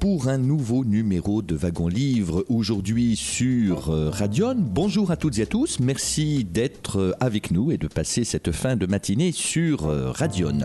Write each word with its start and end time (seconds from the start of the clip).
Pour 0.00 0.28
un 0.28 0.38
nouveau 0.38 0.82
numéro 0.82 1.42
de 1.42 1.54
Wagon 1.54 1.88
Livre 1.88 2.42
aujourd'hui 2.48 3.16
sur 3.16 3.90
euh, 3.90 4.08
Radion. 4.08 4.54
Bonjour 4.56 5.10
à 5.10 5.16
toutes 5.18 5.38
et 5.38 5.42
à 5.42 5.46
tous, 5.46 5.78
merci 5.78 6.42
d'être 6.42 6.98
euh, 6.98 7.12
avec 7.20 7.50
nous 7.50 7.70
et 7.70 7.76
de 7.76 7.86
passer 7.86 8.24
cette 8.24 8.50
fin 8.50 8.76
de 8.76 8.86
matinée 8.86 9.30
sur 9.30 9.84
euh, 9.84 10.10
Radion. 10.10 10.60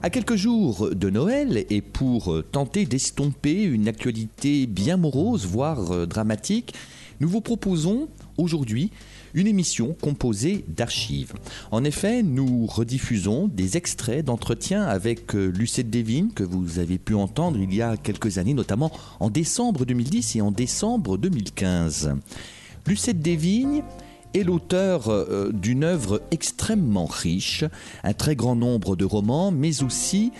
À 0.00 0.10
quelques 0.10 0.36
jours 0.36 0.90
de 0.94 1.10
Noël 1.10 1.64
et 1.70 1.80
pour 1.80 2.40
tenter 2.52 2.84
d'estomper 2.84 3.64
une 3.64 3.88
actualité 3.88 4.68
bien 4.68 4.96
morose, 4.96 5.44
voire 5.44 6.06
dramatique, 6.06 6.72
nous 7.18 7.28
vous 7.28 7.40
proposons 7.40 8.06
aujourd'hui 8.36 8.92
une 9.36 9.46
émission 9.46 9.94
composée 10.00 10.64
d'archives. 10.66 11.34
En 11.70 11.84
effet, 11.84 12.22
nous 12.22 12.66
rediffusons 12.66 13.48
des 13.48 13.76
extraits 13.76 14.24
d'entretiens 14.24 14.82
avec 14.82 15.36
euh, 15.36 15.46
Lucette 15.46 15.90
Devine 15.90 16.32
que 16.32 16.42
vous 16.42 16.78
avez 16.78 16.98
pu 16.98 17.14
entendre 17.14 17.58
il 17.60 17.72
y 17.72 17.82
a 17.82 17.98
quelques 17.98 18.38
années, 18.38 18.54
notamment 18.54 18.90
en 19.20 19.28
décembre 19.28 19.84
2010 19.84 20.36
et 20.36 20.40
en 20.40 20.50
décembre 20.50 21.18
2015. 21.18 22.16
Lucette 22.86 23.20
Desvignes 23.20 23.82
est 24.34 24.42
l'auteur 24.42 25.08
euh, 25.08 25.50
d'une 25.52 25.84
œuvre 25.84 26.22
extrêmement 26.30 27.06
riche, 27.06 27.64
un 28.04 28.12
très 28.14 28.36
grand 28.36 28.56
nombre 28.56 28.96
de 28.96 29.04
romans, 29.04 29.50
mais 29.50 29.82
aussi 29.82 30.32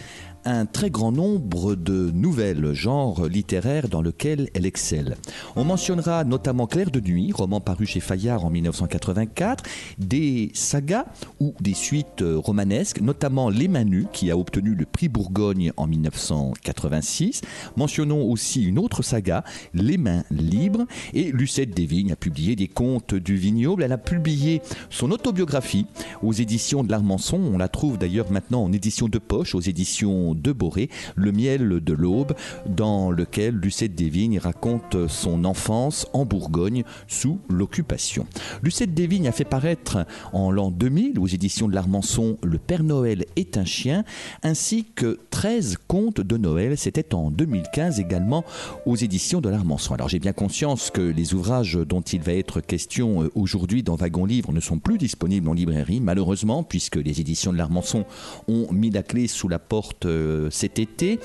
un 0.46 0.64
très 0.64 0.90
grand 0.90 1.10
nombre 1.10 1.74
de 1.74 2.12
nouvelles 2.12 2.72
genres 2.72 3.26
littéraires 3.26 3.88
dans 3.88 4.00
lesquels 4.00 4.48
elle 4.54 4.64
excelle. 4.64 5.16
On 5.56 5.64
mentionnera 5.64 6.22
notamment 6.22 6.68
Claire 6.68 6.92
de 6.92 7.00
Nuit, 7.00 7.32
roman 7.32 7.60
paru 7.60 7.84
chez 7.84 7.98
Fayard 7.98 8.44
en 8.44 8.50
1984, 8.50 9.64
des 9.98 10.52
sagas 10.54 11.06
ou 11.40 11.52
des 11.60 11.74
suites 11.74 12.22
romanesques, 12.24 13.00
notamment 13.00 13.50
Les 13.50 13.66
Manus, 13.66 14.06
qui 14.12 14.30
a 14.30 14.38
obtenu 14.38 14.76
le 14.76 14.86
prix 14.86 15.08
Bourgogne 15.08 15.72
en 15.76 15.88
1986. 15.88 17.42
Mentionnons 17.76 18.30
aussi 18.30 18.62
une 18.62 18.78
autre 18.78 19.02
saga, 19.02 19.42
Les 19.74 19.98
Mains 19.98 20.22
Libres, 20.30 20.86
et 21.12 21.32
Lucette 21.32 21.74
Desvignes 21.74 22.12
a 22.12 22.16
publié 22.16 22.54
des 22.54 22.68
contes 22.68 23.14
du 23.14 23.34
vignoble. 23.34 23.82
Elle 23.82 23.92
a 23.92 23.98
publié 23.98 24.62
son 24.90 25.10
autobiographie 25.10 25.86
aux 26.22 26.32
éditions 26.32 26.84
de 26.84 26.90
l'Armançon. 26.92 27.40
On 27.52 27.58
la 27.58 27.68
trouve 27.68 27.98
d'ailleurs 27.98 28.30
maintenant 28.30 28.62
en 28.62 28.72
édition 28.72 29.08
de 29.08 29.18
poche 29.18 29.56
aux 29.56 29.60
éditions 29.60 30.35
de 30.40 30.52
Boré, 30.52 30.88
Le 31.14 31.32
miel 31.32 31.80
de 31.80 31.92
l'aube, 31.92 32.34
dans 32.66 33.10
lequel 33.10 33.56
Lucette 33.56 33.94
Desvignes 33.94 34.38
raconte 34.38 35.08
son 35.08 35.44
enfance 35.44 36.06
en 36.12 36.24
Bourgogne 36.24 36.84
sous 37.06 37.38
l'occupation. 37.48 38.26
Lucette 38.62 38.94
Desvignes 38.94 39.28
a 39.28 39.32
fait 39.32 39.44
paraître 39.44 40.06
en 40.32 40.50
l'an 40.50 40.70
2000 40.70 41.18
aux 41.18 41.26
éditions 41.26 41.68
de 41.68 41.74
l'Armançon 41.74 42.38
Le 42.42 42.58
Père 42.58 42.82
Noël 42.82 43.24
est 43.36 43.56
un 43.56 43.64
chien, 43.64 44.04
ainsi 44.42 44.86
que 44.94 45.18
13 45.30 45.78
contes 45.86 46.20
de 46.20 46.36
Noël. 46.36 46.76
C'était 46.76 47.14
en 47.14 47.30
2015 47.30 48.00
également 48.00 48.44
aux 48.84 48.96
éditions 48.96 49.40
de 49.40 49.48
l'Armançon. 49.48 49.94
Alors 49.94 50.08
j'ai 50.08 50.18
bien 50.18 50.32
conscience 50.32 50.90
que 50.90 51.00
les 51.00 51.34
ouvrages 51.34 51.74
dont 51.74 52.00
il 52.00 52.20
va 52.20 52.32
être 52.32 52.60
question 52.60 53.22
euh, 53.22 53.30
aujourd'hui 53.34 53.82
dans 53.82 53.96
Wagon 53.96 54.24
Livre 54.24 54.52
ne 54.52 54.60
sont 54.60 54.78
plus 54.78 54.98
disponibles 54.98 55.48
en 55.48 55.52
librairie, 55.52 56.00
malheureusement, 56.00 56.62
puisque 56.62 56.96
les 56.96 57.20
éditions 57.20 57.52
de 57.52 57.58
l'Armançon 57.58 58.04
ont 58.48 58.66
mis 58.72 58.90
la 58.90 59.02
clé 59.02 59.26
sous 59.26 59.48
la 59.48 59.58
porte 59.58 60.06
euh, 60.06 60.25
cet 60.50 60.78
été. 60.78 61.18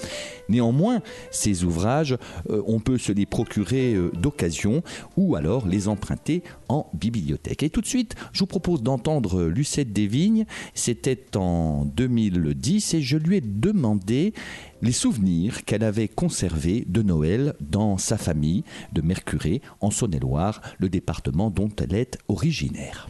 Néanmoins, 0.50 1.02
ces 1.32 1.64
ouvrages, 1.64 2.18
euh, 2.50 2.62
on 2.68 2.80
peut 2.80 2.98
se 2.98 3.12
les 3.12 3.26
procurer 3.26 3.94
euh, 3.94 4.12
d'occasion 4.12 4.84
ou 5.16 5.36
alors 5.36 5.66
les 5.68 5.88
emprunter 5.88 6.44
en 6.68 6.90
bibliothèque. 6.94 7.64
Et 7.64 7.70
tout 7.70 7.82
de 7.82 7.88
suite, 7.88 8.16
je 8.34 8.40
vous 8.40 8.48
propose 8.48 8.84
d'entendre 8.84 9.44
Lucette 9.44 9.94
Desvignes. 9.94 10.46
C'était 10.74 11.38
en 11.38 11.86
2010 11.86 12.96
et 12.96 13.02
je 13.02 13.18
lui 13.18 13.38
ai 13.38 13.42
demandé 13.42 14.34
les 14.82 14.92
souvenirs 14.92 15.64
qu'elle 15.64 15.84
avait 15.84 16.10
conservés 16.10 16.84
de 16.88 17.02
Noël 17.02 17.54
dans 17.62 17.98
sa 17.98 18.18
famille 18.18 18.64
de 18.92 19.02
Mercuré, 19.02 19.62
en 19.80 19.92
Saône-et-Loire, 19.92 20.62
le 20.80 20.90
département 20.90 21.50
dont 21.50 21.70
elle 21.82 21.96
est 21.96 22.18
originaire. 22.28 23.08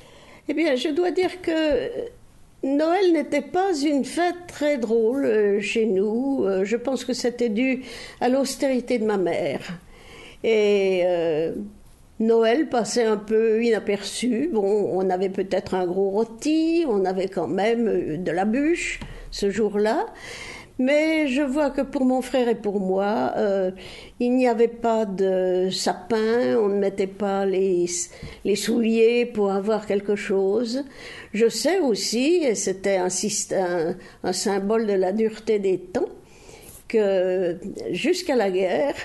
Eh 0.48 0.54
bien, 0.54 0.76
je 0.76 0.90
dois 0.90 1.12
dire 1.12 1.42
que 1.42 1.90
Noël 2.64 3.14
n'était 3.14 3.42
pas 3.42 3.74
une 3.74 4.06
fête 4.06 4.48
très 4.48 4.78
drôle 4.78 5.26
euh, 5.26 5.60
chez 5.62 5.86
nous. 5.86 6.44
Euh, 6.46 6.64
je 6.64 6.78
pense 6.78 7.06
que 7.06 7.14
c'était 7.14 7.50
dû 7.50 7.84
à 8.20 8.30
l'austérité 8.30 9.00
de 9.00 9.06
ma 9.06 9.18
mère. 9.18 9.62
Et 10.44 11.02
euh, 11.06 11.54
Noël 12.20 12.70
passait 12.70 13.04
un 13.04 13.18
peu 13.18 13.64
inaperçu. 13.64 14.50
Bon, 14.54 14.90
on 14.94 15.10
avait 15.10 15.30
peut-être 15.30 15.74
un 15.74 15.88
gros 15.88 16.12
rôti, 16.12 16.86
on 16.88 17.04
avait 17.06 17.30
quand 17.30 17.48
même 17.48 18.24
de 18.24 18.32
la 18.32 18.46
bûche 18.46 19.00
ce 19.32 19.50
jour-là. 19.50 20.06
Mais 20.84 21.28
je 21.28 21.44
vois 21.44 21.70
que 21.70 21.82
pour 21.82 22.06
mon 22.06 22.24
frère 22.24 22.48
et 22.48 22.56
pour 22.56 22.80
moi, 22.80 23.34
euh, 23.38 23.70
il 24.20 24.36
n'y 24.36 24.48
avait 24.48 24.68
pas 24.68 25.06
de 25.06 25.70
sapin, 25.70 26.58
on 26.58 26.70
ne 26.70 26.80
mettait 26.80 27.06
pas 27.06 27.46
les, 27.46 27.86
souliers 28.56 29.28
pour 29.28 29.52
avoir 29.52 29.86
quelque 29.86 30.16
chose. 30.16 30.84
Je 31.34 31.48
sais 31.50 31.78
aussi, 31.80 32.44
et 32.44 32.56
c'était 32.56 32.98
un 32.98 34.34
symbole 34.34 34.88
de 34.88 34.94
la 34.94 35.12
dureté 35.12 35.60
des 35.60 35.78
temps, 35.78 36.10
que 36.88 37.60
jusqu'à 37.92 38.36
la 38.36 38.50
guerre, 38.50 38.96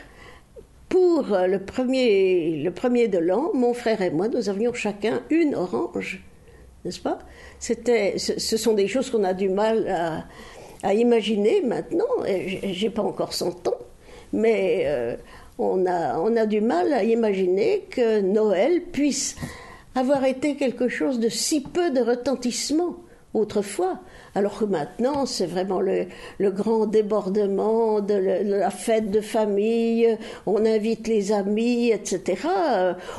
pour 0.88 1.26
le 1.28 1.58
premier, 1.58 2.62
le 2.62 2.70
premier 2.70 3.08
de 3.08 3.18
l'an, 3.18 3.50
mon 3.52 3.74
frère 3.74 4.00
et 4.00 4.10
moi, 4.10 4.28
nous 4.28 4.48
avions 4.48 4.72
chacun 4.72 5.20
une 5.28 5.54
orange, 5.54 6.24
n'est-ce 6.86 7.00
pas? 7.00 7.18
C'était, 7.58 8.16
ce 8.16 8.56
sont 8.56 8.72
des 8.72 8.88
choses 8.88 9.10
qu'on 9.10 9.24
a 9.24 9.34
du 9.34 9.50
mal 9.50 9.86
à, 9.88 10.24
à 10.86 10.94
imaginer 10.94 11.62
maintenant, 11.62 12.04
j'ai 12.24 12.90
pas 12.90 13.02
encore 13.02 13.32
100 13.32 13.66
ans, 13.66 13.78
mais 14.32 14.84
euh, 14.86 15.16
on, 15.58 15.84
a, 15.84 16.16
on 16.20 16.36
a 16.36 16.46
du 16.46 16.60
mal 16.60 16.92
à 16.92 17.02
imaginer 17.02 17.86
que 17.90 18.20
Noël 18.20 18.82
puisse 18.92 19.34
avoir 19.96 20.24
été 20.24 20.54
quelque 20.54 20.88
chose 20.88 21.18
de 21.18 21.28
si 21.28 21.60
peu 21.60 21.90
de 21.90 22.00
retentissement 22.00 22.98
autrefois, 23.34 23.98
alors 24.36 24.60
que 24.60 24.64
maintenant 24.64 25.26
c'est 25.26 25.46
vraiment 25.46 25.80
le, 25.80 26.06
le, 26.38 26.50
grand 26.52 26.86
débordement 26.86 28.00
de, 28.00 28.14
la 28.14 28.70
fête 28.70 29.10
de 29.10 29.20
famille, 29.20 30.16
on 30.46 30.64
invite 30.64 31.08
les 31.08 31.32
amis, 31.32 31.90
etc. 31.90 32.46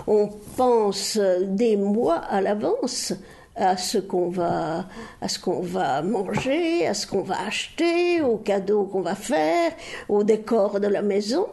On 0.07 0.29
pense 0.55 1.19
des 1.41 1.75
mois 1.75 2.15
à 2.15 2.39
l'avance 2.39 3.13
à 3.57 3.75
ce 3.77 3.97
qu'on 3.97 4.29
va, 4.29 4.87
à 5.21 5.27
ce 5.27 5.39
qu'on 5.39 5.61
va 5.61 6.01
manger, 6.01 6.87
à 6.87 6.93
ce 6.93 7.07
qu'on 7.07 7.23
va 7.23 7.41
acheter, 7.45 8.21
aux 8.21 8.37
cadeaux 8.37 8.85
qu'on 8.85 9.01
va 9.01 9.15
faire, 9.15 9.73
au 10.09 10.23
décor 10.23 10.79
de 10.79 10.87
la 10.87 11.01
maison. 11.01 11.47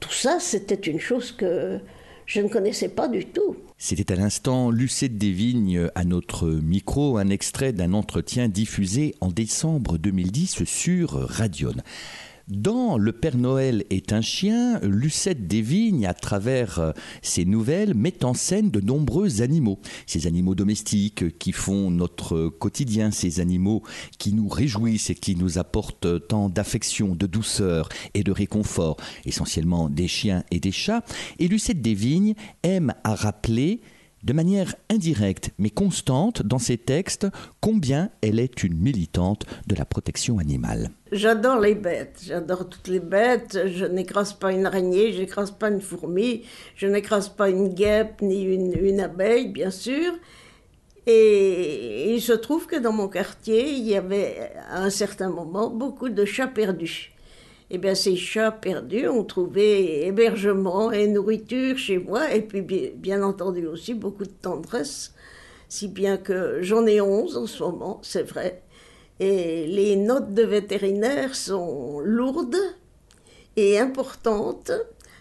Tout 0.00 0.12
ça, 0.12 0.38
c'était 0.40 0.74
une 0.74 1.00
chose 1.00 1.32
que 1.32 1.78
je 2.26 2.40
ne 2.40 2.48
connaissais 2.48 2.88
pas 2.88 3.08
du 3.08 3.24
tout. 3.24 3.56
C'était 3.78 4.12
à 4.12 4.16
l'instant 4.16 4.70
Lucette 4.70 5.18
Desvignes 5.18 5.88
à 5.94 6.04
notre 6.04 6.48
micro, 6.48 7.16
un 7.16 7.28
extrait 7.28 7.72
d'un 7.72 7.92
entretien 7.92 8.48
diffusé 8.48 9.14
en 9.20 9.28
décembre 9.28 9.98
2010 9.98 10.64
sur 10.64 11.12
Radion. 11.12 11.74
Dans 12.48 12.96
Le 12.96 13.12
Père 13.12 13.36
Noël 13.36 13.84
est 13.90 14.14
un 14.14 14.22
chien, 14.22 14.80
Lucette 14.80 15.46
Desvignes, 15.46 16.06
à 16.06 16.14
travers 16.14 16.78
euh, 16.78 16.92
ses 17.20 17.44
nouvelles, 17.44 17.92
met 17.92 18.24
en 18.24 18.32
scène 18.32 18.70
de 18.70 18.80
nombreux 18.80 19.42
animaux. 19.42 19.78
Ces 20.06 20.26
animaux 20.26 20.54
domestiques 20.54 21.36
qui 21.36 21.52
font 21.52 21.90
notre 21.90 22.48
quotidien, 22.48 23.10
ces 23.10 23.40
animaux 23.40 23.82
qui 24.18 24.32
nous 24.32 24.48
réjouissent 24.48 25.10
et 25.10 25.14
qui 25.14 25.36
nous 25.36 25.58
apportent 25.58 26.26
tant 26.26 26.48
d'affection, 26.48 27.14
de 27.14 27.26
douceur 27.26 27.90
et 28.14 28.24
de 28.24 28.32
réconfort, 28.32 28.96
essentiellement 29.26 29.90
des 29.90 30.08
chiens 30.08 30.42
et 30.50 30.58
des 30.58 30.72
chats. 30.72 31.04
Et 31.38 31.48
Lucette 31.48 31.82
Desvignes 31.82 32.34
aime 32.62 32.94
à 33.04 33.14
rappeler 33.14 33.82
de 34.22 34.32
manière 34.32 34.74
indirecte 34.90 35.50
mais 35.58 35.70
constante 35.70 36.42
dans 36.42 36.58
ses 36.58 36.78
textes 36.78 37.26
combien 37.60 38.10
elle 38.22 38.40
est 38.40 38.62
une 38.62 38.74
militante 38.74 39.44
de 39.66 39.74
la 39.74 39.84
protection 39.84 40.38
animale. 40.38 40.90
J'adore 41.12 41.60
les 41.60 41.74
bêtes, 41.74 42.22
j'adore 42.26 42.68
toutes 42.68 42.88
les 42.88 43.00
bêtes. 43.00 43.58
Je 43.66 43.84
n'écrase 43.84 44.32
pas 44.32 44.52
une 44.52 44.66
araignée, 44.66 45.12
je 45.12 45.20
n'écrase 45.20 45.50
pas 45.50 45.68
une 45.68 45.80
fourmi, 45.80 46.42
je 46.76 46.86
n'écrase 46.86 47.28
pas 47.28 47.48
une 47.48 47.68
guêpe 47.68 48.20
ni 48.20 48.42
une, 48.42 49.00
abeille, 49.00 49.48
bien 49.48 49.70
sûr. 49.70 50.12
Et 51.06 52.14
il 52.14 52.20
se 52.20 52.34
trouve 52.34 52.66
que 52.66 52.76
dans 52.76 52.92
mon 52.92 53.08
quartier, 53.08 53.70
il 53.70 53.84
y 53.84 53.96
avait 53.96 54.52
à 54.70 54.82
un 54.82 54.90
certain 54.90 55.30
moment 55.30 55.70
beaucoup 55.70 56.10
de 56.10 56.24
chats 56.26 56.48
perdus 56.48 57.12
eh 57.70 57.78
bien, 57.78 57.94
ces 57.94 58.16
chats 58.16 58.50
perdus 58.50 59.08
ont 59.08 59.24
trouvé 59.24 60.06
hébergement 60.06 60.90
et 60.90 61.06
nourriture 61.06 61.76
chez 61.76 61.98
moi, 61.98 62.32
et 62.34 62.42
puis 62.42 62.62
bien, 62.62 63.22
entendu 63.22 63.66
aussi 63.66 63.94
beaucoup 63.94 64.24
de 64.24 64.30
tendresse, 64.30 65.14
si 65.68 65.88
bien 65.88 66.16
que 66.16 66.62
j'en 66.62 66.86
ai 66.86 67.00
onze 67.00 67.36
en 67.36 67.46
ce 67.46 67.62
moment, 67.62 68.00
c'est 68.02 68.22
vrai. 68.22 68.62
Et 69.20 69.66
les 69.66 69.96
notes 69.96 70.32
de 70.32 70.44
vétérinaire 70.44 71.34
sont 71.34 72.00
lourdes 72.00 72.56
et 73.56 73.78
importantes, 73.78 74.72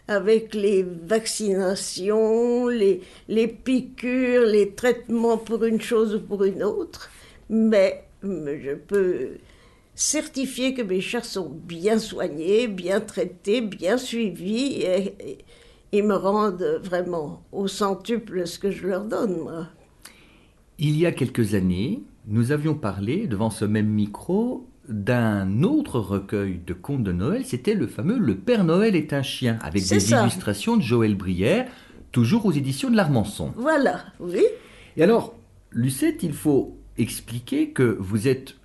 avec 0.07 0.53
les 0.53 0.83
vaccinations, 0.83 2.67
les, 2.67 3.01
les 3.27 3.47
piqûres, 3.47 4.45
les 4.45 4.71
traitements 4.71 5.37
pour 5.37 5.65
une 5.65 5.81
chose 5.81 6.15
ou 6.15 6.21
pour 6.21 6.45
une 6.45 6.63
autre. 6.63 7.09
Mais 7.49 8.05
je 8.23 8.73
peux 8.73 9.31
certifier 9.97 10.75
que 10.75 10.83
mes 10.83 11.01
chats 11.01 11.23
sont 11.23 11.49
bien 11.49 11.97
soignés, 11.97 12.67
bien 12.67 13.01
traités, 13.01 13.61
bien 13.61 13.97
suivis 13.97 14.83
et, 14.83 15.39
ils 15.91 16.03
me 16.03 16.15
rendent 16.15 16.79
vraiment 16.83 17.41
au 17.51 17.67
centuple 17.67 18.45
ce 18.45 18.59
que 18.59 18.69
je 18.69 18.85
leur 18.85 19.05
donne, 19.05 19.37
moi. 19.39 19.67
Il 20.77 20.97
y 20.97 21.05
a 21.05 21.11
quelques 21.11 21.55
années, 21.55 22.03
nous 22.27 22.51
avions 22.51 22.75
parlé 22.75 23.25
devant 23.25 23.49
ce 23.49 23.65
même 23.65 23.87
micro 23.87 24.67
d'un 24.87 25.63
autre 25.63 25.99
recueil 25.99 26.59
de 26.65 26.73
contes 26.73 27.03
de 27.03 27.13
Noël, 27.13 27.45
c'était 27.45 27.73
le 27.73 27.87
fameux 27.87 28.19
Le 28.19 28.35
Père 28.35 28.65
Noël 28.65 28.95
est 28.95 29.13
un 29.13 29.23
chien, 29.23 29.57
avec 29.61 29.87
des 29.87 30.11
illustrations 30.11 30.77
de 30.77 30.83
Joël 30.83 31.15
Brière, 31.15 31.67
toujours 32.11 32.45
aux 32.45 32.51
éditions 32.51 32.91
de 32.91 32.95
l'Armançon. 32.95 33.53
Voilà, 33.55 34.05
oui. 34.19 34.43
Et 34.97 35.03
alors, 35.03 35.35
Lucette, 35.71 36.21
il 36.21 36.33
faut 36.33 36.77
expliquer 36.97 37.71
que 37.71 37.97
vous 37.99 38.27
êtes 38.27 38.55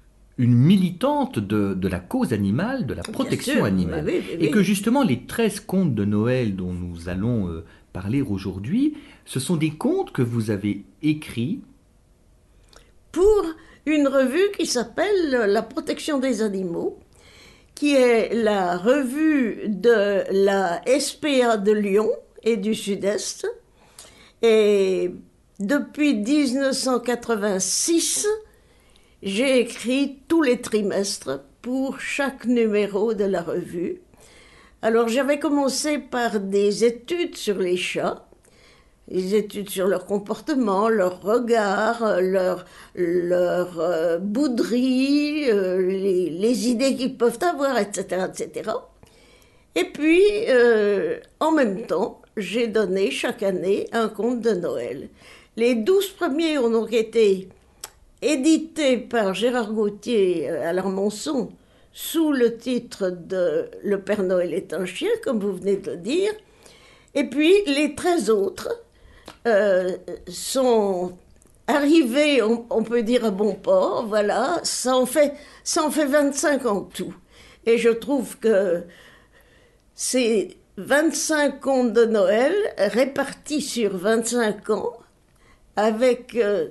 une 0.43 0.55
militante 0.55 1.39
de, 1.39 1.89
la 1.89 2.01
cause 2.01 2.33
animale, 2.33 2.87
de 2.87 2.95
la 2.95 3.03
protection 3.03 3.65
animale. 3.65 4.11
Et 4.41 4.51
que 4.51 4.63
justement, 4.63 5.05
les 5.05 5.25
13 5.25 5.61
contes 5.61 5.95
de 5.95 6.05
Noël 6.05 6.57
dont 6.57 6.73
nous 6.73 7.09
allons 7.09 7.49
euh, 7.49 7.65
parler 7.93 8.23
aujourd'hui, 8.23 8.95
ce 9.25 9.39
sont 9.39 9.55
des 9.57 9.71
contes 9.71 10.11
que 10.11 10.23
vous 10.23 10.51
avez 10.51 10.83
écrits 11.03 11.61
pour 13.13 13.45
une 13.87 14.09
revue 14.09 14.51
qui 14.59 14.67
s'appelle 14.67 15.31
La 15.47 15.63
protection 15.63 16.19
des 16.19 16.43
animaux, 16.43 16.99
qui 17.77 17.95
est 17.95 18.35
la 18.35 18.77
revue 18.77 19.69
de 19.69 20.25
la 20.31 20.83
SPA 20.99 21.57
de 21.57 21.71
Lyon 21.73 22.11
et 22.43 22.57
du 22.57 22.75
Sud-Est. 22.75 23.47
Et 24.43 25.13
depuis 25.61 26.15
1986, 26.15 28.27
j'ai 29.23 29.61
écrit 29.61 30.19
tous 30.27 30.43
les 30.43 30.61
trimestres 30.61 31.41
pour 31.63 32.01
chaque 32.01 32.45
numéro 32.45 33.15
de 33.15 33.25
la 33.25 33.43
revue. 33.43 34.01
Alors 34.83 35.07
j'avais 35.09 35.39
commencé 35.39 35.99
par 35.99 36.41
des 36.41 36.85
études 36.85 37.37
sur 37.37 37.59
les 37.59 37.77
chats, 37.77 38.27
des 39.07 39.37
études 39.37 39.71
sur 39.71 39.87
leur 39.87 40.07
comportement, 40.07 40.89
leur 40.89 41.23
regard, 41.23 42.21
leur, 42.21 42.65
leur 42.97 43.79
euh, 43.79 44.19
bouderie, 44.19 45.49
euh, 45.51 45.81
les, 45.81 46.69
idées 46.69 46.97
qu'ils 46.97 47.17
peuvent 47.17 47.39
avoir, 47.43 47.79
etc. 47.79 48.27
etc. 48.29 48.71
Et 49.77 49.85
puis, 49.85 50.21
euh, 50.49 51.19
en 51.39 51.53
même 51.53 51.87
temps, 51.87 52.21
j'ai 52.37 52.67
donné 52.67 53.11
chaque 53.11 53.43
année 53.43 53.89
un 53.93 54.09
conte 54.09 54.41
de 54.41 54.51
Noël. 54.51 55.09
Les 55.57 55.77
douze 55.77 56.09
premiers 56.09 56.59
ont 56.59 56.71
donc 56.71 56.93
été 56.93 57.49
édité 58.23 58.97
par 58.97 59.35
Gérard 59.35 59.73
Gauthier 59.73 60.49
euh, 60.49 60.69
à 60.69 60.73
l'Armançon 60.73 61.51
sous 61.93 62.33
le 62.33 62.57
titre 62.57 63.11
de 63.11 63.71
Le 63.85 64.01
Père 64.01 64.23
Noël 64.23 64.55
est 64.55 64.73
un 64.73 64.87
chien, 64.87 65.11
comme 65.23 65.41
vous 65.41 65.53
venez 65.53 65.77
de 65.77 65.91
le 65.91 65.97
dire. 65.99 66.33
Et 67.15 67.25
puis 67.25 67.53
les 67.67 67.95
13 67.95 68.31
autres 68.31 68.83
euh, 69.47 69.97
sont 70.29 71.13
arrivés, 71.67 72.43
on, 72.43 72.83
peut 72.83 73.03
dire, 73.03 73.25
à 73.25 73.31
bon 73.31 73.55
port. 73.55 74.07
Voilà, 74.07 74.61
ça 74.63 74.97
en, 74.97 75.07
fait, 75.07 75.35
ça 75.65 75.85
en 75.85 75.91
fait 75.91 76.07
25 76.07 76.65
en 76.67 76.81
tout. 76.81 77.15
Et 77.67 77.77
je 77.77 77.91
trouve 77.91 78.39
que 78.39 78.85
ces 79.95 80.57
25 80.79 81.61
contes 81.61 81.93
de 81.93 82.07
Noël 82.07 82.55
répartis 82.79 83.61
sur 83.61 83.97
25 83.97 84.71
ans, 84.71 84.93
avec 85.77 86.35
euh, 86.37 86.69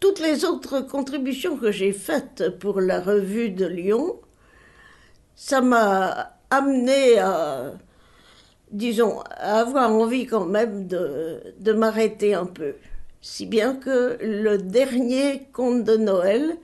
toutes 0.00 0.20
les 0.20 0.44
autres 0.44 0.80
contributions 0.80 1.56
que 1.56 1.72
j'ai 1.72 1.92
faites 1.92 2.58
pour 2.58 2.80
la 2.80 3.00
revue 3.00 3.50
de 3.50 3.66
Lyon, 3.66 4.16
ça 5.34 5.60
m'a 5.60 6.36
amené 6.50 7.18
à, 7.18 7.72
disons, 8.70 9.20
à 9.30 9.60
avoir 9.60 9.92
envie 9.92 10.26
quand 10.26 10.46
même 10.46 10.86
de, 10.86 11.72
m'arrêter 11.72 12.34
un 12.34 12.46
peu. 12.46 12.74
Si 13.20 13.46
bien 13.46 13.74
que 13.74 14.18
le 14.20 14.58
dernier 14.58 15.48
conte 15.52 15.84
de 15.84 15.96
Noël 15.96 16.56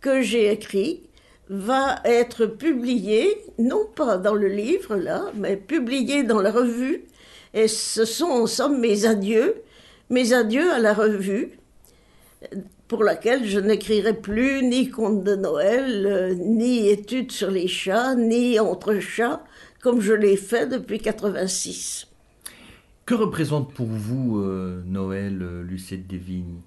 que 0.00 0.20
j'ai 0.20 0.52
écrit 0.52 1.02
va 1.48 2.00
être 2.04 2.44
publié, 2.46 3.42
non 3.58 3.86
pas 3.94 4.18
dans 4.18 4.34
le 4.34 4.48
livre 4.48 4.96
là, 4.96 5.32
mais 5.34 5.56
publié 5.56 6.22
dans 6.22 6.40
la 6.40 6.50
revue. 6.50 7.04
Et 7.54 7.68
ce 7.68 8.04
sont 8.04 8.26
en 8.26 8.46
somme 8.46 8.78
mes 8.78 9.06
adieux, 9.06 9.62
mes 10.10 10.34
adieux 10.34 10.70
à 10.70 10.78
la 10.78 10.92
revue 10.92 11.57
pour 12.88 13.04
laquelle 13.04 13.44
je 13.44 13.58
n'écrirai 13.60 14.14
plus 14.14 14.62
ni 14.62 14.90
contes 14.90 15.22
de 15.22 15.36
Noël, 15.36 16.06
euh, 16.06 16.34
ni 16.34 16.88
études 16.88 17.32
sur 17.32 17.50
les 17.50 17.68
chats, 17.68 18.14
ni 18.14 18.58
entre 18.58 18.98
chats, 18.98 19.44
comme 19.82 20.00
je 20.00 20.14
l'ai 20.14 20.36
fait 20.36 20.66
depuis 20.66 20.98
86. 20.98 22.06
Que 23.04 23.14
représente 23.14 23.72
pour 23.74 23.86
vous 23.86 24.38
euh, 24.38 24.82
Noël, 24.86 25.38
euh, 25.42 25.62
Lucette 25.62 26.06
Desvignes? 26.06 26.60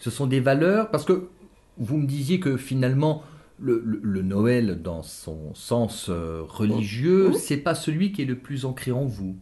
Ce 0.00 0.10
sont 0.10 0.26
des 0.26 0.40
valeurs 0.40 0.90
Parce 0.90 1.04
que 1.04 1.28
vous 1.76 1.96
me 1.96 2.06
disiez 2.06 2.40
que 2.40 2.56
finalement, 2.56 3.22
le, 3.60 3.82
Noël, 4.22 4.80
dans 4.82 5.02
son 5.02 5.54
sens 5.54 6.08
religieux, 6.10 7.30
mmh. 7.30 7.34
c'est 7.34 7.56
pas 7.56 7.74
celui 7.74 8.12
qui 8.12 8.22
est 8.22 8.26
le 8.26 8.38
plus 8.38 8.64
ancré 8.64 8.92
en 8.92 9.04
vous. 9.04 9.34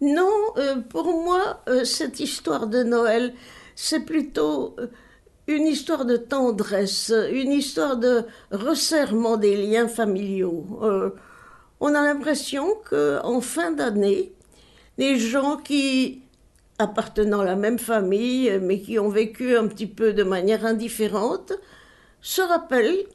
Non, 0.00 0.28
pour 0.88 1.06
moi, 1.24 1.62
cette 1.84 2.18
histoire 2.18 2.66
de 2.66 2.82
Noël, 2.82 3.32
c'est 3.82 4.00
plutôt 4.00 4.76
euh, 4.78 4.88
une 5.46 5.66
histoire 5.66 6.04
de 6.04 6.16
tendresse, 6.16 7.12
une 7.32 7.50
histoire 7.50 7.96
de 7.96 8.24
resserrement 8.52 9.38
des 9.38 9.56
liens 9.56 9.88
familiaux. 9.88 10.66
Euh, 10.82 11.10
on 11.80 11.94
a 11.94 12.02
l'impression 12.02 12.74
qu'en 12.88 13.40
fin 13.40 13.72
d'année, 13.72 14.32
les 14.98 15.18
gens 15.18 15.56
qui 15.56 16.22
appartenant 16.78 17.40
à 17.40 17.44
la 17.44 17.56
même 17.56 17.78
famille, 17.78 18.58
mais 18.62 18.80
qui 18.80 18.98
ont 18.98 19.08
vécu 19.08 19.56
un 19.56 19.66
petit 19.66 19.86
peu 19.86 20.12
de 20.12 20.24
manière 20.24 20.66
indifférente, 20.66 21.52
se 22.20 22.42
rappellent 22.42 23.06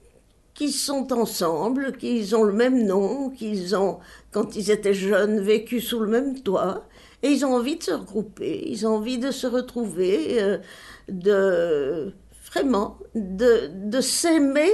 qu'ils 0.55 0.74
sont 0.74 1.13
ensemble, 1.13 1.95
qu'ils 1.98 2.36
ont 2.36 2.43
le 2.43 2.53
même 2.53 2.86
nom, 2.86 3.29
qu'ils 3.29 3.75
ont, 3.75 4.00
quand 4.31 4.55
ils 4.55 4.72
étaient 4.72 4.93
jeunes, 4.93 5.39
vécu 5.39 5.79
sous 5.79 6.00
le 6.00 6.07
même 6.07 6.41
toit, 6.41 6.86
et 7.24 7.29
ils 7.29 7.45
ont 7.45 7.55
envie 7.55 7.77
de 7.77 7.84
se 7.84 7.91
regrouper, 7.91 8.63
ils 8.67 8.86
ont 8.88 8.95
envie 8.95 9.17
de 9.17 9.31
se 9.31 9.48
retrouver, 9.48 10.41
euh, 10.41 10.57
de 11.10 12.13
vraiment 12.51 12.98
de, 13.15 13.69
de 13.74 14.01
s'aimer 14.01 14.72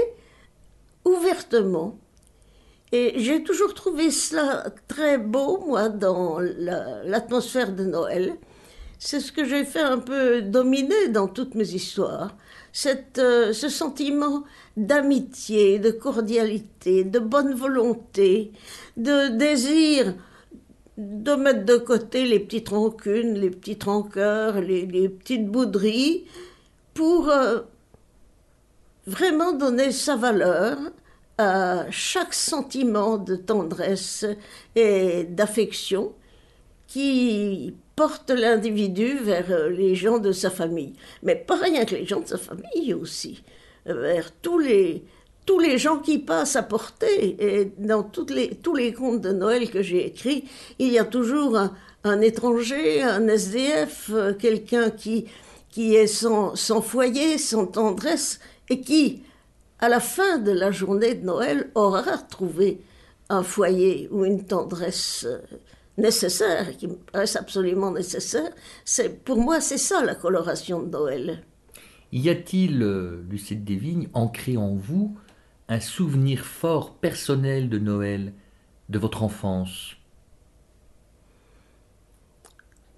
ouvertement. 1.05 1.97
Et 2.91 3.13
j'ai 3.17 3.43
toujours 3.43 3.73
trouvé 3.73 4.11
cela 4.11 4.65
très 4.87 5.17
beau, 5.17 5.63
moi, 5.65 5.87
dans 5.87 6.39
l'atmosphère 6.39 7.71
de 7.73 7.85
Noël. 7.85 8.35
C'est 8.99 9.21
ce 9.21 9.31
que 9.31 9.45
j'ai 9.45 9.63
fait 9.63 9.81
un 9.81 9.97
peu 9.97 10.41
dominer 10.41 11.07
dans 11.07 11.27
toutes 11.27 11.55
mes 11.55 11.73
histoires. 11.73 12.35
Cette, 12.73 13.17
euh, 13.17 13.53
ce 13.53 13.69
sentiment 13.69 14.43
d'amitié, 14.77 15.79
de 15.79 15.89
cordialité, 15.91 17.03
de 17.03 17.19
bonne 17.19 17.53
volonté, 17.53 18.51
de 18.97 19.29
désir 19.29 20.13
de 21.01 21.33
mettre 21.33 21.65
de 21.65 21.77
côté 21.77 22.25
les 22.25 22.39
petites 22.39 22.69
rancunes, 22.69 23.33
les 23.33 23.49
petites 23.49 23.83
rancœurs, 23.83 24.61
les, 24.61 25.09
petites 25.09 25.47
bouderies, 25.47 26.25
pour 26.93 27.29
euh, 27.29 27.61
vraiment 29.07 29.51
donner 29.51 29.91
sa 29.91 30.15
valeur 30.15 30.77
à 31.39 31.89
chaque 31.89 32.35
sentiment 32.35 33.17
de 33.17 33.35
tendresse 33.35 34.25
et 34.75 35.23
d'affection 35.23 36.13
qui 36.85 37.73
porte 37.95 38.29
l'individu 38.29 39.17
vers 39.17 39.49
euh, 39.49 39.69
les 39.69 39.95
gens 39.95 40.19
de 40.19 40.31
sa 40.31 40.51
famille. 40.51 40.93
Mais 41.23 41.35
pas 41.35 41.55
rien 41.55 41.83
que 41.85 41.95
les 41.95 42.05
gens 42.05 42.19
de 42.19 42.27
sa 42.27 42.37
famille 42.37 42.93
aussi, 42.93 43.43
vers 43.87 44.31
tous 44.33 44.59
les, 44.59 45.03
tous 45.45 45.59
les 45.59 45.77
gens 45.77 45.97
qui 45.97 46.19
passent 46.19 46.55
à 46.55 46.63
porter. 46.63 47.35
Et 47.39 47.71
dans 47.77 48.09
les, 48.29 48.55
tous 48.55 48.75
les 48.75 48.93
contes 48.93 49.21
de 49.21 49.31
Noël 49.31 49.69
que 49.69 49.81
j'ai 49.81 50.07
écrits, 50.07 50.45
il 50.79 50.91
y 50.91 50.99
a 50.99 51.05
toujours 51.05 51.59
un, 52.03 52.21
étranger, 52.21 53.01
un 53.01 53.27
SDF, 53.27 54.09
euh, 54.11 54.33
quelqu'un 54.33 54.89
qui, 54.89 55.25
qui 55.69 55.95
est 55.95 56.07
sans, 56.07 56.55
sans 56.55 56.81
foyer, 56.81 57.37
sans 57.37 57.65
tendresse, 57.65 58.39
et 58.69 58.81
qui, 58.81 59.23
à 59.79 59.89
la 59.89 59.99
fin 59.99 60.37
de 60.37 60.51
la 60.51 60.71
journée 60.71 61.15
de 61.15 61.25
Noël, 61.25 61.69
aura 61.75 62.17
trouvé 62.17 62.81
un 63.29 63.43
foyer 63.43 64.09
ou 64.11 64.25
une 64.25 64.43
tendresse 64.43 65.25
euh, 65.27 65.39
nécessaire, 65.97 66.75
qui 66.77 66.87
me 66.87 66.95
paraissent 66.95 67.35
absolument 67.35 67.91
nécessaire. 67.91 68.51
C'est, 68.85 69.23
pour 69.23 69.37
moi, 69.37 69.61
c'est 69.61 69.77
ça 69.77 70.03
la 70.03 70.15
coloration 70.15 70.81
de 70.81 70.89
Noël. 70.89 71.43
Y 72.11 72.29
a-t-il, 72.29 72.83
euh, 72.83 73.23
Lucette 73.29 73.63
Desvignes, 73.63 74.09
ancré 74.13 74.57
en 74.57 74.75
vous 74.75 75.15
un 75.71 75.79
souvenir 75.79 76.43
fort 76.43 76.95
personnel 76.95 77.69
de 77.69 77.79
Noël, 77.79 78.33
de 78.89 78.99
votre 78.99 79.23
enfance 79.23 79.95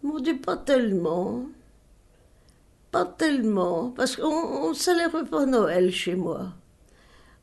Mon 0.02 0.20
Dieu, 0.20 0.40
pas 0.44 0.58
tellement. 0.58 1.46
Pas 2.92 3.06
tellement, 3.06 3.92
parce 3.92 4.16
qu'on 4.16 4.70
ne 4.70 4.74
célébrait 4.74 5.24
pas 5.24 5.46
Noël 5.46 5.92
chez 5.92 6.16
moi. 6.16 6.52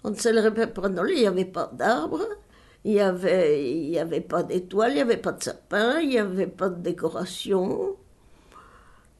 On 0.02 0.10
ne 0.10 0.16
célébrait 0.16 0.72
pas 0.72 0.88
Noël, 0.88 1.12
il 1.14 1.20
n'y 1.20 1.26
avait 1.28 1.44
pas 1.44 1.70
d'arbre, 1.72 2.26
il 2.84 2.94
n'y 2.94 3.00
avait, 3.00 3.70
il 3.70 3.88
y 3.88 4.00
avait 4.00 4.20
pas 4.20 4.42
d'étoiles, 4.42 4.90
il 4.90 4.96
n'y 4.96 5.00
avait 5.00 5.16
pas 5.16 5.32
de 5.32 5.44
sapin, 5.44 6.00
il 6.00 6.08
n'y 6.08 6.18
avait 6.18 6.48
pas 6.48 6.68
de 6.70 6.82
décoration. 6.82 7.96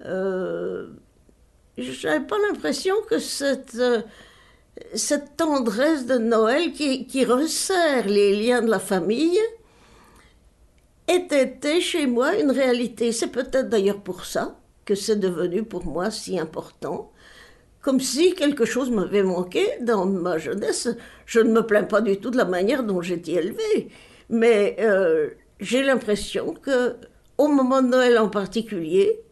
Euh, 0.05 0.89
je 1.79 2.09
n'avais 2.09 2.27
pas 2.27 2.37
l'impression 2.49 2.97
que 3.09 3.21
cette, 3.21 3.77
euh, 3.77 4.03
cette 4.95 5.37
tendresse 5.37 6.07
de 6.07 6.19
Noël 6.19 6.73
qui, 6.73 7.25
resserre 7.25 8.07
les 8.07 8.41
liens 8.41 8.63
de 8.63 8.71
la 8.71 8.79
famille 8.79 9.39
était 11.09 11.81
chez 11.81 12.07
moi 12.07 12.37
une 12.39 12.51
réalité. 12.51 13.13
C'est 13.13 13.29
peut-être 13.29 13.69
d'ailleurs 13.69 14.01
pour 14.01 14.25
ça 14.25 14.59
que 14.85 14.95
c'est 14.95 15.19
devenu 15.19 15.65
pour 15.65 15.85
moi 15.85 16.11
si 16.11 16.39
important 16.39 17.13
comme 17.81 18.01
si 18.01 18.35
quelque 18.35 18.65
chose 18.65 18.91
m'avait 18.91 19.23
manqué 19.23 19.67
dans 19.81 20.05
ma 20.05 20.39
jeunesse. 20.39 20.89
Je 21.27 21.41
ne 21.41 21.51
me 21.51 21.67
plains 21.67 21.85
pas 21.85 22.01
du 22.01 22.19
tout 22.19 22.31
de 22.31 22.37
la 22.37 22.45
manière 22.45 22.85
dont 22.85 23.01
j'étais 23.01 23.33
élevée, 23.33 23.89
mais 24.29 24.77
euh, 24.81 25.31
j'ai 25.61 25.83
l'impression 25.83 26.53
que 26.53 26.97
au 27.39 27.49
moment 27.49 27.81
de 27.81 27.89
Noël 27.89 28.19
en 28.19 28.29
particulier, 28.29 29.23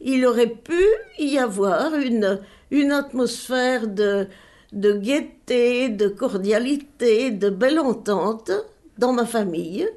il 0.00 0.26
aurait 0.26 0.54
pu 0.54 0.82
y 1.18 1.38
avoir 1.38 1.94
une, 1.94 2.40
une 2.70 2.92
atmosphère 2.92 3.88
de, 3.88 4.28
de 4.74 4.92
gaieté, 4.92 5.88
de 5.88 6.08
cordialité, 6.08 7.30
de 7.30 7.48
belle 7.48 7.78
entente 7.78 8.50
dans 8.98 9.12
ma 9.12 9.24
famille. 9.24 9.88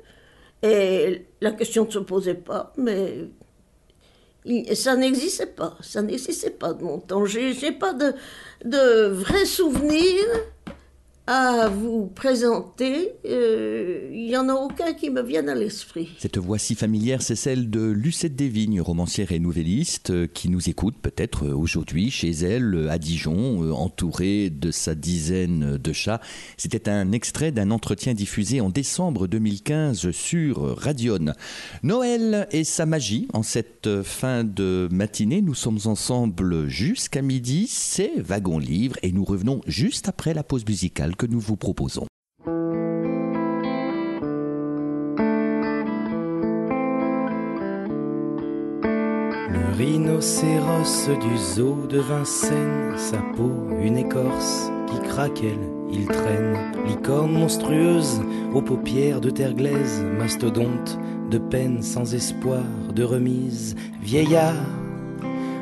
Et 0.64 1.26
la 1.42 1.52
question 1.52 1.86
ne 1.86 1.92
se 1.92 2.00
posait 2.00 2.34
pas, 2.36 2.74
mais 2.78 3.30
ça 4.74 4.96
n'existait 4.96 5.48
pas, 5.48 5.78
ça 5.82 6.02
n'existait 6.02 6.52
pas 6.52 6.74
de 6.74 6.84
mon 6.84 7.00
temps. 7.00 7.26
J'ai, 7.26 7.54
n'ai 7.54 7.72
pas 7.72 7.94
de, 7.94 8.14
de 8.64 9.08
vrais 9.10 9.46
souvenirs 9.46 10.26
à 11.28 11.68
vous 11.68 12.08
présenter. 12.08 13.12
Euh, 13.26 14.10
il 14.14 14.28
n'y 14.28 14.38
en 14.38 14.48
a 14.48 14.54
aucun 14.54 14.94
qui 14.94 15.10
me 15.10 15.22
vienne 15.22 15.50
à 15.50 15.56
l'esprit. 15.56 16.10
Cette 16.18 16.38
voix 16.38 16.58
si 16.58 16.74
familière, 16.74 17.22
c'est 17.22 17.36
celle 17.36 17.70
de 17.70 17.82
Lucette 17.82 18.38
Desvignes, 18.38 18.80
romancière 18.80 19.34
et 19.34 19.40
nouvelliste, 19.40 20.12
euh, 20.12 20.28
qui 20.28 20.48
nous 20.48 20.70
écoute 20.70 20.96
peut-être 21.02 21.46
euh, 21.46 21.54
aujourd'hui 21.54 22.12
chez 22.12 22.32
elle 22.32 22.88
à 22.90 22.98
Dijon, 22.98 23.74
entourée 23.74 24.50
de 24.50 24.72
sa 24.72 24.96
dizaine 24.96 25.78
de 25.78 25.94
chats. 25.94 26.22
C'était 26.56 26.88
un 26.88 27.12
extrait 27.12 27.52
d'un 27.52 27.72
entretien 27.72 28.14
diffusé 28.14 28.62
en 28.62 28.70
décembre 28.70 29.28
2015 29.28 30.12
sur 30.12 30.78
Radion. 30.78 31.34
Noël 31.84 32.48
et 32.52 32.64
sa 32.64 32.86
magie, 32.86 33.28
en 33.34 33.44
cette 33.44 34.02
fin 34.04 34.46
de 34.46 34.88
matinée, 34.92 35.42
nous 35.42 35.56
sommes 35.56 35.80
ensemble 35.86 36.70
jusqu'à 36.70 37.22
midi, 37.22 37.68
c'est 37.70 38.14
Wagon 38.18 38.60
Livre 38.60 38.96
et 39.04 39.12
nous 39.12 39.26
revenons 39.26 39.60
juste 39.68 40.08
après 40.08 40.34
la 40.34 40.44
pause 40.44 40.66
musicale 40.66 41.16
que 41.18 41.26
nous 41.26 41.40
vous 41.40 41.58
proposons. 41.58 42.06
Le 49.50 49.76
rhinocéros 49.76 51.10
du 51.20 51.38
zoo 51.38 51.88
de 51.88 52.00
Vincennes, 52.00 52.98
sa 52.98 53.18
peau 53.36 53.52
une 53.82 53.98
écorce 53.98 54.72
qui 54.88 55.00
craquelle, 55.08 55.60
il 55.92 56.06
traîne. 56.06 56.56
Licorne 56.86 57.34
monstrueuse 57.34 58.22
aux 58.54 58.62
paupières 58.62 59.22
de 59.22 59.30
terre 59.30 59.54
glaise, 59.54 60.04
mastodonte 60.18 60.98
de 61.30 61.38
peine 61.38 61.82
sans 61.82 62.14
espoir 62.14 62.64
de 62.94 63.04
remise, 63.04 63.76
vieillard, 64.02 64.56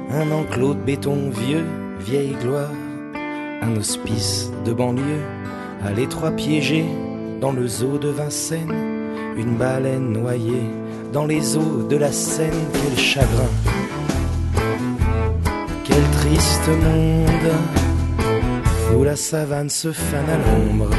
un 0.10 0.32
enclos 0.32 0.76
de 0.76 0.84
béton 0.84 1.30
vieux, 1.30 1.66
vieille 2.00 2.36
gloire, 2.42 2.70
un 3.62 3.76
hospice 3.78 4.52
de 4.66 4.74
banlieue 4.74 5.24
à 5.86 5.92
l'étroit 5.92 6.32
piégé 6.32 6.86
dans 7.42 7.52
le 7.52 7.68
zoo 7.68 7.98
de 7.98 8.10
Vincennes, 8.10 8.74
une 9.38 9.56
baleine 9.56 10.12
noyée 10.12 10.70
dans 11.14 11.26
les 11.26 11.58
eaux 11.58 11.84
de 11.90 11.96
la 11.96 12.12
Seine, 12.12 12.52
quel 12.74 12.98
chagrin, 12.98 13.50
quel 15.84 16.04
triste 16.20 16.68
monde 16.68 17.54
où 18.98 19.04
la 19.04 19.16
savane 19.16 19.70
se 19.70 19.92
fane 19.92 20.30
à 20.30 20.38
l'ombre, 20.38 20.90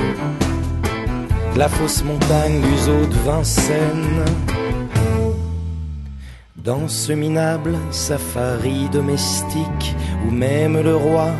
la 1.56 1.68
fausse 1.68 2.04
montagne 2.04 2.60
du 2.60 2.78
zoo 2.78 3.06
de 3.06 3.30
Vincennes. 3.30 4.24
Dans 6.56 6.88
ce 6.88 7.12
minable 7.12 7.76
safari 7.92 8.88
domestique 8.90 9.94
où 10.26 10.32
même 10.32 10.80
le 10.80 10.96
roi 10.96 11.30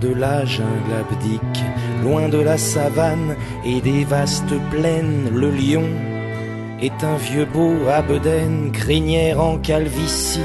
de 0.00 0.12
la 0.12 0.44
jungle 0.44 0.92
abdique 1.00 1.64
Loin 2.02 2.28
de 2.28 2.38
la 2.38 2.58
savane 2.58 3.34
et 3.64 3.80
des 3.80 4.04
vastes 4.04 4.54
plaines, 4.70 5.30
le 5.34 5.50
lion 5.50 5.84
est 6.80 7.04
un 7.04 7.16
vieux 7.16 7.46
beau 7.46 7.72
à 7.90 8.02
crinière 8.72 9.40
en 9.40 9.58
calvitie. 9.58 10.40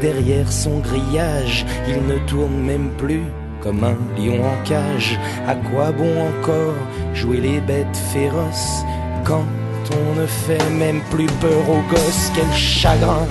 Derrière 0.00 0.50
son 0.52 0.78
grillage, 0.78 1.64
il 1.88 2.06
ne 2.06 2.18
tourne 2.26 2.62
même 2.62 2.90
plus 2.98 3.22
comme 3.60 3.84
un 3.84 3.96
lion 4.16 4.40
en 4.44 4.64
cage. 4.64 5.18
À 5.46 5.54
quoi 5.54 5.92
bon 5.92 6.28
encore 6.28 6.74
jouer 7.14 7.38
les 7.38 7.60
bêtes 7.60 7.96
féroces 8.12 8.84
quand 9.24 9.44
on 9.92 10.20
ne 10.20 10.26
fait 10.26 10.70
même 10.78 11.00
plus 11.10 11.26
peur 11.40 11.68
aux 11.68 11.82
gosses? 11.90 12.32
Quel 12.34 12.52
chagrin, 12.52 13.26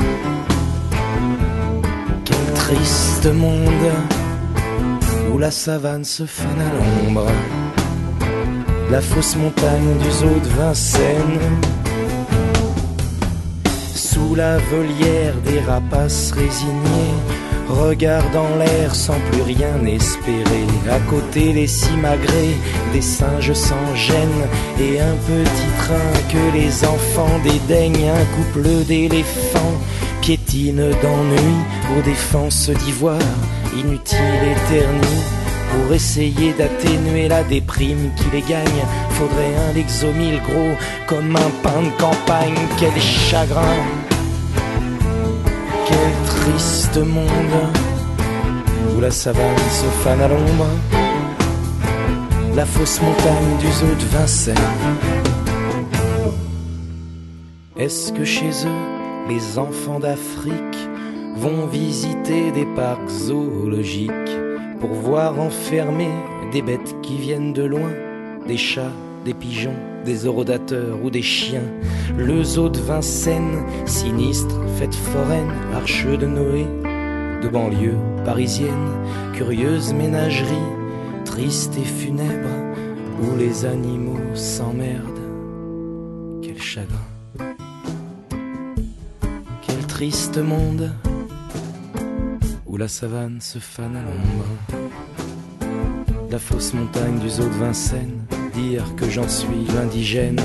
quel 2.26 2.54
triste 2.54 3.28
monde 3.34 4.19
où 5.34 5.38
la 5.38 5.52
savane 5.52 6.04
se 6.04 6.26
fane 6.26 6.62
à 6.62 7.06
l'ombre 7.06 7.28
la 8.92 9.02
fausse 9.02 9.36
montagne 9.36 9.98
du 10.02 10.12
zoo 10.12 10.40
de 10.44 10.50
Vincennes. 10.60 11.40
Sous 13.94 14.34
la 14.36 14.58
volière 14.58 15.36
des 15.46 15.60
rapaces 15.60 16.32
résignés, 16.32 17.14
regardant 17.68 18.50
l'air 18.58 18.96
sans 18.96 19.20
plus 19.32 19.44
rien 19.44 19.86
espérer. 19.86 20.66
À 20.90 21.00
côté 21.08 21.54
les 21.54 21.68
simagrées, 21.68 22.56
des 22.94 23.02
singes 23.02 23.54
sans 23.54 23.96
gêne 23.96 24.48
et 24.80 25.00
un 25.00 25.16
petit 25.28 25.72
train 25.78 26.12
que 26.32 26.58
les 26.58 26.84
enfants 26.86 27.40
dédaignent. 27.44 28.10
Un 28.10 28.26
couple 28.36 28.86
d'éléphants 28.86 29.80
d'ennui 30.52 31.56
aux 31.96 32.02
défenses 32.02 32.72
d'ivoire, 32.72 33.20
inutile 33.76 34.18
et 34.18 34.74
ternie 34.74 35.24
pour 35.72 35.94
essayer 35.94 36.54
d'atténuer 36.54 37.28
la 37.28 37.44
déprime 37.44 38.10
qui 38.16 38.26
les 38.34 38.42
gagne, 38.42 38.84
faudrait 39.12 39.56
un 39.70 39.74
Lexomil 39.74 40.42
gros 40.42 40.76
comme 41.06 41.36
un 41.36 41.52
pain 41.62 41.82
de 41.84 42.02
campagne. 42.02 42.56
Quel 42.80 43.00
chagrin, 43.00 43.78
quel 45.88 46.12
triste 46.26 46.98
monde 46.98 47.70
où 48.96 49.02
la 49.02 49.12
savane 49.12 49.58
se 49.70 49.86
fane 50.04 50.22
à 50.22 50.28
l'ombre, 50.28 50.68
la 52.56 52.66
fausse 52.66 53.00
montagne 53.02 53.58
du 53.60 53.72
zoo 53.72 53.86
de 53.86 54.18
Vincennes. 54.18 54.56
Est-ce 57.78 58.12
que 58.12 58.26
chez 58.26 58.50
eux, 58.66 58.99
les 59.30 59.58
enfants 59.58 60.00
d'Afrique 60.00 60.90
vont 61.36 61.68
visiter 61.68 62.52
des 62.52 62.66
parcs 62.76 63.10
zoologiques? 63.10 64.40
pour 64.80 64.92
voir 64.92 65.40
enfermer 65.40 66.12
des 66.52 66.62
bêtes 66.62 66.96
qui 67.02 67.18
viennent 67.18 67.54
de 67.54 67.64
loin, 67.64 67.92
des 68.48 68.58
chats, 68.58 68.94
des 69.26 69.34
pigeons, 69.34 69.76
des 70.06 70.26
orodateurs 70.26 71.04
ou 71.04 71.10
des 71.10 71.22
chiens. 71.22 71.68
Le 72.18 72.44
zoo 72.44 72.70
de 72.70 72.80
Vincennes, 72.80 73.66
sinistre, 73.86 74.56
fête 74.78 74.96
foraine, 74.96 75.52
arche 75.76 76.06
de 76.06 76.26
Noé, 76.26 76.66
de 77.42 77.50
banlieue 77.50 77.98
parisienne, 78.26 78.90
curieuse 79.34 79.94
ménagerie, 79.94 80.56
triste 81.26 81.78
et 81.78 81.86
funèbre, 81.86 82.50
où 83.22 83.38
les 83.38 83.66
animaux 83.66 84.34
s'emmerdent. 84.34 85.04
Quel 86.42 86.62
chagrin. 86.62 87.09
Triste 90.00 90.38
monde 90.38 90.94
où 92.66 92.78
la 92.78 92.88
savane 92.88 93.42
se 93.42 93.60
fane 93.60 93.98
à 93.98 94.02
l'ombre. 94.02 94.46
La 96.32 96.40
fausse 96.40 96.74
montagne 96.74 97.20
du 97.20 97.30
zoo 97.30 97.44
de 97.44 97.50
Vincennes, 97.50 98.26
dire 98.54 98.96
que 98.96 99.10
j'en 99.10 99.28
suis 99.28 99.66
l'indigène. 99.76 100.40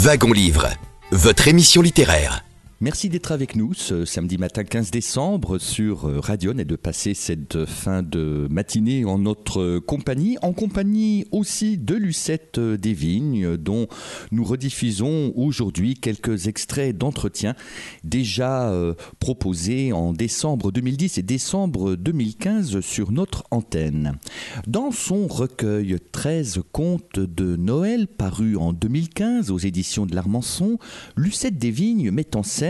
Wagon 0.00 0.32
Livre, 0.32 0.68
votre 1.10 1.48
émission 1.48 1.82
littéraire. 1.82 2.44
Merci 2.80 3.08
d'être 3.08 3.32
avec 3.32 3.56
nous 3.56 3.74
ce 3.74 4.04
samedi 4.04 4.38
matin 4.38 4.62
15 4.62 4.92
décembre 4.92 5.58
sur 5.58 6.08
euh, 6.08 6.20
Radion 6.20 6.56
et 6.58 6.64
de 6.64 6.76
passer 6.76 7.12
cette 7.12 7.64
fin 7.64 8.04
de 8.04 8.46
matinée 8.52 9.04
en 9.04 9.18
notre 9.18 9.80
compagnie, 9.80 10.38
en 10.42 10.52
compagnie 10.52 11.26
aussi 11.32 11.76
de 11.76 11.96
Lucette 11.96 12.60
Desvignes 12.60 13.56
dont 13.56 13.88
nous 14.30 14.44
rediffusons 14.44 15.32
aujourd'hui 15.34 15.94
quelques 15.96 16.46
extraits 16.46 16.96
d'entretien 16.96 17.56
déjà 18.04 18.70
euh, 18.70 18.94
proposés 19.18 19.92
en 19.92 20.12
décembre 20.12 20.70
2010 20.70 21.18
et 21.18 21.22
décembre 21.22 21.96
2015 21.96 22.78
sur 22.78 23.10
notre 23.10 23.42
antenne. 23.50 24.18
Dans 24.68 24.92
son 24.92 25.26
recueil 25.26 25.96
13 26.12 26.60
contes 26.70 27.18
de 27.18 27.56
Noël 27.56 28.06
paru 28.06 28.56
en 28.56 28.72
2015 28.72 29.50
aux 29.50 29.58
éditions 29.58 30.06
de 30.06 30.14
l'Armançon, 30.14 30.78
Lucette 31.16 31.58
Desvignes 31.58 32.12
met 32.12 32.36
en 32.36 32.44
scène 32.44 32.67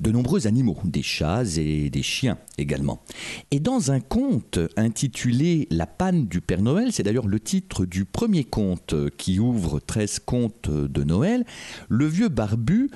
de 0.00 0.10
nombreux 0.10 0.46
animaux, 0.46 0.78
des 0.84 1.02
chats 1.02 1.44
et 1.56 1.90
des 1.90 2.02
chiens 2.02 2.38
également. 2.58 3.02
Et 3.50 3.60
dans 3.60 3.90
un 3.90 4.00
conte 4.00 4.58
intitulé 4.76 5.66
La 5.70 5.86
panne 5.86 6.26
du 6.26 6.40
Père 6.40 6.62
Noël, 6.62 6.92
c'est 6.92 7.02
d'ailleurs 7.02 7.26
le 7.26 7.40
titre 7.40 7.84
du 7.84 8.04
premier 8.04 8.44
conte 8.44 8.94
qui 9.16 9.38
ouvre 9.38 9.80
13 9.80 10.20
contes 10.20 10.70
de 10.70 11.04
Noël, 11.04 11.44
le 11.88 12.06
vieux 12.06 12.28
barbu 12.28 12.90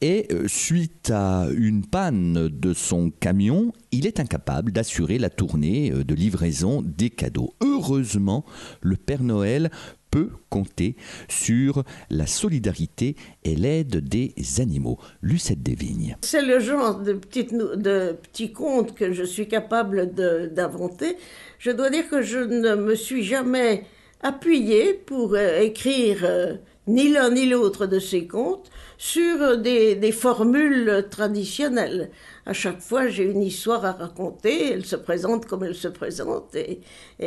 est, 0.00 0.32
euh, 0.32 0.48
suite 0.48 1.10
à 1.10 1.46
une 1.54 1.84
panne 1.84 2.48
de 2.48 2.72
son 2.72 3.10
camion, 3.10 3.72
il 3.92 4.06
est 4.06 4.20
incapable 4.20 4.72
d'assurer 4.72 5.18
la 5.18 5.30
tournée 5.30 5.92
euh, 5.92 6.04
de 6.04 6.14
livraison 6.14 6.82
des 6.82 7.10
cadeaux. 7.10 7.54
Heureusement, 7.60 8.44
le 8.80 8.96
Père 8.96 9.22
Noël 9.22 9.70
peut 10.10 10.30
compter 10.48 10.96
sur 11.28 11.84
la 12.10 12.26
solidarité 12.26 13.16
et 13.44 13.54
l'aide 13.54 13.96
des 13.96 14.34
animaux. 14.58 14.98
Lucette 15.22 15.62
Desvignes. 15.62 16.16
C'est 16.22 16.42
le 16.42 16.58
genre 16.60 17.00
de, 17.00 17.12
petites, 17.12 17.54
de 17.54 18.16
petits 18.22 18.52
contes 18.52 18.94
que 18.94 19.12
je 19.12 19.24
suis 19.24 19.48
capable 19.48 20.12
d'inventer. 20.52 21.16
Je 21.58 21.70
dois 21.70 21.90
dire 21.90 22.08
que 22.08 22.22
je 22.22 22.38
ne 22.38 22.74
me 22.74 22.94
suis 22.94 23.22
jamais 23.22 23.84
appuyée 24.22 24.94
pour 24.94 25.34
euh, 25.34 25.60
écrire 25.60 26.20
euh, 26.24 26.54
ni 26.86 27.10
l'un 27.10 27.30
ni 27.30 27.46
l'autre 27.46 27.86
de 27.86 27.98
ces 27.98 28.26
contes 28.26 28.70
sur 29.02 29.56
des, 29.56 29.94
des 29.94 30.12
formules 30.12 31.06
traditionnelles 31.10 32.10
à 32.50 32.52
chaque 32.52 32.80
fois, 32.80 33.06
j'ai 33.06 33.22
une 33.24 33.42
histoire 33.42 33.84
à 33.84 33.92
raconter, 33.92 34.72
elle 34.72 34.84
se 34.84 34.96
présente 34.96 35.46
comme 35.46 35.62
elle 35.62 35.74
se 35.74 35.86
présente, 35.86 36.54
et, 36.56 36.80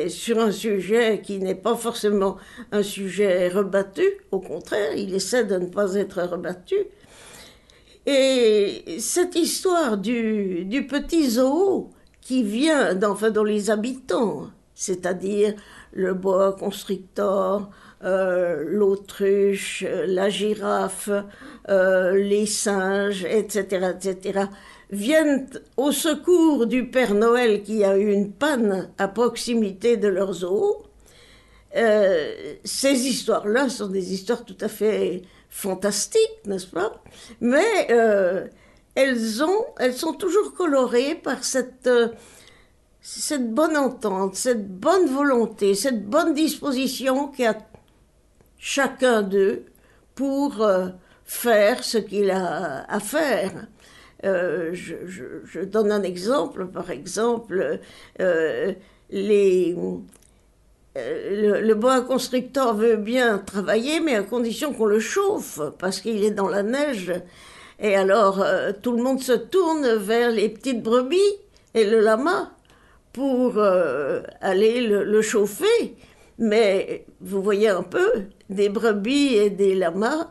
sur 0.09 0.37
un 0.39 0.51
sujet 0.51 1.21
qui 1.23 1.39
n'est 1.39 1.55
pas 1.55 1.75
forcément 1.75 2.35
un 2.73 2.83
sujet 2.83 3.47
rebattu, 3.47 4.03
au 4.31 4.39
contraire, 4.39 4.93
il 4.97 5.15
essaie 5.15 5.45
de 5.45 5.55
ne 5.55 5.67
pas 5.67 5.95
être 5.95 6.21
rebattu. 6.23 6.75
Et 8.05 8.97
cette 8.99 9.35
histoire 9.35 9.97
du, 9.97 10.65
du 10.65 10.85
petit 10.85 11.29
zoo 11.29 11.91
qui 12.19 12.43
vient 12.43 12.95
d'enfin 12.95 13.31
dans 13.31 13.45
les 13.45 13.71
habitants, 13.71 14.49
c'est-à-dire 14.75 15.53
le 15.93 16.13
boa 16.13 16.51
constrictor, 16.51 17.69
euh, 18.03 18.63
l'autruche, 18.65 19.85
la 20.07 20.29
girafe, 20.29 21.09
euh, 21.69 22.15
les 22.15 22.45
singes, 22.45 23.23
etc., 23.25 23.91
etc., 23.95 24.47
viennent 24.91 25.47
au 25.77 25.91
secours 25.91 26.67
du 26.67 26.87
Père 26.87 27.13
Noël 27.13 27.63
qui 27.63 27.83
a 27.83 27.97
eu 27.97 28.11
une 28.11 28.31
panne 28.31 28.89
à 28.97 29.07
proximité 29.07 29.97
de 29.97 30.07
leurs. 30.07 30.43
Euh, 31.75 32.53
ces 32.63 33.07
histoires-là 33.07 33.69
sont 33.69 33.87
des 33.87 34.13
histoires 34.13 34.45
tout 34.45 34.57
à 34.61 34.67
fait 34.67 35.23
fantastiques, 35.49 36.45
n'est-ce 36.45 36.67
pas? 36.67 37.01
Mais 37.41 37.87
euh, 37.89 38.47
elles, 38.95 39.43
ont, 39.43 39.65
elles 39.79 39.95
sont 39.95 40.13
toujours 40.13 40.53
colorées 40.53 41.15
par 41.15 41.43
cette, 41.43 41.89
cette 43.01 43.51
bonne 43.51 43.77
entente, 43.77 44.35
cette 44.35 44.67
bonne 44.67 45.07
volonté, 45.07 45.73
cette 45.73 46.07
bonne 46.07 46.33
disposition 46.33 47.29
qu'a 47.29 47.55
chacun 48.65 49.21
d'eux 49.21 49.65
pour 50.15 50.65
faire 51.25 51.83
ce 51.83 51.97
qu'il 51.97 52.31
a 52.31 52.85
à 52.89 52.99
faire. 52.99 53.67
Euh, 54.25 54.71
je, 54.73 55.59
donne 55.65 55.91
un 55.91 56.03
exemple, 56.03 56.67
par 56.67 56.91
exemple, 56.91 57.79
euh, 58.21 58.71
euh, 59.11 59.99
le, 60.95 61.73
bois 61.73 62.01
constructeur 62.01 62.73
veut 62.73 62.95
bien 62.95 63.39
travailler, 63.39 63.99
mais 63.99 64.15
à 64.15 64.23
condition 64.23 64.71
qu'on 64.73 64.85
le 64.85 64.99
chauffe, 64.99 65.59
parce 65.77 65.99
qu'il 65.99 66.23
est 66.23 66.31
dans 66.31 66.47
la 66.47 66.63
neige. 66.63 67.11
Et 67.79 67.95
alors, 67.95 68.45
tout 68.81 68.95
le 68.95 69.03
monde 69.03 69.19
se 69.19 69.33
tourne 69.33 69.95
vers 69.95 70.31
les 70.31 70.47
petites 70.47 70.81
brebis 70.81 71.19
et 71.73 71.83
le 71.83 71.99
lama 71.99 72.51
pour 73.11 73.59
aller 73.59 74.87
le, 74.87 75.21
chauffer. 75.21 75.95
Mais 76.37 77.05
vous 77.19 77.41
voyez 77.41 77.69
un 77.69 77.83
peu, 77.83 78.23
des 78.53 78.69
brebis 78.69 79.35
et 79.35 79.49
des 79.49 79.75
lamas 79.75 80.27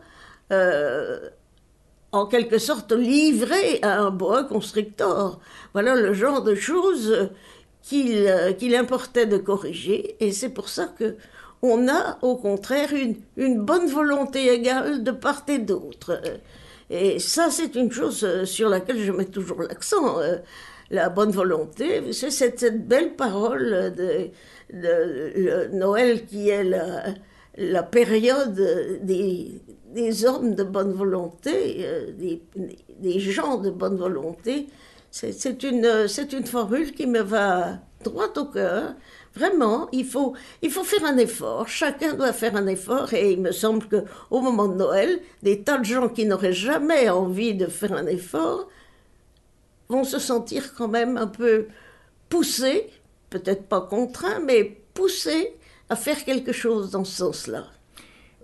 en 2.13 2.27
quelque 2.27 2.59
sorte 2.59 2.93
livré 2.93 3.79
à 3.83 4.01
un 4.01 4.11
boa 4.11 4.45
constrictor. 4.45 5.41
Voilà 5.73 5.95
le 5.95 6.13
genre 6.13 6.43
de 6.43 6.55
choses 6.55 7.31
qu'il 7.83 8.31
qu'il 8.59 8.75
importait 8.75 9.27
de 9.27 9.39
corriger, 9.39 10.17
et 10.21 10.33
c'est 10.33 10.51
pour 10.51 10.69
ça 10.69 10.87
que 10.99 11.17
on 11.63 11.89
a 11.89 12.19
au 12.23 12.37
contraire 12.37 12.93
une, 12.93 13.17
une 13.37 13.61
bonne 13.61 13.87
volonté 13.89 14.53
égale 14.53 15.03
de 15.05 15.13
part 15.13 15.45
et 15.49 15.59
d'autre. 15.59 16.21
Et 16.91 17.19
ça, 17.19 17.51
c'est 17.51 17.75
une 17.77 17.91
chose 17.91 18.45
sur 18.45 18.69
laquelle 18.69 18.99
je 18.99 19.13
mets 19.13 19.25
toujours 19.25 19.63
l'accent. 19.63 20.19
La 20.91 21.09
bonne 21.09 21.31
volonté, 21.31 22.13
c'est 22.13 22.31
cette, 22.31 22.87
belle 22.87 23.15
parole 23.15 23.95
de, 23.97 24.29
de, 24.75 25.69
Noël 25.73 26.27
qui 26.27 26.51
est 26.51 26.65
la, 26.65 27.05
la 27.57 27.83
période 27.83 28.55
des, 29.03 30.25
hommes 30.25 30.55
de 30.55 30.63
bonne 30.63 30.93
volonté, 30.93 31.77
euh, 31.81 32.13
des, 32.99 33.21
gens 33.21 33.59
de 33.59 33.71
bonne 33.71 33.97
volonté. 33.97 34.69
C'est 35.11 35.63
une, 35.63 36.47
formule 36.47 36.93
qui 36.93 37.07
me 37.07 37.21
va 37.21 37.79
droit 38.03 38.33
au 38.37 38.47
cœur. 38.47 38.95
Vraiment, 39.35 39.89
il 39.93 40.07
faut, 40.07 40.35
il 40.63 40.71
faut 40.71 40.85
faire 40.85 41.05
un 41.05 41.19
effort. 41.19 41.69
Chacun 41.69 42.15
doit 42.15 42.33
faire 42.33 42.57
un 42.57 42.67
effort. 42.67 43.13
Et 43.13 43.33
il 43.33 43.41
me 43.41 43.53
semble 43.53 43.87
qu'au 43.87 44.41
moment 44.41 44.69
de 44.69 44.75
Noël, 44.75 45.21
des 45.43 45.63
tas 45.63 45.79
de 45.79 45.85
gens 45.85 46.09
qui 46.09 46.25
n'auraient 46.25 46.53
jamais 46.53 47.11
envie 47.11 47.55
de 47.55 47.67
faire 47.67 47.93
un 47.93 48.07
effort 48.07 48.69
vont 49.89 50.05
se 50.05 50.19
sentir 50.19 50.75
quand 50.75 50.89
même 50.89 51.19
un 51.19 51.27
peu 51.27 51.67
poussés, 52.31 52.89
peut-être 53.29 53.65
pas 53.65 53.83
contraints, 53.83 54.41
mais 54.41 54.79
poussés 54.95 55.55
à 55.93 55.97
faire 55.97 56.25
quelque 56.25 56.53
chose 56.53 56.91
dans 56.91 57.05
ce 57.05 57.17
sens-là. 57.19 57.67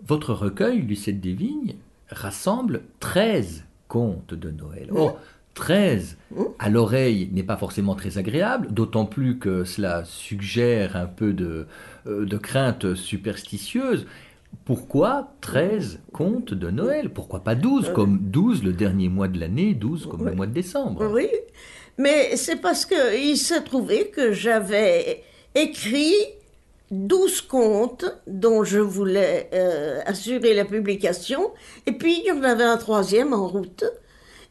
Votre 0.06 0.34
recueil, 0.34 0.82
Lucette 0.82 1.18
Desvignes, 1.18 1.76
rassemble 2.10 2.82
13 3.00 3.64
contes 3.88 4.34
de 4.34 4.50
Noël. 4.50 4.90
Oh, 4.94 5.12
13 5.54 6.18
à 6.58 6.68
l'oreille 6.68 7.30
n'est 7.32 7.42
pas 7.42 7.56
forcément 7.56 7.94
très 7.94 8.18
agréable, 8.18 8.68
d'autant 8.70 9.06
plus 9.06 9.38
que 9.38 9.64
cela 9.64 10.04
suggère 10.04 10.94
un 10.94 11.06
peu 11.06 11.32
de, 11.32 11.66
euh, 12.06 12.26
de 12.26 12.36
crainte 12.36 12.94
superstitieuse. 12.94 14.06
Pourquoi 14.66 15.32
13 15.40 16.00
contes 16.12 16.52
de 16.52 16.70
Noël? 16.70 17.08
Pourquoi 17.08 17.40
pas 17.40 17.54
12 17.54 17.92
comme 17.94 18.18
12 18.20 18.62
le 18.62 18.74
dernier 18.74 19.08
mois 19.08 19.28
de 19.28 19.40
l'année, 19.40 19.72
12 19.72 20.06
comme 20.06 20.26
le 20.26 20.34
mois 20.34 20.46
de 20.46 20.52
décembre? 20.52 21.10
Oui, 21.10 21.28
mais 21.96 22.36
c'est 22.36 22.60
parce 22.60 22.84
qu'il 22.84 23.38
s'est 23.38 23.64
trouvé 23.64 24.10
que 24.10 24.32
j'avais 24.32 25.24
écrit 25.54 26.12
12 26.90 27.42
contes 27.42 28.06
dont 28.26 28.64
je 28.64 28.78
voulais 28.78 29.50
euh, 29.52 30.00
assurer 30.06 30.54
la 30.54 30.64
publication, 30.64 31.52
et 31.86 31.92
puis 31.92 32.20
il 32.20 32.26
y 32.26 32.32
en 32.32 32.42
avait 32.42 32.64
un 32.64 32.76
troisième 32.78 33.32
en 33.32 33.46
route. 33.46 33.84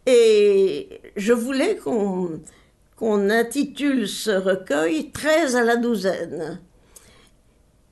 Et 0.05 1.01
je 1.15 1.33
voulais 1.33 1.77
qu'on 1.77 3.29
intitule 3.29 4.07
ce 4.07 4.31
recueil 4.31 5.11
13 5.11 5.55
à 5.55 5.63
la 5.63 5.75
douzaine. 5.75 6.59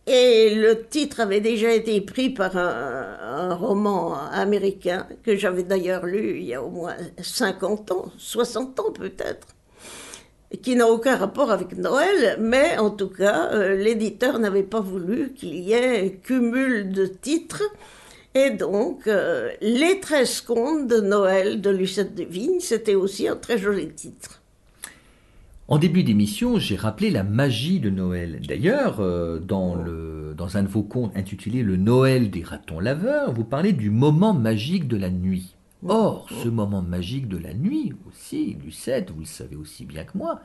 Et 0.08 0.53
le 0.53 0.86
titre 0.88 1.19
avait 1.19 1.41
déjà 1.41 1.73
été 1.73 1.99
pris 1.99 2.29
par 2.29 2.55
un, 2.55 3.55
roman 3.55 4.15
américain 4.31 5.08
que 5.23 5.36
j'avais 5.36 5.63
d'ailleurs 5.63 6.05
lu 6.05 6.38
il 6.38 6.45
y 6.45 6.53
a 6.53 6.63
au 6.63 6.69
moins 6.69 6.95
50 7.19 7.91
ans, 7.91 8.12
60 8.17 8.79
ans 8.79 8.91
peut-être, 8.91 9.55
qui 10.62 10.75
n'a 10.75 10.88
aucun 10.88 11.15
rapport 11.15 11.51
avec 11.51 11.77
Noël, 11.77 12.38
mais 12.39 12.77
en 12.77 12.89
tout 12.89 13.10
cas, 13.10 13.51
euh, 13.51 13.75
l'éditeur 13.75 14.39
n'avait 14.39 14.63
pas 14.63 14.79
voulu 14.79 15.34
qu'il 15.34 15.55
y 15.55 15.73
ait 15.73 16.19
cumul 16.23 16.91
de 16.91 17.05
titres. 17.05 17.63
Et 18.36 18.51
donc, 18.51 19.08
euh, 19.08 19.49
Les 19.62 19.99
13 19.99 20.41
contes 20.41 20.88
de 20.88 20.99
Noël 20.99 21.62
de 21.62 21.69
Lucette 21.69 22.15
de 22.15 22.23
Vigne, 22.23 22.60
c'était 22.60 22.95
aussi 22.95 23.27
un 23.27 23.36
très 23.36 23.58
joli 23.58 23.89
titre. 23.89 24.41
En 25.67 25.79
début 25.79 26.03
d'émission, 26.03 26.60
j'ai 26.60 26.75
rappelé 26.75 27.10
la 27.10 27.23
magie 27.23 27.79
de 27.79 27.89
Noël. 27.89 28.39
D'ailleurs, 28.47 28.99
euh, 28.99 29.39
dans, 29.39 29.77
dans 30.38 30.58
un 30.58 30.63
de 30.63 30.67
vos 30.67 30.84
contes 30.84 31.12
intitulé 31.15 31.63
Le 31.63 31.75
Noël 31.75 32.29
des 32.29 32.43
ratons 32.43 32.79
laveurs, 32.79 33.34
vous 33.34 33.45
parlez 33.45 33.73
du 33.73 33.89
moment 33.89 34.34
magique 34.34 34.88
de 34.88 34.97
la 34.97 35.10
nuit. 35.10 35.55
Or, 35.88 36.28
ce 36.32 36.48
moment 36.50 36.82
magique 36.82 37.28
de 37.28 37.38
la 37.38 37.54
nuit 37.54 37.93
aussi, 38.08 38.56
Lucette, 38.63 39.12
vous 39.12 39.19
le 39.21 39.26
savez 39.26 39.56
aussi 39.56 39.86
bien 39.86 40.04
que 40.04 40.17
moi, 40.17 40.41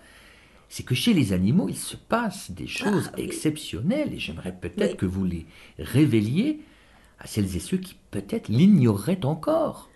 c'est 0.69 0.85
que 0.85 0.95
chez 0.95 1.15
les 1.15 1.33
animaux, 1.33 1.69
il 1.69 1.77
se 1.79 1.97
passe 1.97 2.51
des 2.53 2.67
choses 2.67 3.11
exceptionnelles 3.17 4.15
et 4.15 4.19
j'aimerais 4.19 4.55
peut-être 4.59 4.93
Oui. 4.93 4.97
que 4.97 5.07
vous 5.07 5.25
les 5.25 5.47
révéliez 5.79 6.61
à 7.19 7.27
celles 7.27 7.57
et 7.57 7.61
ceux 7.61 7.79
qui 7.79 7.97
peut-être 8.11 8.49
l'ignoreraient 8.49 9.25
encore. 9.25 9.93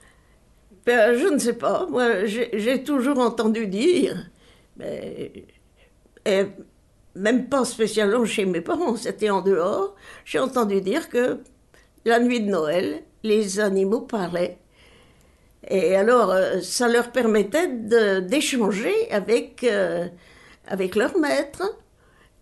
Ben, 0.87 1.17
je 1.17 1.27
ne 1.29 1.39
sais 1.39 1.55
pas. 1.55 1.87
Moi, 1.87 2.27
j'ai 2.27 2.51
j'ai 2.59 2.83
toujours 2.85 3.19
entendu 3.19 3.67
dire, 3.67 4.31
mais, 4.77 5.47
et 6.27 6.45
même 7.15 7.49
pas 7.49 7.65
spécialement 7.65 8.25
chez 8.27 8.45
mes 8.47 8.61
parents, 8.61 8.97
c'était 8.97 9.31
en 9.31 9.43
dehors, 9.43 9.95
j'ai 10.25 10.39
entendu 10.41 10.81
dire 10.83 11.09
que 11.09 11.41
la 12.05 12.21
nuit 12.21 12.41
de 12.43 12.51
Noël, 12.51 13.05
les 13.23 13.61
animaux 13.61 14.03
parlaient. 14.03 14.59
Et 15.69 15.97
alors, 15.97 16.31
euh, 16.31 16.61
ça 16.61 16.89
leur 16.89 17.11
permettait 17.13 17.69
d'échanger 17.69 18.95
avec, 19.11 19.65
euh, 19.65 20.07
avec 20.67 20.95
leur 20.97 21.17
maître. 21.19 21.63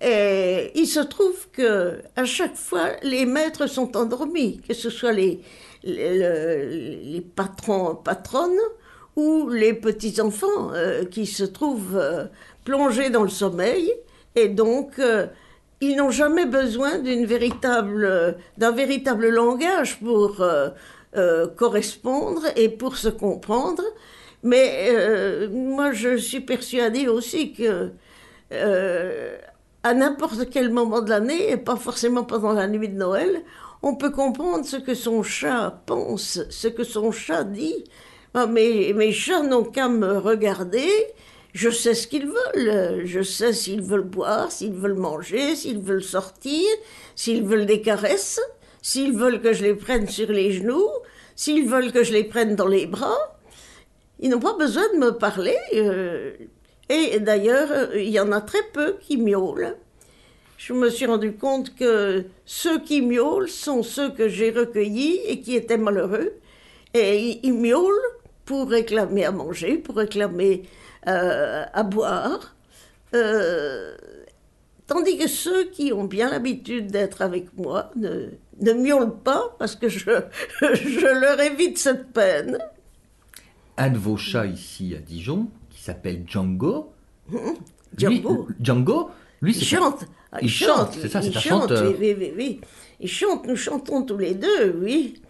Et 0.00 0.72
il 0.74 0.86
se 0.86 1.00
trouve 1.00 1.48
que 1.52 1.98
à 2.16 2.24
chaque 2.24 2.56
fois, 2.56 2.88
les 3.02 3.24
maîtres 3.24 3.68
sont 3.68 3.96
endormis, 3.96 4.60
que 4.66 4.74
ce 4.74 4.90
soit 4.90 5.12
les, 5.12 5.40
les, 5.84 6.18
le- 6.18 6.68
les 7.14 7.20
patrons, 7.20 7.94
patronnes 7.94 8.58
ou 9.14 9.48
les 9.48 9.74
petits-enfants 9.74 10.72
euh, 10.74 11.04
qui 11.04 11.26
se 11.26 11.44
trouvent 11.44 11.96
euh, 11.96 12.24
plongés 12.64 13.10
dans 13.10 13.22
le 13.22 13.28
sommeil. 13.28 13.92
Et 14.34 14.48
donc, 14.48 15.00
ils 15.82 15.96
n'ont 15.96 16.10
jamais 16.10 16.46
besoin 16.46 16.98
d'un 16.98 17.26
véritable 18.72 19.28
langage 19.28 19.98
pour 20.00 20.42
euh, 21.16 21.46
correspondre 21.46 22.42
et 22.56 22.68
pour 22.68 22.96
se 22.96 23.08
comprendre. 23.08 23.82
Mais 24.42 24.88
euh, 24.90 25.48
moi, 25.50 25.92
je 25.92 26.16
suis 26.16 26.40
persuadée 26.40 27.06
aussi 27.08 27.52
que 27.52 27.90
euh, 28.52 29.36
à 29.82 29.94
n'importe 29.94 30.50
quel 30.50 30.70
moment 30.70 31.00
de 31.00 31.10
l'année, 31.10 31.50
et 31.50 31.56
pas 31.56 31.76
forcément 31.76 32.24
pendant 32.24 32.52
la 32.52 32.66
nuit 32.66 32.88
de 32.88 32.96
Noël, 32.96 33.42
on 33.82 33.94
peut 33.94 34.10
comprendre 34.10 34.64
ce 34.64 34.76
que 34.76 34.94
son 34.94 35.22
chat 35.22 35.82
pense, 35.86 36.40
ce 36.50 36.68
que 36.68 36.84
son 36.84 37.12
chat 37.12 37.44
dit. 37.44 37.84
Ah, 38.34 38.46
mes 38.46 39.12
chats 39.12 39.42
n'ont 39.42 39.64
qu'à 39.64 39.88
me 39.88 40.16
regarder, 40.16 40.88
je 41.52 41.68
sais 41.68 41.94
ce 41.94 42.06
qu'ils 42.06 42.26
veulent, 42.26 43.04
je 43.04 43.22
sais 43.22 43.52
s'ils 43.52 43.82
veulent 43.82 44.00
boire, 44.00 44.50
s'ils 44.50 44.72
veulent 44.72 44.94
manger, 44.94 45.54
s'ils 45.54 45.80
veulent 45.80 46.02
sortir, 46.02 46.66
s'ils 47.14 47.44
veulent 47.44 47.66
des 47.66 47.82
caresses, 47.82 48.40
s'ils 48.82 49.12
veulent 49.16 49.40
que 49.40 49.52
je 49.54 49.62
les 49.62 49.74
prenne 49.74 50.06
sur 50.08 50.30
les 50.30 50.52
genoux, 50.52 50.88
s'ils 51.36 51.66
veulent 51.68 51.92
que 51.92 52.04
je 52.04 52.12
les 52.12 52.24
prenne 52.24 52.54
dans 52.56 52.66
les 52.68 52.86
bras. 52.86 53.38
Ils 54.20 54.28
n'ont 54.30 54.40
pas 54.40 54.56
besoin 54.58 54.84
de 54.92 54.98
me 54.98 55.10
parler. 55.12 55.56
euh, 55.74 56.32
et 56.88 57.20
d'ailleurs, 57.20 57.94
il 57.96 58.10
y 58.10 58.20
en 58.20 58.32
a 58.32 58.40
très 58.42 58.62
peu 58.74 58.96
qui 59.00 59.16
miaulent. 59.16 59.76
Je 60.58 60.74
me 60.74 60.90
suis 60.90 61.06
rendu 61.06 61.32
compte 61.32 61.74
que 61.74 62.24
ceux 62.44 62.78
qui 62.80 63.00
miaulent 63.02 63.48
sont 63.48 63.82
ceux 63.82 64.10
que 64.10 64.28
j'ai 64.28 64.50
recueillis 64.50 65.18
et 65.26 65.40
qui 65.40 65.56
étaient 65.56 65.78
malheureux. 65.78 66.34
Et 66.94 67.18
ils- 67.18 67.40
ils 67.44 67.54
miaulent 67.54 68.10
pour 68.44 68.68
réclamer 68.68 69.24
à 69.24 69.32
manger, 69.32 69.78
pour 69.78 69.96
réclamer 69.96 70.62
euh, 71.08 71.64
à 71.72 71.82
boire. 71.82 72.54
Euh, 73.14 73.96
tandis 74.86 75.16
que 75.18 75.28
ceux 75.28 75.64
qui 75.64 75.92
ont 75.92 76.04
bien 76.04 76.30
l'habitude 76.30 76.88
d'être 76.90 77.22
avec 77.22 77.46
moi 77.56 77.90
ne, 77.96 78.28
ne 78.60 78.72
miaulent 78.72 79.18
pas 79.22 79.54
parce 79.58 79.76
que 79.76 79.88
je, 79.88 79.98
je 80.60 81.20
leur 81.20 81.40
évite 81.40 81.78
cette 81.78 82.12
peine. 82.12 82.58
Un 83.76 83.90
de 83.90 83.98
vos 83.98 84.16
chats 84.16 84.46
ici 84.46 84.94
à 84.96 84.98
Dijon, 85.00 85.48
qui 85.70 85.82
s'appelle 85.82 86.24
Django, 86.26 86.92
Django. 87.96 88.46
Lui, 88.48 88.54
Django, 88.60 89.10
lui, 89.40 89.52
Il 89.56 89.62
un- 89.62 89.66
chante. 89.66 90.04
Ah, 90.34 90.38
il 90.40 90.48
chante, 90.48 90.92
c'est 90.98 91.08
ça, 91.08 91.20
c'est 91.20 91.36
un 91.36 91.40
chante, 91.40 91.60
chanteur. 91.68 91.90
Oui, 91.90 91.96
oui, 92.00 92.16
oui, 92.18 92.32
oui. 92.36 92.60
Il 93.00 93.08
chante, 93.08 93.46
nous 93.46 93.56
chantons 93.56 94.02
tous 94.02 94.16
les 94.16 94.34
deux, 94.34 94.78
oui. 94.80 95.20